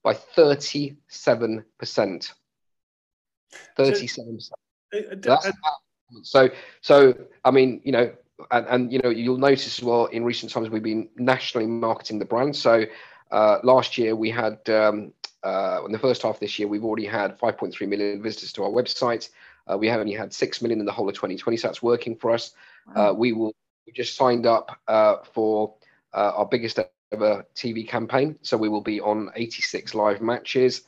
by 0.03 0.13
37%. 0.13 0.95
37%. 1.11 2.31
So, 5.19 5.37
so, 6.23 6.49
so 6.81 7.13
I 7.43 7.51
mean, 7.51 7.81
you 7.83 7.91
know, 7.91 8.13
and, 8.51 8.65
and 8.67 8.93
you 8.93 8.99
know, 8.99 9.09
you'll 9.09 9.37
notice 9.37 9.79
as 9.79 9.83
well 9.83 10.05
in 10.05 10.23
recent 10.23 10.51
times 10.51 10.69
we've 10.69 10.83
been 10.83 11.09
nationally 11.17 11.67
marketing 11.67 12.19
the 12.19 12.25
brand. 12.25 12.55
So 12.55 12.85
uh, 13.31 13.59
last 13.63 13.97
year 13.97 14.15
we 14.15 14.29
had 14.29 14.67
um, 14.69 15.13
uh, 15.43 15.81
in 15.85 15.91
the 15.91 15.99
first 15.99 16.21
half 16.21 16.35
of 16.35 16.39
this 16.39 16.57
year 16.57 16.67
we've 16.67 16.83
already 16.83 17.05
had 17.05 17.39
5.3 17.39 17.87
million 17.87 18.21
visitors 18.21 18.51
to 18.53 18.63
our 18.63 18.69
website. 18.69 19.29
Uh, 19.71 19.77
we 19.77 19.87
have 19.87 19.99
only 19.99 20.13
had 20.13 20.33
six 20.33 20.61
million 20.61 20.79
in 20.79 20.85
the 20.85 20.91
whole 20.91 21.09
of 21.09 21.15
2020, 21.15 21.57
so 21.57 21.67
that's 21.67 21.83
working 21.83 22.15
for 22.15 22.31
us. 22.31 22.53
Wow. 22.95 23.09
Uh, 23.09 23.13
we 23.13 23.33
will 23.33 23.53
we 23.85 23.93
just 23.93 24.15
signed 24.15 24.45
up 24.45 24.77
uh, 24.87 25.17
for 25.33 25.75
uh, 26.13 26.33
our 26.35 26.45
biggest 26.45 26.79
ever 27.11 27.45
TV 27.55 27.87
campaign, 27.87 28.37
so 28.41 28.57
we 28.57 28.69
will 28.69 28.81
be 28.81 28.99
on 28.99 29.29
86 29.35 29.95
live 29.95 30.21
matches. 30.21 30.83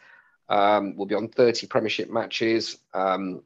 Um, 0.49 0.95
we'll 0.95 1.07
be 1.07 1.15
on 1.15 1.29
30 1.29 1.67
Premiership 1.67 2.09
matches. 2.09 2.77
Um, 2.93 3.43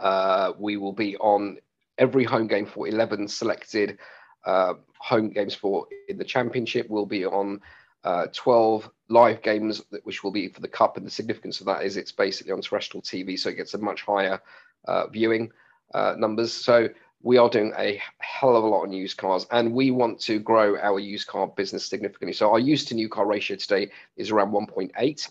uh, 0.00 0.52
we 0.58 0.76
will 0.76 0.92
be 0.92 1.16
on 1.16 1.58
every 1.98 2.24
home 2.24 2.46
game 2.46 2.66
for 2.66 2.88
11 2.88 3.28
selected 3.28 3.98
uh, 4.44 4.74
home 4.98 5.30
games 5.30 5.54
for 5.54 5.86
in 6.08 6.18
the 6.18 6.24
Championship. 6.24 6.88
We'll 6.88 7.06
be 7.06 7.24
on 7.24 7.60
uh, 8.04 8.26
12 8.32 8.90
live 9.08 9.42
games, 9.42 9.82
which 10.04 10.22
will 10.22 10.30
be 10.30 10.48
for 10.48 10.60
the 10.60 10.68
Cup. 10.68 10.96
And 10.96 11.06
the 11.06 11.10
significance 11.10 11.60
of 11.60 11.66
that 11.66 11.84
is 11.84 11.96
it's 11.96 12.12
basically 12.12 12.52
on 12.52 12.60
terrestrial 12.60 13.02
TV, 13.02 13.38
so 13.38 13.50
it 13.50 13.56
gets 13.56 13.74
a 13.74 13.78
much 13.78 14.02
higher 14.02 14.40
uh, 14.86 15.06
viewing 15.08 15.50
uh, 15.94 16.14
numbers. 16.18 16.52
So 16.52 16.88
we 17.22 17.38
are 17.38 17.48
doing 17.48 17.72
a 17.78 18.00
hell 18.18 18.54
of 18.54 18.64
a 18.64 18.66
lot 18.66 18.82
on 18.82 18.92
used 18.92 19.16
cars 19.16 19.46
and 19.50 19.72
we 19.72 19.90
want 19.90 20.20
to 20.20 20.38
grow 20.38 20.76
our 20.76 20.98
used 20.98 21.26
car 21.26 21.46
business 21.46 21.86
significantly. 21.86 22.34
So 22.34 22.50
our 22.50 22.58
used 22.58 22.88
to 22.88 22.94
new 22.94 23.08
car 23.08 23.26
ratio 23.26 23.56
today 23.56 23.90
is 24.16 24.30
around 24.30 24.52
1.8. 24.52 25.28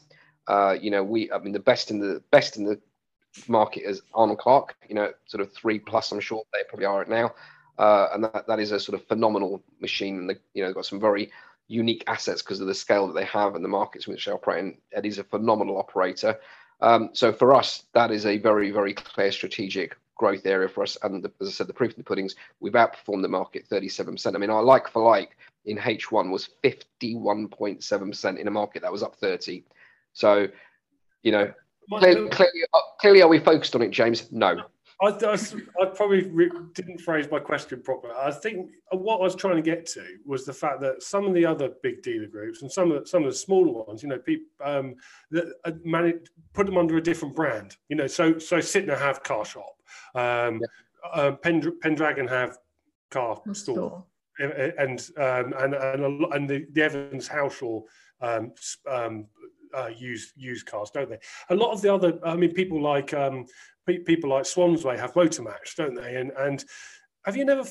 Uh, 0.47 0.75
you 0.81 0.89
know, 0.89 1.03
we, 1.03 1.31
I 1.31 1.37
mean, 1.37 1.53
the 1.53 1.59
best 1.59 1.91
in 1.91 1.99
the 1.99 2.21
best 2.31 2.57
in 2.57 2.65
the 2.65 2.79
market 3.47 3.87
is 3.87 4.01
Arnold 4.13 4.39
Clark, 4.39 4.75
you 4.89 4.95
know, 4.95 5.11
sort 5.25 5.41
of 5.41 5.53
three 5.53 5.77
plus, 5.77 6.11
I'm 6.11 6.19
sure 6.19 6.43
they 6.51 6.59
probably 6.67 6.85
are 6.85 7.03
it 7.03 7.09
now. 7.09 7.33
Uh, 7.77 8.07
and 8.13 8.23
that, 8.23 8.47
that 8.47 8.59
is 8.59 8.71
a 8.71 8.79
sort 8.79 8.99
of 8.99 9.07
phenomenal 9.07 9.63
machine. 9.79 10.17
And, 10.17 10.29
the, 10.29 10.39
you 10.55 10.63
know, 10.63 10.73
got 10.73 10.85
some 10.85 10.99
very 10.99 11.31
unique 11.67 12.03
assets 12.07 12.41
because 12.41 12.59
of 12.59 12.67
the 12.67 12.75
scale 12.75 13.07
that 13.07 13.13
they 13.13 13.25
have 13.25 13.55
and 13.55 13.63
the 13.63 13.69
markets 13.69 14.07
in 14.07 14.13
which 14.13 14.25
they 14.25 14.31
operate. 14.31 14.63
And 14.63 14.77
Eddie's 14.91 15.19
a 15.19 15.23
phenomenal 15.23 15.77
operator. 15.77 16.39
Um, 16.81 17.09
so 17.13 17.31
for 17.31 17.53
us, 17.53 17.83
that 17.93 18.11
is 18.11 18.25
a 18.25 18.37
very, 18.37 18.71
very 18.71 18.93
clear 18.93 19.31
strategic 19.31 19.95
growth 20.15 20.45
area 20.45 20.67
for 20.67 20.83
us. 20.83 20.97
And 21.01 21.23
the, 21.23 21.31
as 21.41 21.47
I 21.47 21.51
said, 21.51 21.67
the 21.67 21.73
proof 21.73 21.91
of 21.91 21.97
the 21.97 22.03
puddings, 22.03 22.35
we've 22.59 22.73
outperformed 22.73 23.21
the 23.21 23.29
market 23.29 23.67
37%. 23.69 24.35
I 24.35 24.37
mean, 24.37 24.49
our 24.49 24.63
like 24.63 24.87
for 24.87 25.03
like 25.03 25.37
in 25.65 25.77
H1 25.77 26.29
was 26.29 26.49
51.7% 26.63 28.37
in 28.37 28.47
a 28.47 28.51
market 28.51 28.81
that 28.81 28.91
was 28.91 29.03
up 29.03 29.15
30. 29.15 29.63
So, 30.13 30.47
you 31.23 31.31
know, 31.31 31.53
clearly, 31.89 32.29
clearly, 32.29 32.61
uh, 32.73 32.79
clearly, 32.99 33.21
are 33.21 33.29
we 33.29 33.39
focused 33.39 33.75
on 33.75 33.81
it, 33.81 33.91
James? 33.91 34.31
No. 34.31 34.63
I, 35.03 35.07
I, 35.07 35.37
I 35.81 35.85
probably 35.87 36.23
re- 36.29 36.51
didn't 36.73 37.01
phrase 37.01 37.27
my 37.29 37.39
question 37.39 37.81
properly. 37.81 38.13
I 38.17 38.31
think 38.31 38.71
what 38.91 39.19
I 39.19 39.23
was 39.23 39.35
trying 39.35 39.57
to 39.57 39.61
get 39.61 39.85
to 39.87 40.05
was 40.25 40.45
the 40.45 40.53
fact 40.53 40.79
that 40.81 41.03
some 41.03 41.25
of 41.25 41.33
the 41.33 41.45
other 41.45 41.71
big 41.81 42.01
dealer 42.01 42.27
groups 42.27 42.61
and 42.61 42.71
some 42.71 42.91
of 42.91 43.07
some 43.07 43.23
of 43.23 43.31
the 43.31 43.37
smaller 43.37 43.83
ones, 43.83 44.01
you 44.01 44.09
know, 44.09 44.19
people 44.19 44.47
um, 44.63 44.95
that 45.31 45.85
manage 45.85 46.29
put 46.53 46.65
them 46.65 46.77
under 46.77 46.95
a 46.97 47.03
different 47.03 47.35
brand. 47.35 47.75
You 47.89 47.97
know, 47.97 48.07
so 48.07 48.37
so 48.39 48.57
Sytner 48.57 48.97
have 48.97 49.23
car 49.23 49.43
shop, 49.43 49.75
um, 50.15 50.61
yeah. 50.61 51.09
uh, 51.11 51.31
Pendragon 51.33 52.27
have 52.27 52.57
car 53.11 53.41
store. 53.51 53.53
store, 53.53 54.05
and 54.39 55.09
um, 55.17 55.53
and 55.57 55.73
and, 55.75 56.33
and 56.33 56.49
the, 56.49 56.65
the 56.71 56.81
Evans 56.81 57.27
Halshaw 57.27 57.81
um, 58.21 58.53
um, 58.89 59.25
uh, 59.73 59.89
used 59.95 60.33
used 60.35 60.65
cars, 60.65 60.91
don't 60.91 61.09
they? 61.09 61.19
A 61.49 61.55
lot 61.55 61.71
of 61.71 61.81
the 61.81 61.93
other, 61.93 62.19
I 62.23 62.35
mean, 62.35 62.53
people 62.53 62.81
like 62.81 63.13
um, 63.13 63.45
people 63.85 64.29
like 64.29 64.43
Swansway 64.43 64.97
have 64.99 65.15
motor 65.15 65.43
Motormatch, 65.43 65.75
don't 65.75 65.95
they? 65.95 66.15
And 66.15 66.31
and 66.31 66.63
have 67.25 67.37
you 67.37 67.45
never 67.45 67.63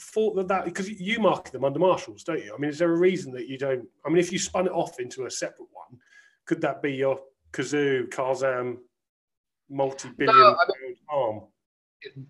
thought 0.00 0.34
that 0.36 0.48
that 0.48 0.64
because 0.64 0.88
you 0.88 1.18
market 1.18 1.52
them 1.52 1.64
under 1.64 1.78
Marshalls, 1.78 2.24
don't 2.24 2.42
you? 2.44 2.54
I 2.54 2.58
mean, 2.58 2.70
is 2.70 2.78
there 2.78 2.92
a 2.92 2.98
reason 2.98 3.32
that 3.32 3.48
you 3.48 3.58
don't? 3.58 3.86
I 4.04 4.08
mean, 4.08 4.18
if 4.18 4.32
you 4.32 4.38
spun 4.38 4.66
it 4.66 4.72
off 4.72 5.00
into 5.00 5.26
a 5.26 5.30
separate 5.30 5.68
one, 5.72 5.98
could 6.46 6.60
that 6.62 6.82
be 6.82 6.92
your 6.94 7.20
Cazoo, 7.52 8.08
Carzam, 8.08 8.78
multi-billion 9.68 10.36
no, 10.36 10.54
I 10.54 10.66
mean, 10.82 10.96
arm? 11.08 11.40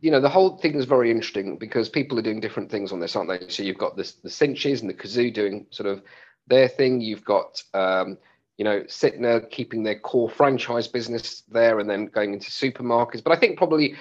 you 0.00 0.10
know 0.10 0.20
the 0.20 0.28
whole 0.28 0.56
thing 0.58 0.74
is 0.74 0.84
very 0.84 1.10
interesting 1.10 1.58
because 1.58 1.88
people 1.88 2.18
are 2.18 2.22
doing 2.22 2.40
different 2.40 2.70
things 2.70 2.92
on 2.92 3.00
this 3.00 3.16
aren't 3.16 3.28
they 3.28 3.48
so 3.48 3.62
you've 3.62 3.76
got 3.76 3.96
this 3.96 4.12
the 4.12 4.30
cinches 4.30 4.80
and 4.80 4.88
the 4.88 4.94
Cazoo 4.94 5.32
doing 5.32 5.66
sort 5.70 5.88
of 5.88 6.02
their 6.46 6.68
thing 6.68 7.00
you've 7.00 7.24
got 7.24 7.62
um, 7.74 8.16
you 8.56 8.64
know, 8.64 8.80
Sytner 8.82 9.48
keeping 9.50 9.82
their 9.82 9.98
core 9.98 10.30
franchise 10.30 10.88
business 10.88 11.42
there 11.48 11.78
and 11.78 11.88
then 11.88 12.06
going 12.06 12.32
into 12.32 12.50
supermarkets. 12.50 13.22
But 13.22 13.32
I 13.32 13.40
think 13.40 13.58
probably 13.58 13.96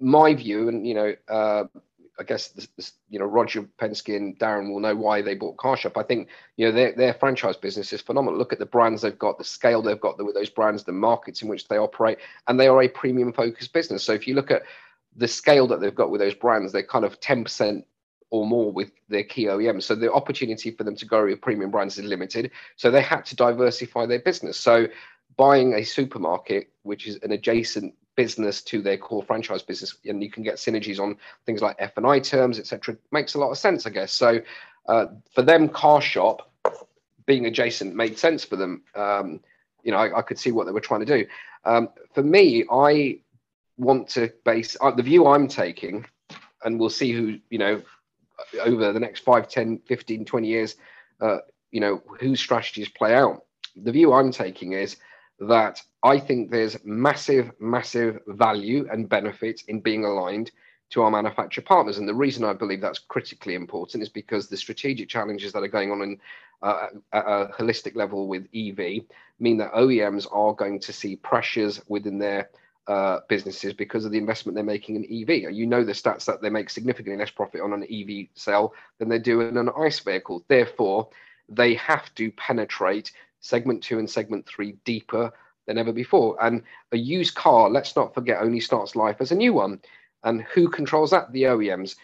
my 0.00 0.34
view, 0.34 0.68
and 0.68 0.86
you 0.86 0.94
know, 0.94 1.14
uh, 1.28 1.64
I 2.18 2.24
guess 2.24 2.48
this, 2.48 2.68
this, 2.76 2.92
you 3.08 3.18
know 3.18 3.24
Roger 3.24 3.62
Penske 3.80 4.16
and 4.16 4.38
Darren 4.38 4.70
will 4.70 4.80
know 4.80 4.94
why 4.94 5.22
they 5.22 5.34
bought 5.34 5.56
CarShop. 5.56 5.96
I 5.96 6.02
think 6.02 6.28
you 6.56 6.66
know 6.66 6.72
their 6.72 6.92
their 6.92 7.14
franchise 7.14 7.56
business 7.56 7.92
is 7.92 8.00
phenomenal. 8.00 8.38
Look 8.38 8.52
at 8.52 8.58
the 8.58 8.66
brands 8.66 9.02
they've 9.02 9.18
got, 9.18 9.38
the 9.38 9.44
scale 9.44 9.82
they've 9.82 10.00
got 10.00 10.22
with 10.22 10.34
those 10.34 10.50
brands, 10.50 10.84
the 10.84 10.92
markets 10.92 11.42
in 11.42 11.48
which 11.48 11.68
they 11.68 11.78
operate, 11.78 12.18
and 12.48 12.58
they 12.58 12.68
are 12.68 12.82
a 12.82 12.88
premium 12.88 13.32
focused 13.32 13.72
business. 13.72 14.02
So 14.02 14.12
if 14.12 14.26
you 14.26 14.34
look 14.34 14.50
at 14.50 14.62
the 15.16 15.28
scale 15.28 15.66
that 15.68 15.80
they've 15.80 15.94
got 15.94 16.10
with 16.10 16.20
those 16.20 16.34
brands, 16.34 16.72
they're 16.72 16.82
kind 16.82 17.04
of 17.04 17.20
ten 17.20 17.44
percent 17.44 17.86
or 18.32 18.46
more 18.46 18.72
with 18.72 18.90
their 19.10 19.22
key 19.22 19.44
OEMs. 19.44 19.82
So 19.82 19.94
the 19.94 20.10
opportunity 20.10 20.70
for 20.70 20.84
them 20.84 20.96
to 20.96 21.04
grow 21.04 21.26
with 21.26 21.42
premium 21.42 21.70
brands 21.70 21.98
is 21.98 22.06
limited. 22.06 22.50
So 22.76 22.90
they 22.90 23.02
had 23.02 23.26
to 23.26 23.36
diversify 23.36 24.06
their 24.06 24.20
business. 24.20 24.56
So 24.56 24.88
buying 25.36 25.74
a 25.74 25.84
supermarket, 25.84 26.70
which 26.82 27.06
is 27.06 27.18
an 27.22 27.32
adjacent 27.32 27.94
business 28.16 28.62
to 28.62 28.80
their 28.80 28.96
core 28.96 29.22
franchise 29.22 29.62
business, 29.62 29.96
and 30.06 30.22
you 30.22 30.30
can 30.30 30.42
get 30.42 30.54
synergies 30.54 30.98
on 30.98 31.16
things 31.44 31.60
like 31.60 31.76
F 31.78 31.98
and 31.98 32.06
I 32.06 32.20
terms, 32.20 32.58
etc., 32.58 32.96
makes 33.10 33.34
a 33.34 33.38
lot 33.38 33.50
of 33.50 33.58
sense, 33.58 33.86
I 33.86 33.90
guess. 33.90 34.12
So 34.14 34.40
uh, 34.88 35.06
for 35.34 35.42
them, 35.42 35.68
car 35.68 36.00
shop 36.00 36.50
being 37.26 37.44
adjacent 37.44 37.94
made 37.94 38.18
sense 38.18 38.44
for 38.44 38.56
them. 38.56 38.82
Um, 38.94 39.40
you 39.82 39.92
know, 39.92 39.98
I, 39.98 40.20
I, 40.20 40.22
could 40.22 40.38
see 40.38 40.52
what 40.52 40.64
they 40.64 40.72
were 40.72 40.80
trying 40.80 41.04
to 41.04 41.06
do. 41.06 41.26
Um, 41.66 41.90
for 42.14 42.22
me, 42.22 42.64
I 42.70 43.18
want 43.76 44.08
to 44.10 44.32
base 44.44 44.74
uh, 44.80 44.90
the 44.90 45.02
view 45.02 45.26
I'm 45.26 45.48
taking, 45.48 46.06
and 46.64 46.80
we'll 46.80 46.88
see 46.88 47.12
who 47.12 47.38
you 47.50 47.58
know 47.58 47.82
over 48.60 48.92
the 48.92 49.00
next 49.00 49.20
5 49.20 49.48
10 49.48 49.80
15 49.86 50.24
20 50.24 50.48
years 50.48 50.76
uh, 51.20 51.38
you 51.70 51.80
know 51.80 52.02
whose 52.20 52.40
strategies 52.40 52.88
play 52.88 53.14
out. 53.14 53.44
The 53.76 53.92
view 53.92 54.12
i'm 54.12 54.30
taking 54.30 54.72
is 54.72 54.96
that 55.40 55.80
i 56.02 56.18
think 56.18 56.50
there's 56.50 56.76
massive 56.84 57.50
massive 57.58 58.20
value 58.28 58.86
and 58.90 59.08
benefit 59.08 59.62
in 59.68 59.80
being 59.80 60.04
aligned 60.04 60.50
to 60.90 61.00
our 61.00 61.10
manufacturer 61.10 61.64
partners. 61.64 61.96
And 61.96 62.08
the 62.08 62.14
reason 62.14 62.44
i 62.44 62.52
believe 62.52 62.80
that's 62.80 62.98
critically 62.98 63.54
important 63.54 64.02
is 64.02 64.08
because 64.10 64.48
the 64.48 64.56
strategic 64.56 65.08
challenges 65.08 65.52
that 65.52 65.62
are 65.62 65.68
going 65.68 65.90
on 65.90 66.02
in 66.02 66.20
uh, 66.62 66.88
at 67.12 67.24
a 67.26 67.48
holistic 67.58 67.96
level 67.96 68.28
with 68.28 68.46
ev 68.54 68.78
mean 69.40 69.56
that 69.56 69.72
oems 69.72 70.26
are 70.30 70.54
going 70.54 70.78
to 70.78 70.92
see 70.92 71.16
pressures 71.16 71.80
within 71.88 72.18
their 72.18 72.50
uh, 72.88 73.20
businesses 73.28 73.72
because 73.72 74.04
of 74.04 74.12
the 74.12 74.18
investment 74.18 74.54
they're 74.54 74.64
making 74.64 74.96
in 74.96 75.04
EV. 75.04 75.52
You 75.52 75.66
know 75.66 75.84
the 75.84 75.92
stats 75.92 76.24
that 76.26 76.42
they 76.42 76.50
make 76.50 76.70
significantly 76.70 77.18
less 77.18 77.30
profit 77.30 77.60
on 77.60 77.72
an 77.72 77.84
EV 77.84 78.28
sale 78.34 78.74
than 78.98 79.08
they 79.08 79.18
do 79.18 79.40
in 79.40 79.56
an 79.56 79.70
ICE 79.76 79.98
vehicle. 80.00 80.44
Therefore, 80.48 81.08
they 81.48 81.74
have 81.74 82.12
to 82.16 82.30
penetrate 82.32 83.12
segment 83.40 83.82
two 83.82 83.98
and 83.98 84.08
segment 84.08 84.46
three 84.46 84.76
deeper 84.84 85.32
than 85.66 85.78
ever 85.78 85.92
before. 85.92 86.42
And 86.42 86.62
a 86.92 86.96
used 86.96 87.34
car, 87.34 87.70
let's 87.70 87.94
not 87.94 88.14
forget, 88.14 88.42
only 88.42 88.60
starts 88.60 88.96
life 88.96 89.16
as 89.20 89.32
a 89.32 89.36
new 89.36 89.52
one. 89.52 89.80
And 90.24 90.42
who 90.42 90.68
controls 90.68 91.10
that? 91.10 91.32
The 91.32 91.44
OEMs. 91.44 91.96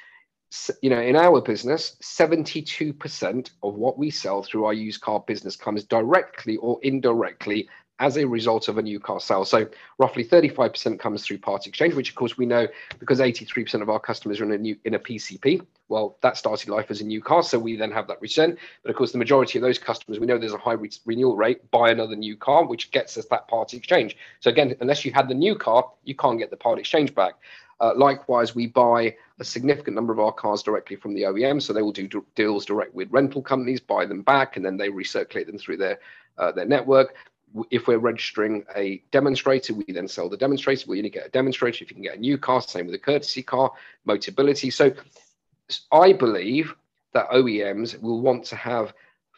You 0.81 0.91
know, 0.91 1.01
in 1.01 1.15
our 1.15 1.41
business, 1.43 1.97
72% 2.03 3.51
of 3.63 3.75
what 3.75 3.99
we 3.99 4.11
sell 4.11 4.43
through 4.43 4.65
our 4.65 4.73
used 4.73 5.01
car 5.01 5.23
business 5.27 5.57
comes 5.57 5.85
directly 5.85 6.57
or 6.57 6.79
indirectly 6.83 7.69
as 8.01 8.17
a 8.17 8.25
result 8.25 8.69
of 8.69 8.79
a 8.79 8.83
new 8.83 9.01
car 9.01 9.21
sale. 9.21 9.45
So 9.45 9.69
roughly 9.99 10.25
35% 10.25 10.99
comes 10.99 11.25
through 11.25 11.39
part 11.39 11.67
exchange, 11.67 11.95
which 11.95 12.11
of 12.11 12.15
course 12.15 12.39
we 12.39 12.47
know 12.47 12.69
because 12.99 13.19
83% 13.21 13.83
of 13.83 13.91
our 13.91 13.99
customers 13.99 14.41
are 14.41 14.45
in 14.45 14.53
a 14.53 14.59
new 14.59 14.77
in 14.85 14.95
a 14.95 14.99
PCP. 14.99 15.65
Well, 15.89 16.17
that 16.21 16.37
started 16.37 16.69
life 16.69 16.91
as 16.91 17.01
a 17.01 17.05
new 17.05 17.23
car, 17.23 17.43
so 17.43 17.59
we 17.59 17.75
then 17.75 17.91
have 17.93 18.07
that 18.09 18.21
return. 18.21 18.57
But 18.83 18.91
of 18.91 18.97
course, 18.97 19.13
the 19.13 19.19
majority 19.19 19.59
of 19.59 19.63
those 19.63 19.79
customers, 19.79 20.21
we 20.21 20.27
know 20.27 20.39
there's 20.39 20.53
a 20.53 20.59
high 20.59 20.75
re- 20.75 20.91
renewal 21.07 21.37
rate. 21.37 21.71
Buy 21.71 21.91
another 21.91 22.15
new 22.15 22.37
car, 22.37 22.67
which 22.67 22.91
gets 22.91 23.17
us 23.17 23.25
that 23.27 23.49
part 23.49 23.73
exchange. 23.73 24.17
So 24.41 24.51
again, 24.51 24.77
unless 24.81 25.05
you 25.05 25.13
had 25.13 25.29
the 25.29 25.35
new 25.35 25.57
car, 25.57 25.91
you 26.05 26.15
can't 26.15 26.39
get 26.39 26.51
the 26.51 26.57
part 26.57 26.79
exchange 26.79 27.15
back. 27.15 27.35
Uh, 27.81 27.93
likewise, 27.97 28.55
we 28.55 28.67
buy 28.67 29.15
a 29.39 29.45
significant 29.45 29.95
number 29.95 30.13
of 30.13 30.19
our 30.19 30.33
cars 30.33 30.63
directly 30.63 30.97
from 30.97 31.15
the 31.15 31.23
OEM. 31.23 31.63
So 31.63 31.73
they 31.73 31.83
will 31.83 31.93
do 31.93 32.09
deals 32.35 32.67
direct 32.67 32.95
with 32.95 33.09
rental 33.11 33.41
companies, 33.41 33.81
buy 33.81 34.05
them 34.05 34.23
back, 34.23 34.57
and 34.57 34.65
then 34.65 34.77
they 34.77 34.89
recirculate 34.89 35.47
them 35.47 35.59
through 35.59 35.79
their 35.79 35.99
uh, 36.37 36.53
their 36.53 36.67
network. 36.67 37.15
If 37.71 37.87
we're 37.87 37.99
registering 37.99 38.65
a 38.77 39.03
demonstrator, 39.11 39.75
we 39.75 39.85
then 39.89 40.09
sell 40.09 40.29
the 40.29 40.37
demonstrator. 40.37 40.85
We 40.89 40.99
only 40.99 41.11
get 41.11 41.27
a 41.27 41.31
demonstrator 41.31 41.85
if 41.85 41.91
you 41.91 41.95
can 41.95 42.03
get 42.03 42.17
a 42.17 42.21
new 42.21 42.39
car. 42.39 42.61
Same 42.61 42.87
with 42.87 42.95
a 42.95 42.99
courtesy 42.99 43.43
car, 43.43 43.73
Motability. 44.07 44.73
So 44.73 44.93
I 45.93 46.13
believe 46.13 46.75
that 47.15 47.31
OEMs 47.31 48.01
will 48.01 48.21
want 48.21 48.45
to 48.47 48.57
have 48.57 48.93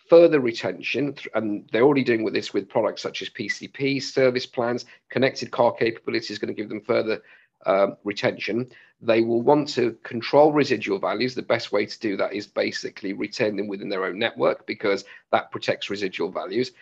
further 0.09 0.41
retention, 0.41 1.15
and 1.35 1.69
they're 1.71 1.85
already 1.85 2.03
doing 2.03 2.25
with 2.25 2.35
this 2.35 2.53
with 2.53 2.69
products 2.69 3.01
such 3.01 3.23
as 3.23 3.29
PCP, 3.31 4.03
service 4.03 4.45
plans, 4.45 4.85
connected 5.09 5.53
car 5.53 5.73
capability 5.73 6.33
is 6.33 6.39
going 6.39 6.53
to 6.53 6.61
give 6.61 6.69
them 6.69 6.81
further 6.81 7.23
um, 7.67 7.97
retention. 8.03 8.69
They 9.01 9.23
will 9.23 9.41
want 9.41 9.69
to 9.71 9.93
control 10.03 10.53
residual 10.53 10.99
values. 10.99 11.35
The 11.35 11.43
best 11.43 11.73
way 11.73 11.87
to 11.87 12.01
do 12.01 12.17
that 12.17 12.35
is 12.35 12.47
basically 12.47 13.13
retain 13.13 13.57
them 13.57 13.69
within 13.69 13.89
their 13.89 14.05
own 14.05 14.19
network 14.19 14.67
because 14.67 15.05
that 15.31 15.51
protects 15.53 15.91
residual 15.91 16.31
values. 16.31 16.73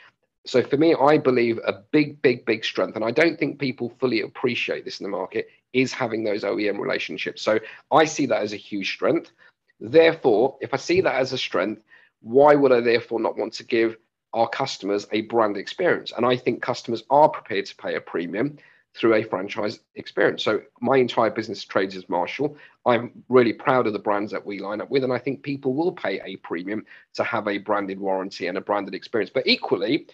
So 0.49 0.63
for 0.63 0.79
me, 0.79 0.95
I 0.95 1.19
believe 1.19 1.61
a 1.67 1.75
big, 1.75 2.23
big, 2.23 2.47
big 2.47 2.65
strength, 2.65 2.97
and 2.97 3.05
I 3.05 3.11
don't 3.11 3.39
think 3.39 3.59
people 3.59 3.93
fully 4.01 4.23
appreciate 4.23 4.83
this 4.87 4.99
in 4.99 5.05
the 5.05 5.11
market, 5.11 5.49
is 5.75 5.93
having 5.93 6.25
those 6.25 6.43
OEM 6.43 6.79
relationships. 6.79 7.43
So 7.43 7.59
I 7.93 8.07
see 8.07 8.25
that 8.25 8.41
as 8.41 8.55
a 8.55 8.57
huge 8.57 8.91
strength. 8.91 9.31
Therefore, 9.79 10.57
if 10.63 10.73
I 10.73 10.79
see 10.79 11.03
that 11.03 11.17
as 11.17 11.35
a 11.35 11.39
strength, 11.39 11.83
why 12.23 12.55
would 12.55 12.73
I 12.73 12.81
therefore 12.81 13.21
not 13.21 13.37
want 13.37 13.53
to 13.55 13.65
give 13.65 13.99
our 14.33 14.49
customers 14.49 15.07
a 15.13 15.21
brand 15.23 15.59
experience? 15.59 16.15
And 16.17 16.25
I 16.25 16.37
think 16.37 16.63
customers 16.63 17.03
are 17.11 17.29
prepared 17.29 17.67
to 17.67 17.77
pay 17.77 17.97
a 17.97 18.01
premium 18.01 18.57
through 18.95 19.17
a 19.17 19.25
franchise 19.25 19.81
experience. 19.97 20.43
So 20.43 20.63
my 20.81 20.97
entire 20.97 21.29
business 21.29 21.63
trades 21.63 21.95
as 21.95 22.09
Marshall. 22.09 22.57
I'm 22.87 23.23
really 23.29 23.53
proud 23.53 23.87
of 23.87 23.93
the 23.93 23.99
brands 23.99 24.33
that 24.33 24.47
we 24.47 24.61
line 24.61 24.81
up 24.81 24.89
with, 24.89 25.05
and 25.05 25.13
I 25.13 25.19
think 25.19 25.43
people 25.43 25.75
will 25.75 25.93
pay 25.93 26.21
a 26.25 26.37
premium 26.37 26.87
to 27.15 27.23
have 27.23 27.47
a 27.49 27.59
branded 27.59 28.01
warranty 28.01 28.47
and 28.47 28.57
a 28.57 28.63
branded 28.63 28.95
experience. 28.95 29.31
But 29.33 29.47
equally, 29.47 30.07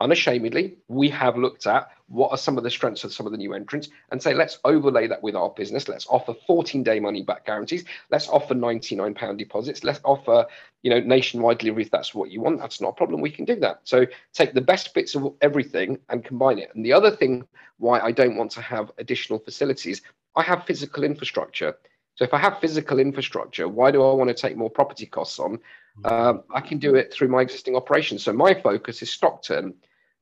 unashamedly, 0.00 0.76
we 0.88 1.08
have 1.08 1.36
looked 1.36 1.66
at 1.66 1.90
what 2.06 2.30
are 2.30 2.38
some 2.38 2.56
of 2.56 2.64
the 2.64 2.70
strengths 2.70 3.04
of 3.04 3.12
some 3.12 3.26
of 3.26 3.32
the 3.32 3.38
new 3.38 3.52
entrants 3.52 3.88
and 4.10 4.22
say, 4.22 4.32
let's 4.32 4.58
overlay 4.64 5.06
that 5.06 5.22
with 5.22 5.34
our 5.34 5.50
business. 5.50 5.88
Let's 5.88 6.06
offer 6.08 6.34
14 6.46 6.82
day 6.82 7.00
money 7.00 7.22
back 7.22 7.44
guarantees. 7.44 7.84
Let's 8.10 8.28
offer 8.28 8.54
99 8.54 9.14
pound 9.14 9.38
deposits. 9.38 9.84
Let's 9.84 10.00
offer, 10.04 10.46
you 10.82 10.90
know, 10.90 11.00
nationwide 11.00 11.58
delivery 11.58 11.82
if 11.82 11.90
that's 11.90 12.14
what 12.14 12.30
you 12.30 12.40
want. 12.40 12.60
That's 12.60 12.80
not 12.80 12.90
a 12.90 12.94
problem. 12.94 13.20
We 13.20 13.30
can 13.30 13.44
do 13.44 13.56
that. 13.56 13.80
So 13.84 14.06
take 14.32 14.54
the 14.54 14.60
best 14.60 14.94
bits 14.94 15.14
of 15.14 15.34
everything 15.42 15.98
and 16.08 16.24
combine 16.24 16.58
it. 16.58 16.70
And 16.74 16.84
the 16.84 16.92
other 16.92 17.10
thing 17.10 17.46
why 17.78 18.00
I 18.00 18.12
don't 18.12 18.36
want 18.36 18.52
to 18.52 18.62
have 18.62 18.90
additional 18.98 19.38
facilities, 19.38 20.02
I 20.36 20.42
have 20.42 20.64
physical 20.64 21.04
infrastructure. 21.04 21.76
So 22.14 22.24
if 22.24 22.34
I 22.34 22.38
have 22.38 22.58
physical 22.60 22.98
infrastructure, 22.98 23.68
why 23.68 23.90
do 23.90 24.02
I 24.02 24.12
want 24.14 24.28
to 24.28 24.34
take 24.34 24.56
more 24.56 24.70
property 24.70 25.06
costs 25.06 25.38
on? 25.38 25.58
Um, 26.04 26.42
I 26.52 26.60
can 26.60 26.78
do 26.78 26.94
it 26.94 27.12
through 27.12 27.28
my 27.28 27.42
existing 27.42 27.76
operations. 27.76 28.22
So 28.22 28.32
my 28.32 28.54
focus 28.54 29.02
is 29.02 29.10
stock 29.10 29.42
turn 29.42 29.74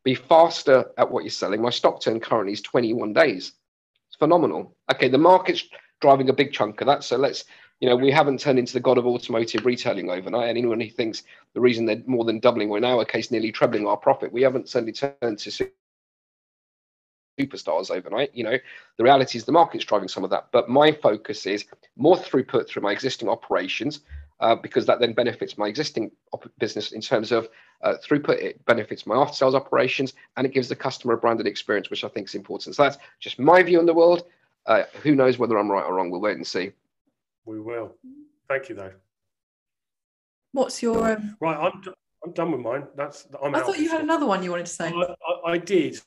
be 0.06 0.14
faster 0.14 0.92
at 0.98 1.10
what 1.10 1.24
you're 1.24 1.30
selling. 1.30 1.60
My 1.60 1.70
stock 1.70 2.00
turn 2.00 2.20
currently 2.20 2.52
is 2.52 2.62
21 2.62 3.12
days. 3.12 3.54
It's 4.06 4.16
phenomenal. 4.16 4.76
Okay, 4.92 5.08
the 5.08 5.18
market's 5.18 5.64
driving 6.00 6.28
a 6.28 6.32
big 6.32 6.52
chunk 6.52 6.80
of 6.80 6.86
that. 6.86 7.02
So 7.02 7.16
let's, 7.16 7.44
you 7.80 7.88
know, 7.88 7.96
we 7.96 8.12
haven't 8.12 8.38
turned 8.38 8.60
into 8.60 8.72
the 8.72 8.78
god 8.78 8.98
of 8.98 9.06
automotive 9.06 9.66
retailing 9.66 10.08
overnight. 10.08 10.48
And 10.48 10.58
anyone 10.58 10.80
who 10.80 10.88
thinks 10.88 11.24
the 11.54 11.60
reason 11.60 11.86
they're 11.86 12.04
more 12.06 12.24
than 12.24 12.38
doubling, 12.38 12.68
we're 12.68 12.78
in 12.78 12.84
our 12.84 13.04
case 13.04 13.32
nearly 13.32 13.50
trebling 13.50 13.88
our 13.88 13.96
profit, 13.96 14.32
we 14.32 14.42
haven't 14.42 14.68
suddenly 14.68 14.92
turned 14.92 15.40
to 15.40 15.68
superstars 17.40 17.90
overnight. 17.90 18.30
You 18.32 18.44
know, 18.44 18.58
the 18.98 19.04
reality 19.04 19.38
is 19.38 19.44
the 19.44 19.50
market's 19.50 19.84
driving 19.84 20.06
some 20.06 20.22
of 20.22 20.30
that. 20.30 20.46
But 20.52 20.68
my 20.68 20.92
focus 20.92 21.46
is 21.46 21.64
more 21.96 22.16
throughput 22.16 22.68
through 22.68 22.82
my 22.82 22.92
existing 22.92 23.28
operations 23.28 24.02
uh, 24.40 24.54
because 24.54 24.86
that 24.86 25.00
then 25.00 25.12
benefits 25.12 25.56
my 25.56 25.66
existing 25.66 26.10
op- 26.32 26.50
business 26.58 26.92
in 26.92 27.00
terms 27.00 27.32
of 27.32 27.48
uh, 27.82 27.94
throughput. 28.04 28.42
It 28.42 28.64
benefits 28.66 29.06
my 29.06 29.16
after 29.16 29.34
sales 29.34 29.54
operations 29.54 30.14
and 30.36 30.46
it 30.46 30.52
gives 30.52 30.68
the 30.68 30.76
customer 30.76 31.14
a 31.14 31.16
branded 31.16 31.46
experience, 31.46 31.90
which 31.90 32.04
I 32.04 32.08
think 32.08 32.28
is 32.28 32.34
important. 32.34 32.76
So 32.76 32.82
that's 32.82 32.98
just 33.20 33.38
my 33.38 33.62
view 33.62 33.78
on 33.78 33.86
the 33.86 33.94
world. 33.94 34.24
Uh, 34.66 34.84
who 35.02 35.14
knows 35.14 35.38
whether 35.38 35.56
I'm 35.56 35.70
right 35.70 35.84
or 35.84 35.94
wrong? 35.94 36.10
We'll 36.10 36.20
wait 36.20 36.36
and 36.36 36.46
see. 36.46 36.72
We 37.44 37.60
will. 37.60 37.94
Thank 38.48 38.68
you, 38.68 38.74
though. 38.74 38.92
What's 40.52 40.82
your 40.82 41.12
um... 41.12 41.36
right? 41.40 41.56
I'm 41.56 41.82
I'm 42.24 42.32
done 42.32 42.50
with 42.50 42.60
mine. 42.60 42.86
That's 42.96 43.28
I'm 43.42 43.54
I 43.54 43.58
out. 43.58 43.66
thought 43.66 43.78
you 43.78 43.88
had 43.88 44.00
another 44.00 44.26
one 44.26 44.42
you 44.42 44.50
wanted 44.50 44.66
to 44.66 44.72
say. 44.72 44.88
I, 44.88 45.14
I, 45.46 45.52
I 45.52 45.58
did, 45.58 46.00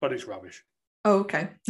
but 0.00 0.12
it's 0.12 0.24
rubbish. 0.24 0.64
Oh, 1.04 1.18
okay. 1.18 1.50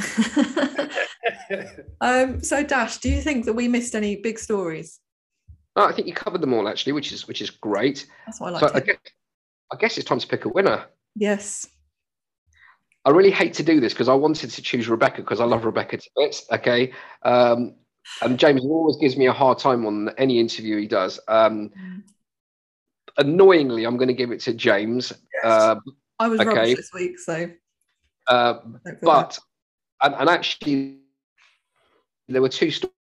um, 2.00 2.40
so, 2.40 2.64
Daksh, 2.64 3.00
do 3.00 3.10
you 3.10 3.20
think 3.20 3.46
that 3.46 3.52
we 3.52 3.66
missed 3.66 3.94
any 3.96 4.16
big 4.16 4.38
stories? 4.38 5.00
I 5.76 5.92
think 5.92 6.06
you 6.06 6.14
covered 6.14 6.40
them 6.40 6.52
all 6.52 6.68
actually, 6.68 6.92
which 6.92 7.12
is 7.12 7.26
which 7.26 7.42
is 7.42 7.50
great. 7.50 8.06
That's 8.26 8.40
what 8.40 8.48
I 8.48 8.60
like. 8.60 8.70
So 8.70 8.74
I 8.74 8.80
guess, 8.80 8.96
I 9.72 9.76
guess 9.76 9.98
it's 9.98 10.08
time 10.08 10.20
to 10.20 10.26
pick 10.26 10.44
a 10.44 10.48
winner. 10.48 10.86
Yes. 11.16 11.68
I 13.04 13.10
really 13.10 13.30
hate 13.30 13.54
to 13.54 13.62
do 13.62 13.80
this 13.80 13.92
because 13.92 14.08
I 14.08 14.14
wanted 14.14 14.50
to 14.50 14.62
choose 14.62 14.88
Rebecca 14.88 15.20
because 15.20 15.40
I 15.40 15.44
love 15.44 15.64
Rebecca 15.64 15.98
to 15.98 16.10
bits. 16.16 16.46
Okay. 16.50 16.92
Um, 17.22 17.74
and 18.22 18.38
James 18.38 18.62
always 18.62 18.96
gives 18.96 19.16
me 19.16 19.26
a 19.26 19.32
hard 19.32 19.58
time 19.58 19.86
on 19.86 20.10
any 20.16 20.40
interview 20.40 20.78
he 20.78 20.86
does. 20.86 21.20
Um, 21.28 21.70
mm. 21.70 22.02
Annoyingly, 23.18 23.84
I'm 23.84 23.96
going 23.96 24.08
to 24.08 24.14
give 24.14 24.30
it 24.30 24.40
to 24.40 24.54
James. 24.54 25.12
Yes. 25.34 25.44
Uh, 25.44 25.76
I 26.18 26.28
was 26.28 26.40
okay. 26.40 26.48
rubbish 26.48 26.76
this 26.76 26.90
week, 26.94 27.18
so. 27.18 27.50
Uh, 28.26 28.54
but 29.02 29.38
and, 30.02 30.14
and, 30.14 30.28
actually, 30.30 30.98
there 32.28 32.40
were 32.40 32.48
two 32.48 32.70
stories. 32.70 32.94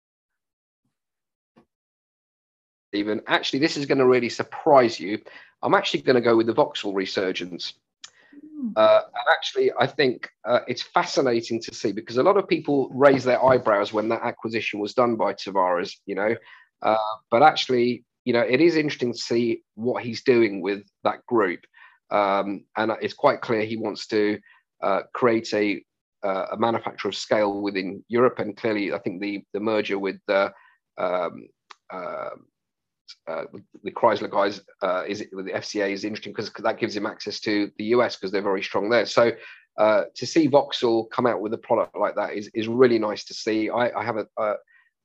Even 2.93 3.21
actually, 3.27 3.59
this 3.59 3.77
is 3.77 3.85
going 3.85 3.97
to 3.99 4.05
really 4.05 4.29
surprise 4.29 4.99
you. 4.99 5.19
I'm 5.63 5.73
actually 5.73 6.01
going 6.01 6.15
to 6.15 6.21
go 6.21 6.35
with 6.35 6.47
the 6.47 6.53
Vauxhall 6.53 6.93
resurgence. 6.93 7.73
Hmm. 8.33 8.69
Uh, 8.75 9.01
and 9.05 9.27
actually, 9.31 9.71
I 9.79 9.87
think 9.87 10.29
uh, 10.45 10.59
it's 10.67 10.81
fascinating 10.81 11.61
to 11.61 11.73
see 11.73 11.91
because 11.91 12.17
a 12.17 12.23
lot 12.23 12.37
of 12.37 12.47
people 12.47 12.89
raise 12.93 13.23
their 13.23 13.43
eyebrows 13.43 13.93
when 13.93 14.09
that 14.09 14.23
acquisition 14.23 14.79
was 14.79 14.93
done 14.93 15.15
by 15.15 15.33
Tavares, 15.33 15.95
you 16.05 16.15
know. 16.15 16.35
Uh, 16.81 16.97
but 17.29 17.43
actually, 17.43 18.03
you 18.25 18.33
know, 18.33 18.41
it 18.41 18.61
is 18.61 18.75
interesting 18.75 19.13
to 19.13 19.17
see 19.17 19.63
what 19.75 20.03
he's 20.03 20.23
doing 20.23 20.61
with 20.61 20.83
that 21.03 21.25
group. 21.25 21.61
Um, 22.09 22.65
and 22.75 22.91
it's 23.01 23.13
quite 23.13 23.41
clear 23.41 23.63
he 23.63 23.77
wants 23.77 24.07
to 24.07 24.39
uh, 24.83 25.01
create 25.13 25.53
a, 25.53 25.83
uh, 26.23 26.47
a 26.51 26.57
manufacturer 26.57 27.09
of 27.09 27.15
scale 27.15 27.61
within 27.61 28.03
Europe. 28.09 28.39
And 28.39 28.57
clearly, 28.57 28.93
I 28.93 28.99
think 28.99 29.21
the, 29.21 29.43
the 29.53 29.59
merger 29.59 29.97
with 29.97 30.17
the 30.27 30.51
um, 30.97 31.47
uh, 33.27 33.43
the 33.83 33.91
Chrysler 33.91 34.29
guys 34.29 34.61
uh, 34.81 35.03
is 35.07 35.25
with 35.31 35.45
the 35.45 35.53
FCA 35.53 35.91
is 35.91 36.03
interesting 36.03 36.33
because 36.33 36.51
that 36.51 36.79
gives 36.79 36.95
him 36.95 37.05
access 37.05 37.39
to 37.41 37.71
the 37.77 37.85
US 37.85 38.15
because 38.15 38.31
they're 38.31 38.41
very 38.41 38.63
strong 38.63 38.89
there. 38.89 39.05
So 39.05 39.31
uh, 39.77 40.03
to 40.15 40.25
see 40.25 40.47
Vauxhall 40.47 41.05
come 41.05 41.25
out 41.25 41.41
with 41.41 41.53
a 41.53 41.57
product 41.57 41.95
like 41.97 42.15
that 42.15 42.33
is 42.33 42.49
is 42.53 42.67
really 42.67 42.99
nice 42.99 43.23
to 43.25 43.33
see. 43.33 43.69
I, 43.69 43.99
I 43.99 44.03
have 44.03 44.17
a, 44.17 44.27
a 44.37 44.55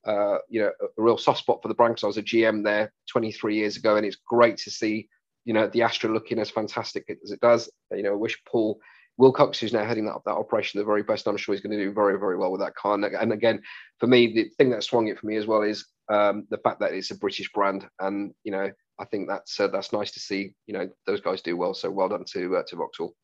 uh, 0.06 0.38
you 0.48 0.60
know 0.60 0.70
a 0.80 1.02
real 1.02 1.18
soft 1.18 1.40
spot 1.40 1.60
for 1.62 1.68
the 1.68 1.74
brand 1.74 1.94
because 1.94 2.04
I 2.04 2.08
was 2.08 2.18
a 2.18 2.22
GM 2.22 2.64
there 2.64 2.92
23 3.10 3.56
years 3.56 3.76
ago, 3.76 3.96
and 3.96 4.06
it's 4.06 4.18
great 4.28 4.56
to 4.58 4.70
see 4.70 5.08
you 5.44 5.54
know 5.54 5.68
the 5.68 5.82
Astra 5.82 6.12
looking 6.12 6.38
as 6.38 6.50
fantastic 6.50 7.04
as 7.22 7.30
it 7.30 7.40
does. 7.40 7.70
You 7.90 8.02
know, 8.02 8.12
I 8.12 8.16
wish 8.16 8.42
Paul 8.44 8.80
Willcox, 9.20 9.58
who's 9.58 9.72
now 9.72 9.84
heading 9.84 10.04
that, 10.06 10.16
that 10.26 10.32
operation, 10.32 10.78
the 10.78 10.84
very 10.84 11.02
best. 11.02 11.26
I'm 11.26 11.36
sure 11.36 11.54
he's 11.54 11.62
going 11.62 11.76
to 11.76 11.82
do 11.82 11.92
very, 11.92 12.18
very 12.18 12.36
well 12.36 12.52
with 12.52 12.60
that 12.60 12.74
car. 12.74 12.94
And 12.94 13.32
again, 13.32 13.62
for 13.98 14.06
me, 14.06 14.32
the 14.32 14.50
thing 14.58 14.70
that 14.70 14.84
swung 14.84 15.08
it 15.08 15.18
for 15.18 15.26
me 15.26 15.36
as 15.36 15.46
well 15.46 15.62
is 15.62 15.86
um, 16.08 16.46
the 16.50 16.58
fact 16.58 16.80
that 16.80 16.92
it's 16.92 17.10
a 17.10 17.18
British 17.18 17.50
brand, 17.52 17.86
and 18.00 18.32
you 18.44 18.52
know, 18.52 18.70
I 18.98 19.04
think 19.06 19.28
that's 19.28 19.58
uh, 19.58 19.68
that's 19.68 19.92
nice 19.92 20.12
to 20.12 20.20
see. 20.20 20.52
You 20.66 20.74
know, 20.74 20.88
those 21.06 21.20
guys 21.20 21.42
do 21.42 21.56
well. 21.56 21.74
So 21.74 21.90
well 21.90 22.08
done 22.08 22.24
to 22.32 22.56
uh, 22.56 22.62
to 22.68 22.76
Vauxhall, 22.76 23.14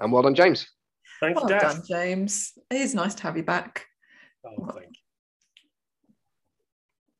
and 0.00 0.12
well 0.12 0.22
done, 0.22 0.34
James. 0.34 0.66
Thanks, 1.20 1.40
well 1.40 1.48
done, 1.48 1.82
James. 1.88 2.52
It 2.70 2.80
is 2.80 2.94
nice 2.94 3.14
to 3.16 3.22
have 3.24 3.36
you 3.36 3.42
back. 3.42 3.86
Oh, 4.44 4.66
thank 4.72 4.86
you. 4.86 5.02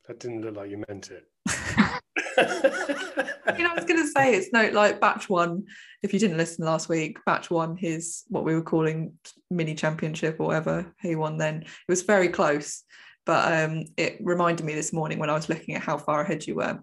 That 0.07 0.21
didn't 0.21 0.43
look 0.43 0.57
like 0.57 0.71
you 0.71 0.85
meant 0.89 1.11
it. 1.11 1.25
you 2.37 3.65
know, 3.65 3.71
I 3.71 3.75
was 3.75 3.85
going 3.85 4.01
to 4.01 4.09
say 4.09 4.35
it's 4.35 4.53
no 4.53 4.69
like 4.71 5.01
batch 5.01 5.29
one. 5.29 5.65
If 6.03 6.13
you 6.13 6.19
didn't 6.19 6.37
listen 6.37 6.65
last 6.65 6.89
week, 6.89 7.19
batch 7.25 7.51
one, 7.51 7.77
his 7.77 8.25
what 8.29 8.45
we 8.45 8.55
were 8.55 8.63
calling 8.63 9.15
mini 9.51 9.75
championship 9.75 10.37
or 10.41 10.49
whatever 10.49 10.95
he 11.01 11.17
won. 11.17 11.39
Then 11.39 11.63
it 11.63 11.69
was 11.89 12.03
very 12.03 12.29
close, 12.29 12.83
but 13.27 13.53
um, 13.53 13.85
it 13.97 14.19
reminded 14.21 14.65
me 14.65 14.75
this 14.75 14.93
morning 14.93 15.19
when 15.19 15.31
I 15.31 15.35
was 15.35 15.49
looking 15.49 15.75
at 15.75 15.83
how 15.83 15.97
far 15.97 16.21
ahead 16.21 16.47
you 16.47 16.57
were, 16.57 16.81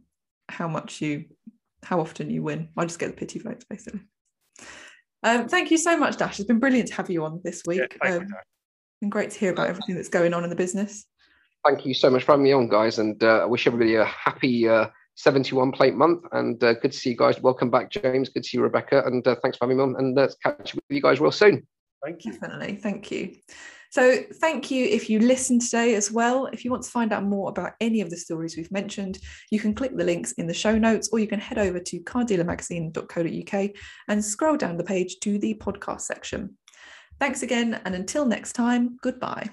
how 0.49 0.67
much 0.67 1.01
you, 1.01 1.25
how 1.83 1.99
often 1.99 2.29
you 2.29 2.43
win. 2.43 2.69
I 2.77 2.85
just 2.85 2.99
get 2.99 3.07
the 3.07 3.17
pity 3.17 3.39
votes 3.39 3.65
basically. 3.69 4.01
Um, 5.23 5.47
thank 5.47 5.69
you 5.69 5.77
so 5.77 5.97
much, 5.97 6.17
Daksh. 6.17 6.39
It's 6.39 6.47
been 6.47 6.59
brilliant 6.59 6.89
to 6.89 6.95
have 6.95 7.09
you 7.09 7.23
on 7.25 7.41
this 7.43 7.61
week. 7.67 7.97
Yeah, 8.03 8.15
um, 8.15 8.27
been 9.01 9.09
great 9.09 9.31
to 9.31 9.39
hear 9.39 9.51
about 9.51 9.67
everything 9.67 9.95
that's 9.95 10.09
going 10.09 10.33
on 10.33 10.43
in 10.43 10.49
the 10.49 10.55
business. 10.55 11.05
Thank 11.65 11.85
you 11.85 11.93
so 11.93 12.09
much 12.09 12.23
for 12.23 12.31
having 12.31 12.43
me 12.43 12.53
on, 12.53 12.69
guys, 12.69 12.97
and 12.97 13.23
uh, 13.23 13.43
I 13.43 13.45
wish 13.45 13.67
everybody 13.67 13.95
a 13.95 14.05
happy 14.05 14.67
uh, 14.67 14.87
71 15.15 15.71
plate 15.73 15.93
month. 15.93 16.23
And 16.31 16.63
uh, 16.63 16.73
good 16.73 16.91
to 16.91 16.97
see 16.97 17.11
you 17.11 17.17
guys. 17.17 17.39
Welcome 17.39 17.69
back, 17.69 17.91
James. 17.91 18.29
Good 18.29 18.43
to 18.43 18.49
see 18.49 18.57
you, 18.57 18.63
Rebecca, 18.63 19.03
and 19.05 19.27
uh, 19.27 19.35
thanks 19.43 19.57
for 19.57 19.65
having 19.65 19.77
me 19.77 19.83
on. 19.83 19.95
And 19.97 20.15
let's 20.15 20.35
catch 20.35 20.55
up 20.59 20.75
with 20.75 20.83
you 20.89 21.01
guys 21.01 21.19
real 21.19 21.31
soon. 21.31 21.67
Thank 22.03 22.25
you. 22.25 22.31
Definitely. 22.33 22.77
Thank 22.77 23.11
you. 23.11 23.35
So, 23.91 24.23
thank 24.35 24.71
you 24.71 24.85
if 24.85 25.09
you 25.09 25.19
listened 25.19 25.61
today 25.61 25.95
as 25.95 26.11
well. 26.11 26.47
If 26.53 26.63
you 26.63 26.71
want 26.71 26.83
to 26.83 26.89
find 26.89 27.11
out 27.11 27.25
more 27.25 27.49
about 27.49 27.73
any 27.81 27.99
of 27.99 28.09
the 28.09 28.15
stories 28.15 28.55
we've 28.55 28.71
mentioned, 28.71 29.19
you 29.51 29.59
can 29.59 29.75
click 29.75 29.95
the 29.95 30.05
links 30.05 30.31
in 30.33 30.47
the 30.47 30.53
show 30.53 30.77
notes 30.77 31.09
or 31.11 31.19
you 31.19 31.27
can 31.27 31.41
head 31.41 31.57
over 31.57 31.77
to 31.77 31.99
cardealermagazine.co.uk 31.99 33.69
and 34.07 34.25
scroll 34.25 34.55
down 34.57 34.77
the 34.77 34.83
page 34.83 35.19
to 35.19 35.37
the 35.37 35.55
podcast 35.55 36.01
section. 36.01 36.57
Thanks 37.19 37.43
again, 37.43 37.81
and 37.85 37.93
until 37.93 38.25
next 38.25 38.53
time, 38.53 38.97
goodbye. 39.03 39.51